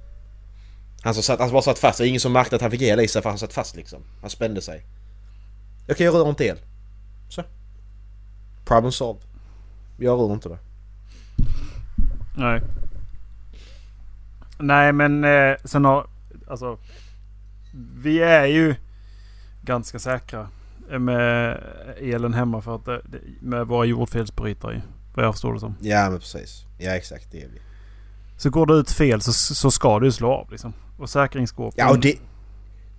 Han 1.03 1.15
som 1.15 1.23
satt, 1.23 1.41
han 1.41 1.51
bara 1.51 1.63
satt 1.63 1.79
fast, 1.79 1.99
det 1.99 2.05
var 2.05 2.09
ingen 2.09 2.21
som 2.21 2.33
märkte 2.33 2.57
att 2.57 2.63
han 2.63 2.71
fick 2.71 2.83
el 2.83 3.01
i 3.01 3.09
sig 3.09 3.23
för 3.23 3.31
han 3.31 3.39
satt 3.39 3.53
fast 3.53 3.77
liksom. 3.77 4.03
Han 4.21 4.31
spände 4.31 4.61
sig. 4.61 4.85
Okej, 5.89 6.07
jag 6.07 6.15
rör 6.15 6.29
inte 6.29 6.45
el. 6.45 6.59
Så. 7.29 7.43
Problem 8.65 8.93
solved. 8.93 9.23
Jag 9.99 10.19
rör 10.19 10.33
inte 10.33 10.49
det. 10.49 10.59
Nej. 12.37 12.63
Nej 14.59 14.93
men 14.93 15.25
eh, 15.25 15.57
sen 15.65 15.85
har... 15.85 16.07
Alltså... 16.49 16.79
Vi 18.03 18.21
är 18.21 18.47
ju 18.47 18.75
ganska 19.63 19.99
säkra 19.99 20.49
med 20.99 21.63
elen 22.01 22.35
hemma 22.35 22.61
för 22.61 22.75
att 22.75 22.85
det, 22.85 23.03
med 23.41 23.67
våra 23.67 23.85
jordfelsbrytare 23.85 24.75
i. 24.75 24.81
Vad 25.15 25.25
jag 25.27 25.35
förstår 25.35 25.55
det 25.55 25.61
som. 25.61 25.75
Ja 25.81 26.11
men 26.11 26.19
precis. 26.19 26.65
Ja 26.79 26.91
exakt, 26.91 27.33
det 27.33 27.43
är 27.43 27.49
vi. 27.49 27.61
Så 28.37 28.51
går 28.51 28.67
det 28.67 28.75
ut 28.75 28.91
fel 28.91 29.21
så, 29.21 29.33
så 29.33 29.71
ska 29.71 29.99
du 29.99 30.13
slå 30.13 30.33
av 30.33 30.51
liksom. 30.51 30.73
Och 30.99 31.11
säkringsskåp. 31.11 31.75
Ja 31.77 31.91
och 31.91 31.99
det... 31.99 32.19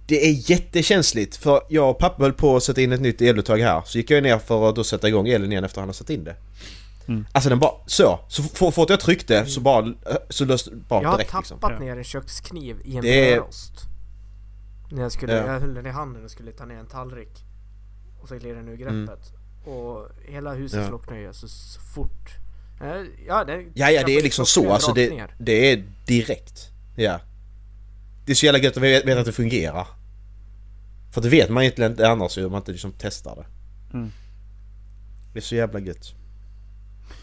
Det 0.08 0.28
är 0.30 0.52
jättekänsligt 0.52 1.36
för 1.36 1.62
jag 1.70 1.90
och 1.90 1.98
pappa 2.00 2.24
höll 2.24 2.34
på 2.34 2.56
att 2.56 2.64
sätta 2.64 2.82
in 2.82 2.92
ett 2.92 3.02
nytt 3.02 3.22
eluttag 3.22 3.58
här. 3.58 3.82
Så 3.86 3.98
gick 3.98 4.12
jag 4.12 4.24
ner 4.24 4.38
för 4.38 4.70
att 4.70 4.76
då 4.76 4.84
sätta 4.84 5.08
igång 5.08 5.28
elen 5.28 5.52
igen 5.52 5.64
efter 5.64 5.78
att 5.78 5.82
han 5.82 5.88
hade 5.90 5.98
satt 5.98 6.10
in 6.10 6.24
det. 6.24 6.36
Mm. 7.08 7.26
Alltså 7.32 7.50
den 7.50 7.60
bara 7.60 7.72
så. 7.86 8.20
Så 8.28 8.72
fort 8.72 8.90
jag 8.90 9.00
tryckte 9.00 9.46
så 9.46 9.62
bara... 9.62 9.94
Så 10.30 10.46
löste 10.46 10.72
bara 10.90 11.02
Jag 11.02 11.10
har 11.10 11.18
direkt 11.18 11.32
tappat 11.32 11.50
liksom. 11.52 11.72
Ja. 11.72 11.80
ner 11.80 11.98
en 11.98 12.04
kökskniv 12.04 12.78
i 12.84 12.96
en 12.98 13.02
Det 13.02 13.32
brödrost. 13.36 13.74
När 14.92 15.02
jag 15.02 15.12
skulle, 15.12 15.34
Ja. 15.36 15.54
jag 15.54 15.60
höll 15.60 15.74
den 15.74 15.86
i 15.86 15.90
handen 15.90 16.24
och 16.24 16.32
skulle 16.32 16.52
ta 16.52 16.66
ner 16.66 16.76
en 16.76 16.88
tallrik. 16.88 17.46
Och 18.22 18.28
så 18.28 18.36
gled 18.36 18.56
den 18.56 18.68
ur 18.68 18.76
greppet. 18.76 19.34
Och 19.66 20.08
hela 20.26 20.54
huset 20.54 20.74
Mm. 20.78 20.84
Ja. 20.84 20.90
slocknade 20.90 21.22
ju 21.22 21.34
så, 21.34 21.48
så 21.48 21.82
fort. 21.82 22.30
Eh, 22.82 23.02
Ja, 23.28 23.44
det, 23.44 23.66
Ja, 23.74 23.90
ja 23.92 24.04
det 24.06 24.12
är 24.18 24.24
liksom 24.24 24.46
så. 24.46 24.72
Alltså 24.74 24.94
det, 24.94 25.28
det 25.40 25.72
är 25.72 25.84
direkt. 26.06 26.72
Ja. 26.96 27.20
Det 28.26 28.32
är 28.32 28.36
så 28.36 28.46
jävla 28.46 28.60
gött 28.60 28.78
att 28.78 28.84
veta 28.84 29.20
att 29.20 29.26
det 29.26 29.32
fungerar. 29.32 29.88
För 31.12 31.22
det 31.22 31.30
vet 31.30 31.50
man 31.50 31.64
egentligen 31.64 31.92
inte 31.92 32.10
annars 32.10 32.38
om 32.38 32.52
man 32.52 32.62
inte 32.62 32.72
liksom 32.72 32.94
testar 32.98 33.36
det. 33.36 33.46
Mm. 33.98 34.12
Det 35.34 35.40
är 35.40 35.44
så 35.44 35.56
jävla 35.56 35.80
gött. 35.80 36.14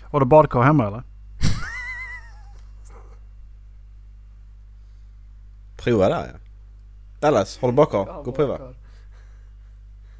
Har 0.02 0.20
du 0.20 0.26
badkar 0.26 0.62
hemma 0.62 0.86
eller? 0.86 1.02
Prova 5.76 6.08
där 6.08 6.26
ja. 6.32 6.38
Dallas, 7.20 7.58
har 7.58 7.68
du 7.68 7.74
bakar? 7.74 8.04
Gå 8.04 8.30
och 8.30 8.36
prova. 8.36 8.58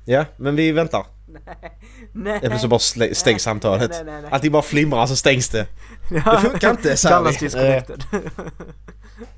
Ja, 0.09 0.25
men 0.37 0.57
vi 0.57 0.73
väntar. 0.73 1.07
Nej. 2.13 2.41
Eller 2.43 2.59
så 2.59 2.69
bara 2.69 2.79
stängs 3.15 3.43
samtalet. 3.43 3.91
Nej, 3.91 4.05
nej, 4.05 4.23
nej. 4.23 4.31
Allting 4.31 4.53
bara 4.53 4.63
flimrar 4.63 5.07
så 5.07 5.17
stängs 5.17 5.49
det. 5.49 5.67
Ja. 6.11 6.33
Det 6.33 6.41
funkar 6.51 6.71
inte, 6.71 6.97
sa 6.97 7.11
Dallas 7.11 7.43
vi. 7.43 7.47
disconnected. 7.47 8.05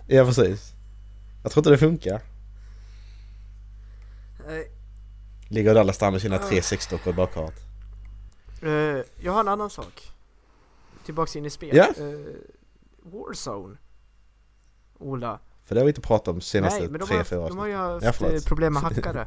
Ja 0.07 0.25
precis. 0.25 0.73
Jag 1.43 1.53
tror 1.53 1.61
inte 1.61 1.71
det 1.71 1.79
funkar. 1.79 2.21
Ligger 5.49 5.75
Dallas 5.75 5.99
där 5.99 6.11
med 6.11 6.21
sina 6.23 6.39
tre 6.39 6.63
sexdockor 6.63 7.13
i 7.13 7.17
bakhavet. 7.17 7.55
eh, 8.63 8.71
jag 9.21 9.33
har 9.33 9.41
en 9.41 9.49
annan 9.49 9.71
sak. 9.71 10.13
tillbaks 11.05 11.37
in 11.37 11.45
i 11.47 11.51
spel. 11.51 11.77
Ja. 11.77 11.85
Eh, 11.85 12.05
Warzone. 13.03 13.77
Ola. 14.99 15.39
För 15.65 15.75
det 15.75 15.81
har 15.81 15.85
vi 15.85 15.91
inte 15.91 16.01
pratat 16.01 16.29
om 16.29 16.41
senaste 16.41 16.81
Nej, 16.81 16.89
men 16.89 17.01
de 17.01 17.07
tre, 17.07 17.17
har, 17.17 17.25
fyra 17.25 17.49
de 17.49 17.59
har 17.59 17.67
ju 17.67 17.75
haft 17.77 18.23
eh, 18.23 18.41
problem 18.47 18.73
med 18.73 18.83
hackare. 18.95 19.27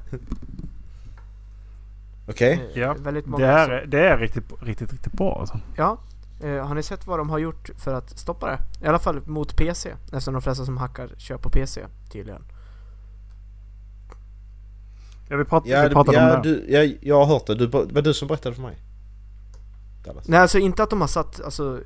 Okej? 2.27 2.53
Eh, 2.73 2.79
Ja, 2.81 2.93
väldigt 2.99 3.25
många 3.25 3.45
Det 3.45 3.51
är, 3.51 3.85
det 3.85 3.99
är 4.07 4.17
riktigt, 4.17 4.43
riktigt, 4.61 4.91
riktigt 4.91 5.13
bra 5.13 5.39
alltså. 5.39 5.59
Ja. 5.77 5.97
Eh, 6.43 6.67
har 6.67 6.75
ni 6.75 6.83
sett 6.83 7.07
vad 7.07 7.19
de 7.19 7.29
har 7.29 7.37
gjort 7.39 7.69
för 7.77 7.93
att 7.93 8.19
stoppa 8.19 8.47
det? 8.47 8.85
I 8.85 8.87
alla 8.87 8.99
fall 8.99 9.21
mot 9.27 9.55
PC. 9.55 9.93
Eftersom 10.03 10.33
de 10.33 10.41
flesta 10.41 10.65
som 10.65 10.77
hackar 10.77 11.09
kör 11.17 11.37
på 11.37 11.49
PC 11.49 11.85
tydligen. 12.11 12.43
Ja, 15.29 15.37
vi, 15.37 15.43
prat, 15.45 15.63
Ja, 15.65 15.83
vi 15.83 15.89
pratade 15.89 16.17
ja, 16.17 16.35
om 16.35 16.41
det. 16.41 16.49
du, 16.49 16.65
ja, 16.73 16.93
jag 17.01 17.15
har 17.25 17.25
hört 17.25 17.47
det. 17.47 17.55
Du, 17.55 17.67
det 17.67 17.93
var 17.93 18.01
du 18.01 18.13
som 18.13 18.27
berättade 18.27 18.55
för 18.55 18.61
mig. 18.61 18.77
Dallas. 20.05 20.27
Nej 20.27 20.39
alltså 20.39 20.59
inte 20.59 20.83
att 20.83 20.89
de 20.89 21.01
har 21.01 21.07
satt, 21.07 21.41
alltså 21.41 21.79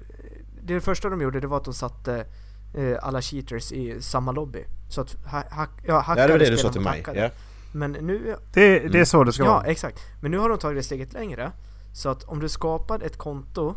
Det 0.63 0.81
första 0.81 1.09
de 1.09 1.21
gjorde 1.21 1.39
det 1.39 1.47
var 1.47 1.57
att 1.57 1.65
de 1.65 1.73
satte 1.73 2.25
eh, 2.73 2.97
alla 3.01 3.21
cheaters 3.21 3.71
i 3.71 4.01
samma 4.01 4.31
lobby. 4.31 4.63
Så 4.89 5.01
att 5.01 5.15
ha, 5.25 5.43
hack, 5.49 5.69
ja, 5.87 5.99
hackare 5.99 6.21
Ja, 6.21 6.27
det 6.27 6.33
var 6.33 6.39
det 6.39 6.49
du 6.49 6.57
sa 6.57 6.69
till 6.71 6.81
mig. 6.81 6.97
hackare. 6.99 7.19
Ja. 7.19 7.29
Men 7.75 7.91
nu, 7.91 8.35
Det, 8.53 8.61
det 8.69 8.77
är 8.79 8.85
Mm. 8.89 9.05
så 9.05 9.23
det 9.23 9.33
ska 9.33 9.43
ja 9.43 9.51
vara. 9.53 9.63
exakt. 9.65 9.99
Men 10.21 10.31
nu 10.31 10.37
har 10.37 10.49
de 10.49 10.57
tagit 10.57 10.77
det 10.79 10.83
steget 10.83 11.13
längre. 11.13 11.51
Så 11.93 12.09
att 12.09 12.23
om 12.23 12.39
du 12.39 12.49
skapar 12.49 12.99
ett 12.99 13.17
konto 13.17 13.75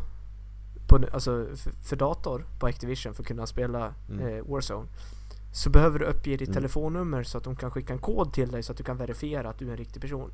på, 0.89 1.01
alltså 1.13 1.47
för, 1.57 1.71
för 1.89 1.97
dator 1.97 2.47
på 2.59 2.67
Activision 2.67 3.15
för 3.15 3.23
att 3.23 3.27
kunna 3.27 3.47
spela 3.47 3.95
Mm. 4.11 4.27
eh, 4.39 4.45
Warzone. 4.45 4.89
Så 5.53 5.71
behöver 5.71 5.99
du 5.99 6.05
uppge 6.05 6.31
ditt 6.37 6.49
Mm. 6.49 6.55
telefonnummer 6.55 7.23
så 7.23 7.39
att 7.39 7.45
de 7.45 7.57
kan 7.57 7.71
skicka 7.71 7.93
en 7.93 7.99
kod 7.99 8.33
till 8.33 8.51
dig 8.51 8.63
så 8.63 8.73
att 8.73 8.79
du 8.79 8.85
kan 8.85 8.97
verifiera 8.97 9.51
att 9.51 9.59
du 9.59 9.67
är 9.67 9.71
en 9.71 9.77
riktig 9.77 10.03
person. 10.03 10.31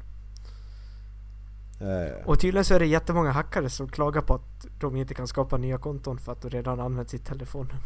Eh, 1.81 2.27
Och 2.27 2.41
tydligen 2.41 2.65
så 2.65 2.75
är 2.75 2.79
det 2.79 2.87
jättemånga 2.87 3.31
hackare 3.33 3.71
som 3.71 3.89
klagar 3.89 4.21
på 4.23 4.35
att 4.35 4.67
de 4.81 4.97
inte 4.97 5.15
kan 5.15 5.27
skapa 5.29 5.57
nya 5.57 5.79
konton 5.79 6.19
för 6.19 6.33
att 6.33 6.43
de 6.43 6.49
redan 6.51 6.81
använt 6.81 7.11
sitt 7.11 7.27
telefonnummer. 7.27 7.81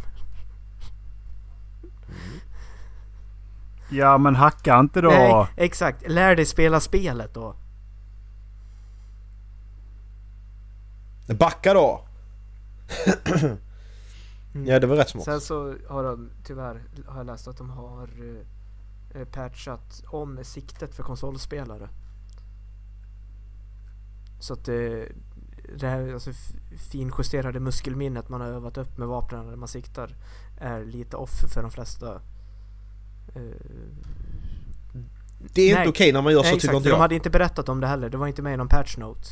Ja 3.90 4.18
men 4.18 4.36
hacka 4.36 4.78
inte 4.78 5.00
då. 5.00 5.08
Nej, 5.08 5.46
exakt. 5.56 6.08
Lär 6.08 6.36
dig 6.36 6.46
spela 6.46 6.80
spelet 6.80 7.34
då. 7.34 7.54
Backa 11.34 11.74
då! 11.74 12.04
Mm. 14.54 14.66
Ja 14.66 14.80
det 14.80 14.86
var 14.86 14.96
rätt 14.96 15.08
smart. 15.08 15.24
Sen 15.24 15.40
så 15.40 15.74
har 15.88 16.04
de 16.04 16.30
tyvärr 16.44 16.82
har 17.06 17.16
jag 17.16 17.26
läst 17.26 17.48
att 17.48 17.56
de 17.56 17.70
har 17.70 18.08
eh, 19.14 19.24
patchat 19.24 20.02
om 20.06 20.38
siktet 20.42 20.94
för 20.94 21.02
konsolspelare. 21.02 21.88
Så 24.40 24.52
att 24.52 24.64
det, 24.64 25.08
det 25.78 25.88
här 25.88 26.14
alltså, 26.14 26.30
finjusterade 26.90 27.60
muskelminnet 27.60 28.28
man 28.28 28.40
har 28.40 28.48
övat 28.48 28.78
upp 28.78 28.98
med 28.98 29.08
vapnen 29.08 29.46
när 29.46 29.56
man 29.56 29.68
siktar 29.68 30.16
är 30.60 30.84
lite 30.84 31.16
off 31.16 31.30
för 31.30 31.62
de 31.62 31.70
flesta. 31.70 32.20
Eh, 33.34 33.42
Det 35.54 35.62
är 35.62 35.74
Nej. 35.74 35.82
inte 35.82 35.88
okej 35.88 36.12
när 36.12 36.22
man 36.22 36.32
gör 36.32 36.42
så 36.42 36.44
nej, 36.44 36.52
tycker 36.52 36.56
exakt, 36.68 36.74
inte 36.74 36.82
för 36.84 36.90
de 36.90 36.94
jag. 36.94 37.00
hade 37.00 37.14
inte 37.14 37.30
berättat 37.30 37.68
om 37.68 37.80
det 37.80 37.86
heller. 37.86 38.08
Det 38.10 38.16
var 38.16 38.26
inte 38.26 38.42
med 38.42 38.54
i 38.54 38.56
någon 38.56 38.68
patch 38.68 38.96
note. 38.96 39.28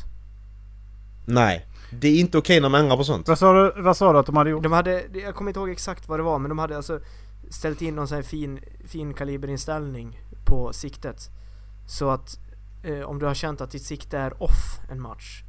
Nej. 1.25 1.65
Det 1.91 2.07
är 2.07 2.19
inte 2.19 2.37
okej 2.37 2.61
när 2.61 2.69
man 2.69 2.81
ändrar 2.81 2.97
på 2.97 3.03
sånt. 3.03 3.27
Vad 3.27 3.37
sa, 3.39 3.53
du, 3.53 3.81
vad 3.81 3.97
sa 3.97 4.13
du 4.13 4.19
att 4.19 4.25
de 4.25 4.37
hade 4.37 4.49
gjort? 4.49 4.63
De 4.63 4.71
hade, 4.71 5.03
jag 5.13 5.35
kommer 5.35 5.49
inte 5.49 5.59
ihåg 5.59 5.69
exakt 5.69 6.07
vad 6.07 6.19
det 6.19 6.23
var 6.23 6.39
men 6.39 6.49
de 6.49 6.59
hade 6.59 6.77
alltså 6.77 6.99
ställt 7.49 7.81
in 7.81 7.95
någon 7.95 8.07
sån 8.07 8.15
här 8.15 8.23
fin, 8.23 8.59
fin 8.85 9.13
kaliberinställning 9.13 10.19
på 10.45 10.73
siktet. 10.73 11.29
Så 11.87 12.09
att 12.09 12.39
eh, 12.83 13.01
om 13.01 13.19
du 13.19 13.25
har 13.25 13.33
känt 13.33 13.61
att 13.61 13.71
ditt 13.71 13.83
sikte 13.83 14.17
är 14.17 14.43
off 14.43 14.79
en 14.91 15.01
match. 15.01 15.43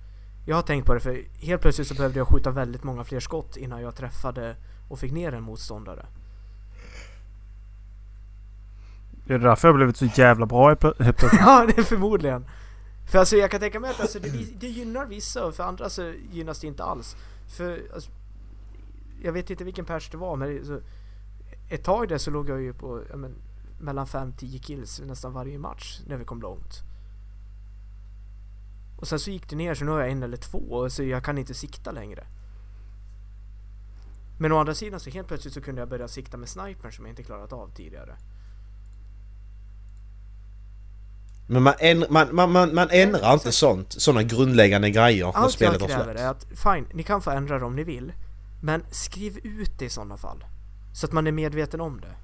Jag 0.46 0.57
har 0.57 0.62
tänkt 0.62 0.86
på 0.86 0.94
det 0.94 1.01
för 1.01 1.22
helt 1.40 1.62
plötsligt 1.62 1.88
så 1.88 1.94
behövde 1.94 2.18
jag 2.18 2.28
skjuta 2.28 2.51
väldigt 2.51 2.84
många 2.84 3.05
fler 3.05 3.20
skott 3.20 3.57
innan 3.57 3.82
jag 3.82 3.96
träffade 3.96 4.57
och 4.88 4.99
fick 4.99 5.12
ner 5.12 5.32
en 5.32 5.42
motståndare. 5.42 6.07
Det 9.28 9.34
är 9.34 9.38
därför 9.38 9.68
jag 9.68 9.76
blivit 9.76 9.96
så 9.96 10.04
jävla 10.04 10.46
bra 10.46 10.68
helt 10.68 10.80
plötsligt. 10.80 11.32
ja, 11.40 11.66
det 11.66 11.78
är 11.78 11.82
förmodligen. 11.82 12.44
För 13.06 13.18
alltså 13.18 13.36
jag 13.36 13.50
kan 13.50 13.60
tänka 13.60 13.80
mig 13.80 13.90
att 13.90 14.00
alltså, 14.00 14.18
det, 14.18 14.60
det 14.60 14.68
gynnar 14.68 15.06
vissa 15.06 15.46
och 15.46 15.54
för 15.54 15.62
andra 15.64 15.90
så 15.90 16.12
gynnas 16.32 16.60
det 16.60 16.66
inte 16.66 16.84
alls. 16.84 17.16
För 17.56 17.82
alltså, 17.94 18.10
jag 19.22 19.32
vet 19.32 19.50
inte 19.50 19.64
vilken 19.64 19.84
pers 19.84 20.10
det 20.10 20.16
var 20.16 20.36
men 20.36 20.48
det, 20.48 20.64
så, 20.64 20.80
ett 21.68 21.84
tag 21.84 22.08
där 22.08 22.18
så 22.18 22.30
låg 22.30 22.48
jag 22.48 22.62
ju 22.62 22.72
på 22.72 23.02
jag 23.10 23.18
men, 23.18 23.34
mellan 23.80 24.06
5-10 24.06 24.58
kills 24.58 25.00
nästan 25.00 25.32
varje 25.32 25.58
match 25.58 26.00
när 26.06 26.16
vi 26.16 26.24
kom 26.24 26.40
långt. 26.40 26.82
Och 28.98 29.08
sen 29.08 29.18
så 29.18 29.30
gick 29.30 29.50
det 29.50 29.56
ner 29.56 29.74
så 29.74 29.84
nu 29.84 29.90
har 29.90 30.00
jag 30.00 30.10
en 30.10 30.22
eller 30.22 30.36
två 30.36 30.90
så 30.90 31.02
jag 31.02 31.24
kan 31.24 31.38
inte 31.38 31.54
sikta 31.54 31.92
längre. 31.92 32.26
Men 34.38 34.52
å 34.52 34.58
andra 34.58 34.74
sidan 34.74 35.00
så 35.00 35.10
helt 35.10 35.28
plötsligt 35.28 35.54
så 35.54 35.60
kunde 35.60 35.80
jag 35.80 35.88
börja 35.88 36.08
sikta 36.08 36.36
med 36.36 36.48
snipern 36.48 36.92
som 36.92 37.04
jag 37.04 37.12
inte 37.12 37.22
klarat 37.22 37.52
av 37.52 37.70
tidigare. 37.74 38.16
Men 41.51 41.62
man, 41.62 41.74
ändrar, 41.78 42.09
man, 42.11 42.34
man, 42.34 42.53
man, 42.53 42.74
man 42.74 42.88
ändrar 42.90 43.34
inte 43.34 43.53
sånt, 43.53 43.92
såna 43.92 44.22
grundläggande 44.22 44.90
grejer 44.90 45.24
när 45.26 45.32
Allt 45.32 45.44
jag 45.44 45.51
spelet 45.53 45.80
har 45.80 45.88
kräver 45.88 46.05
släppts. 46.05 46.22
är 46.22 46.28
att, 46.28 46.46
fine, 46.76 46.86
ni 46.92 47.03
kan 47.03 47.22
få 47.22 47.30
ändra 47.30 47.59
det 47.59 47.64
om 47.64 47.76
ni 47.76 47.84
vill. 47.84 48.12
Men 48.62 48.82
skriv 48.90 49.38
ut 49.42 49.78
det 49.78 49.84
i 49.84 49.88
sådana 49.90 50.16
fall. 50.16 50.44
Så 50.94 51.07
att 51.07 51.12
man 51.12 51.26
är 51.26 51.32
medveten 51.32 51.80
om 51.80 52.01
det. 52.01 52.14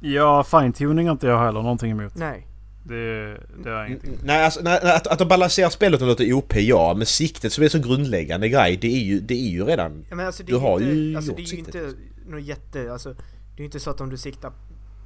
Ja, 0.00 0.44
fine-tuning 0.44 1.06
har 1.06 1.12
inte 1.12 1.26
jag 1.26 1.38
heller 1.38 1.62
någonting 1.62 1.90
emot. 1.90 2.14
Nej. 2.14 2.46
Det, 2.84 3.26
det 3.64 3.70
är 3.70 3.86
ingenting. 3.86 4.10
Mm, 4.14 4.20
Nej, 4.24 4.44
alltså, 4.44 4.60
nej, 4.62 4.80
att, 4.82 5.06
att 5.06 5.18
de 5.18 5.28
balanserar 5.28 5.70
spelet 5.70 6.00
och 6.00 6.06
låter 6.06 6.32
OP, 6.32 6.56
ja. 6.56 6.94
Men 6.96 7.06
siktet 7.06 7.52
som 7.52 7.64
är 7.64 7.68
så 7.68 7.78
grundläggande 7.78 8.48
grej, 8.48 8.76
det 8.76 8.86
är 8.94 9.00
ju, 9.04 9.20
det 9.20 9.34
är 9.34 9.48
ju 9.50 9.64
redan... 9.64 10.04
Ja, 10.08 10.16
men 10.16 10.26
alltså, 10.26 10.42
det 10.42 10.52
Du 10.52 10.56
är 10.56 10.60
har 10.60 10.80
inte, 10.80 10.92
ju 10.92 11.16
alltså, 11.16 11.30
gjort 11.30 11.36
det 11.36 11.42
är 11.42 11.44
ju 11.44 11.48
siktet. 11.56 11.74
inte 11.74 11.94
något 12.28 12.42
jätte, 12.42 12.92
alltså, 12.92 13.08
det 13.12 13.56
är 13.56 13.58
ju 13.58 13.64
inte 13.64 13.80
så 13.80 13.90
att 13.90 14.00
om 14.00 14.10
du 14.10 14.16
siktar 14.16 14.52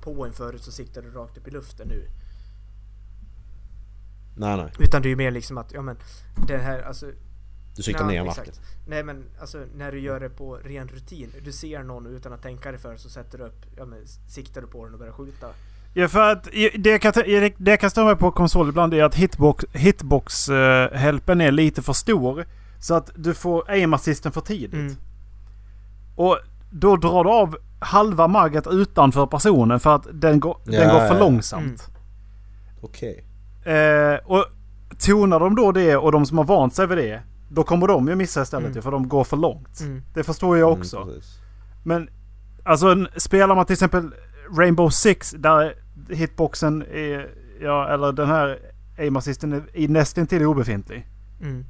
på 0.03 0.27
en 0.27 0.33
förut 0.33 0.63
så 0.63 0.73
siktar 0.73 1.03
du 1.03 1.11
rakt 1.11 1.39
upp 1.39 1.49
i 1.49 1.51
luften 1.51 1.89
nu. 1.89 2.09
Nej, 4.37 4.57
nej. 4.57 4.73
Utan 4.79 5.03
det 5.03 5.09
är 5.09 5.11
ju 5.11 5.17
mer 5.17 5.31
liksom 5.31 5.59
att, 5.59 5.73
ja 5.73 5.83
men, 5.83 5.97
det 6.47 6.59
här, 6.59 6.83
alltså... 6.83 7.07
Du 7.77 7.83
siktar 7.83 8.05
nej, 8.07 8.17
ner 8.17 8.29
exakt. 8.29 8.47
marken. 8.47 8.63
Nej 8.87 9.05
men 9.05 9.25
alltså 9.41 9.65
när 9.75 9.93
du 9.93 10.01
gör 10.01 10.21
det 10.21 10.29
på 10.29 10.55
ren 10.57 10.89
rutin. 10.89 11.31
Du 11.45 11.53
ser 11.53 11.83
någon 11.83 12.07
utan 12.07 12.33
att 12.33 12.43
tänka 12.43 12.71
dig 12.71 12.81
för 12.81 12.97
så 12.97 13.09
sätter 13.09 13.39
du 13.39 13.45
upp, 13.45 13.67
ja 13.77 13.85
men 13.85 14.07
siktar 14.29 14.61
du 14.61 14.67
på 14.67 14.85
den 14.85 14.93
och 14.95 14.99
börjar 14.99 15.13
skjuta. 15.13 15.47
Ja, 15.95 16.09
för 16.09 16.33
att 16.33 16.45
det 16.79 16.91
jag 16.91 17.03
kan, 17.03 17.13
det 17.57 17.71
jag 17.71 17.81
kan 17.81 17.91
störa 17.91 18.05
mig 18.05 18.17
på 18.17 18.31
konsol 18.31 18.69
ibland 18.69 18.95
är 18.95 19.05
att 19.05 19.15
hitbox, 19.15 19.65
hitbox 19.73 20.49
helpen 20.93 21.41
är 21.41 21.53
lite 21.53 21.83
för 21.83 21.93
stor. 21.93 22.47
Så 22.81 22.95
att 22.95 23.11
du 23.15 23.35
får 23.35 23.71
aim 23.71 23.95
assisten 23.95 24.33
för 24.33 24.41
tidigt. 24.41 24.73
Mm. 24.73 24.97
Och 26.17 26.39
då 26.71 26.97
drar 26.97 27.25
du 27.25 27.31
av 27.31 27.57
halva 27.83 28.29
magget 28.29 28.67
utanför 28.67 29.27
personen 29.27 29.81
för 29.81 29.95
att 29.95 30.07
den 30.13 30.41
går, 30.41 30.57
den 30.65 30.75
Ja, 30.75 30.93
går 30.93 30.99
för 30.99 31.07
ja, 31.07 31.15
ja. 31.15 31.19
långsamt. 31.19 31.89
Okej. 32.81 33.25
Eh, 33.65 34.19
och 34.25 34.45
tonar 34.99 35.41
de 35.41 35.55
då 35.55 35.73
det 35.73 35.97
och 35.97 36.13
de 36.13 36.27
som 36.27 36.39
har 36.39 36.45
vant 36.45 36.75
sig 36.75 36.87
vid 36.87 36.99
det. 36.99 37.23
Då 37.49 37.63
kommer 37.65 37.87
de 37.87 38.09
ju 38.09 38.15
missa 38.15 38.43
istället 38.43 38.71
Mm. 38.71 38.83
för 38.83 38.91
de 38.91 39.09
går 39.09 39.25
för 39.25 39.37
långt. 39.37 39.81
Mm. 39.81 40.03
Det 40.15 40.25
förstår 40.25 40.59
jag 40.59 40.73
också. 40.73 40.97
Mm, 40.97 41.09
precis. 41.09 41.39
Men 41.85 42.09
alltså 42.65 42.87
en, 42.87 43.09
spelar 43.17 43.55
man 43.55 43.67
till 43.67 43.73
exempel 43.73 44.11
Rainbow 44.59 44.89
Six 44.91 45.35
där 45.39 45.75
hitboxen 46.09 46.83
är, 46.83 47.29
ja 47.63 47.89
eller 47.95 48.13
den 48.13 48.29
här 48.29 48.59
aim 48.99 49.17
assisten 49.17 49.53
är, 49.53 49.63
är 49.75 49.89
nästintill 49.89 50.43
obefintlig. 50.43 51.07
Mm. 51.41 51.65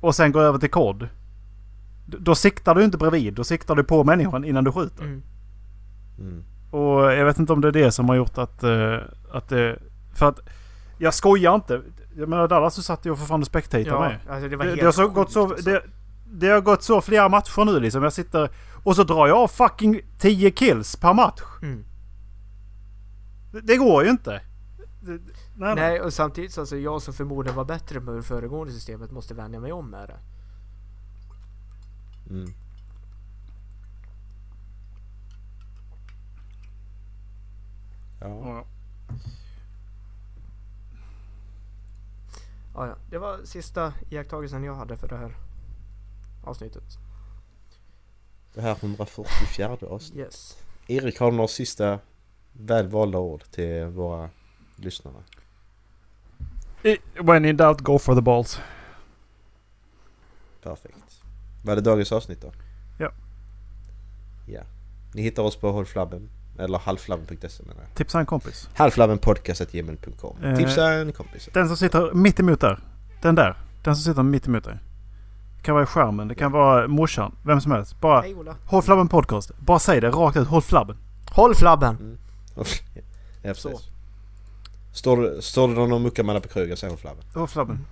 Och 0.00 0.14
sen 0.14 0.32
går 0.32 0.40
över 0.40 0.58
till 0.58 0.70
kod. 0.70 1.08
Då 2.06 2.34
siktar 2.34 2.74
du 2.74 2.84
inte 2.84 2.98
bredvid, 2.98 3.34
då 3.34 3.44
siktar 3.44 3.74
du 3.74 3.84
på 3.84 4.04
människan 4.04 4.44
innan 4.44 4.64
du 4.64 4.72
skjuter. 4.72 5.02
Mm. 5.04 5.22
Mm. 6.18 6.44
Och 6.70 7.12
jag 7.12 7.24
vet 7.24 7.38
inte 7.38 7.52
om 7.52 7.60
det 7.60 7.68
är 7.68 7.72
det 7.72 7.92
som 7.92 8.08
har 8.08 8.16
gjort 8.16 8.38
att, 8.38 8.62
eh, 8.62 8.96
att 9.32 9.48
det... 9.48 9.78
För 10.14 10.28
att 10.28 10.40
jag 10.98 11.14
skojar 11.14 11.54
inte. 11.54 11.80
Jag 12.16 12.28
menar 12.28 12.48
Dallas 12.48 12.74
så 12.74 12.82
satt 12.82 13.06
ju 13.06 13.10
och 13.10 13.18
för 13.18 13.26
fan 13.26 13.40
och 13.40 13.46
spectator 13.46 13.86
Ja, 13.86 14.00
med. 14.00 14.18
alltså 14.30 14.48
det 14.48 14.56
var 14.56 14.64
Det, 14.64 14.70
helt 14.70 14.80
det, 14.80 14.86
har 14.86 14.92
så 14.92 15.08
gått 15.08 15.32
så, 15.32 15.42
alltså. 15.50 15.70
det, 15.70 15.82
det 16.26 16.48
har 16.48 16.60
gått 16.60 16.82
så 16.82 17.00
flera 17.00 17.28
matcher 17.28 17.64
nu 17.64 17.80
liksom. 17.80 18.02
Jag 18.02 18.12
sitter 18.12 18.50
och 18.84 18.96
så 18.96 19.04
drar 19.04 19.26
jag 19.26 19.36
av 19.36 19.48
fucking 19.48 20.00
10 20.18 20.50
kills 20.50 20.96
per 20.96 21.14
match. 21.14 21.42
Mm. 21.62 21.84
Det, 23.52 23.60
det 23.60 23.76
går 23.76 24.04
ju 24.04 24.10
inte. 24.10 24.40
Det, 25.00 25.10
nej, 25.10 25.20
nej. 25.56 25.74
Nej, 25.74 26.00
och 26.00 26.12
samtidigt 26.12 26.52
så 26.52 26.60
alltså 26.60 26.76
jag 26.76 27.02
som 27.02 27.14
förmodligen 27.14 27.56
var 27.56 27.64
bättre 27.64 28.00
med 28.00 28.14
det 28.14 28.22
föregående 28.22 28.72
systemet 28.72 29.10
måste 29.10 29.34
vänja 29.34 29.60
mig 29.60 29.72
om 29.72 29.90
med 29.90 30.08
det. 30.08 30.18
Mm. 32.30 32.52
Ja. 38.20 38.28
Ja. 42.74 42.86
Ja. 42.86 42.96
Det 43.10 43.18
var 43.18 43.44
sista 43.44 43.92
iakttagelsen 44.10 44.64
jag 44.64 44.74
hade 44.74 44.96
för 44.96 45.08
det 45.08 45.16
här 45.16 45.36
avsnittet. 46.44 46.84
Det 48.54 48.60
här 48.60 48.76
144 48.80 49.78
avsnitt. 49.90 50.18
Yes. 50.18 50.58
Erik, 50.86 51.18
har 51.20 51.30
du 51.30 51.36
några 51.36 51.48
sista 51.48 51.98
välvalda 52.52 53.18
ord 53.18 53.42
till 53.50 53.84
våra 53.84 54.30
lyssnare? 54.76 55.22
I- 56.82 56.98
When 57.22 57.44
in 57.44 57.56
doubt, 57.56 57.80
go 57.80 57.98
for 57.98 58.14
the 58.14 58.20
balls. 58.20 58.60
Perfekt. 60.62 61.03
Var 61.64 61.74
det 61.76 61.80
dagens 61.82 62.12
avsnitt 62.12 62.40
då? 62.40 62.52
Ja. 62.98 63.10
Ja. 64.46 64.60
Ni 65.14 65.22
hittar 65.22 65.42
oss 65.42 65.56
på 65.56 65.72
hållflabben. 65.72 66.28
Eller 66.58 66.78
halvflabben.se 66.78 67.62
menar 67.62 67.82
jag. 67.82 67.94
Tipsa 67.94 68.20
en 68.20 68.26
kompis. 68.26 68.68
Halvflabbenpodcast.gmail.com 68.74 70.36
Eh, 70.44 70.56
Tipsa 70.56 70.92
en 70.92 71.12
kompis. 71.12 71.48
Den 71.52 71.68
som 71.68 71.76
sitter 71.76 72.12
mitt 72.14 72.40
emot 72.40 72.60
där. 72.60 72.78
Den 73.22 73.34
där. 73.34 73.56
Den 73.82 73.96
som 73.96 74.04
sitter 74.12 74.22
mitt 74.22 74.46
emot 74.46 74.64
dig. 74.64 74.78
Det 75.56 75.62
kan 75.62 75.74
vara 75.74 75.82
i 75.84 75.86
skärmen. 75.86 76.28
Det 76.28 76.34
kan 76.34 76.52
vara 76.52 76.88
morsan. 76.88 77.36
Vem 77.42 77.60
som 77.60 77.72
helst. 77.72 78.00
Bara 78.00 78.20
Hej 78.20 78.34
Ola. 78.34 78.56
Håll 78.66 78.82
Flabben 78.82 79.08
Podcast. 79.08 79.50
Bara 79.58 79.78
säg 79.78 80.00
det 80.00 80.10
rakt 80.10 80.36
ut. 80.36 80.48
Håll 80.48 80.62
Flabben. 80.62 80.96
Håll 81.30 81.54
flabben! 81.54 82.18
ja, 82.56 82.64
precis. 83.42 83.62
Så. 83.62 83.80
Står, 84.92 85.40
står 85.40 85.68
det 85.68 85.74
någon 85.74 85.92
och 85.92 86.00
muckar 86.00 86.22
med 86.22 86.42
på 86.42 86.48
Kruger 86.48 86.76
säger 86.76 86.90
hållflabben. 86.90 87.24
Håll 87.34 87.48
Flabben. 87.48 87.86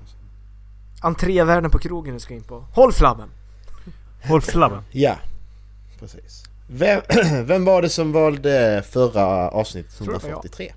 Entrévärden 1.00 1.70
på 1.70 1.78
krogen 1.78 2.14
du 2.14 2.20
ska 2.20 2.34
in 2.34 2.42
på. 2.42 2.64
Håll 2.72 2.92
flabben! 2.92 3.28
Håll 4.28 4.40
Flabben. 4.40 4.82
Ja, 4.90 5.16
precis. 6.00 6.44
Vem, 6.68 7.00
vem 7.46 7.64
var 7.64 7.82
det 7.82 7.88
som 7.88 8.12
valde 8.12 8.82
förra 8.90 9.50
avsnittet 9.50 9.96
Tror 9.98 10.06
det 10.06 10.12
var 10.12 10.20
jag. 10.20 10.30
143? 10.30 10.72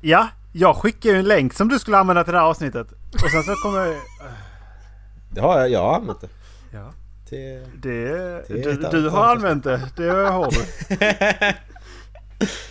Ja, 0.00 0.28
jag 0.52 0.76
skickade 0.76 1.14
ju 1.14 1.18
en 1.20 1.28
länk 1.28 1.54
som 1.54 1.68
du 1.68 1.78
skulle 1.78 1.98
använda 1.98 2.24
till 2.24 2.32
det 2.32 2.38
här 2.38 2.46
avsnittet. 2.46 2.86
Och 3.14 3.30
sen 3.30 3.42
så 3.42 3.54
kommer... 3.54 3.96
Det 5.32 5.40
har 5.40 5.58
jag, 5.58 5.70
jag 5.70 5.82
har 5.82 5.94
använt 5.94 6.20
det. 6.20 6.28
Ja. 6.72 6.92
Till... 7.28 7.62
Det... 7.76 8.08
Är 8.08 8.62
Du, 8.62 9.02
du 9.02 9.08
har 9.08 9.26
använt 9.28 9.64
det. 9.64 9.80
Det 9.96 10.10
har 10.10 10.50
du. 10.50 10.96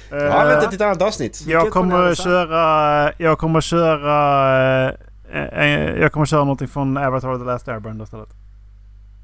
Jag 0.10 0.32
har 0.32 0.40
använt 0.40 0.62
det 0.62 0.66
Eh, 0.66 0.70
till 0.70 0.76
ett 0.76 0.82
annat 0.82 1.02
avsnitt. 1.02 1.44
Jag 1.48 1.60
Vilket 1.60 1.74
kommer 1.74 2.16
köra... 2.16 3.14
Jag 3.18 3.38
kommer 3.38 3.62
köra... 3.62 4.94
eh, 5.32 5.44
eh, 5.44 6.00
Jag 6.02 6.12
kommer 6.12 6.26
köra 6.26 6.40
någonting 6.40 6.68
från 6.68 6.98
Avatar 6.98 7.38
The 7.38 7.44
Last 7.44 7.68
Airbender 7.68 8.04
istället. 8.06 8.30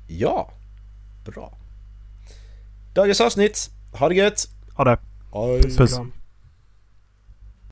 Ja, 0.07 0.49
bra. 1.25 1.57
Dagens 2.93 3.21
avsnitt. 3.21 3.69
Ha 3.93 4.09
det 4.09 4.15
gött! 4.15 4.47
Ha 4.73 4.83
det. 4.83 4.97
Puss. 5.77 5.93
Kram. 5.95 6.13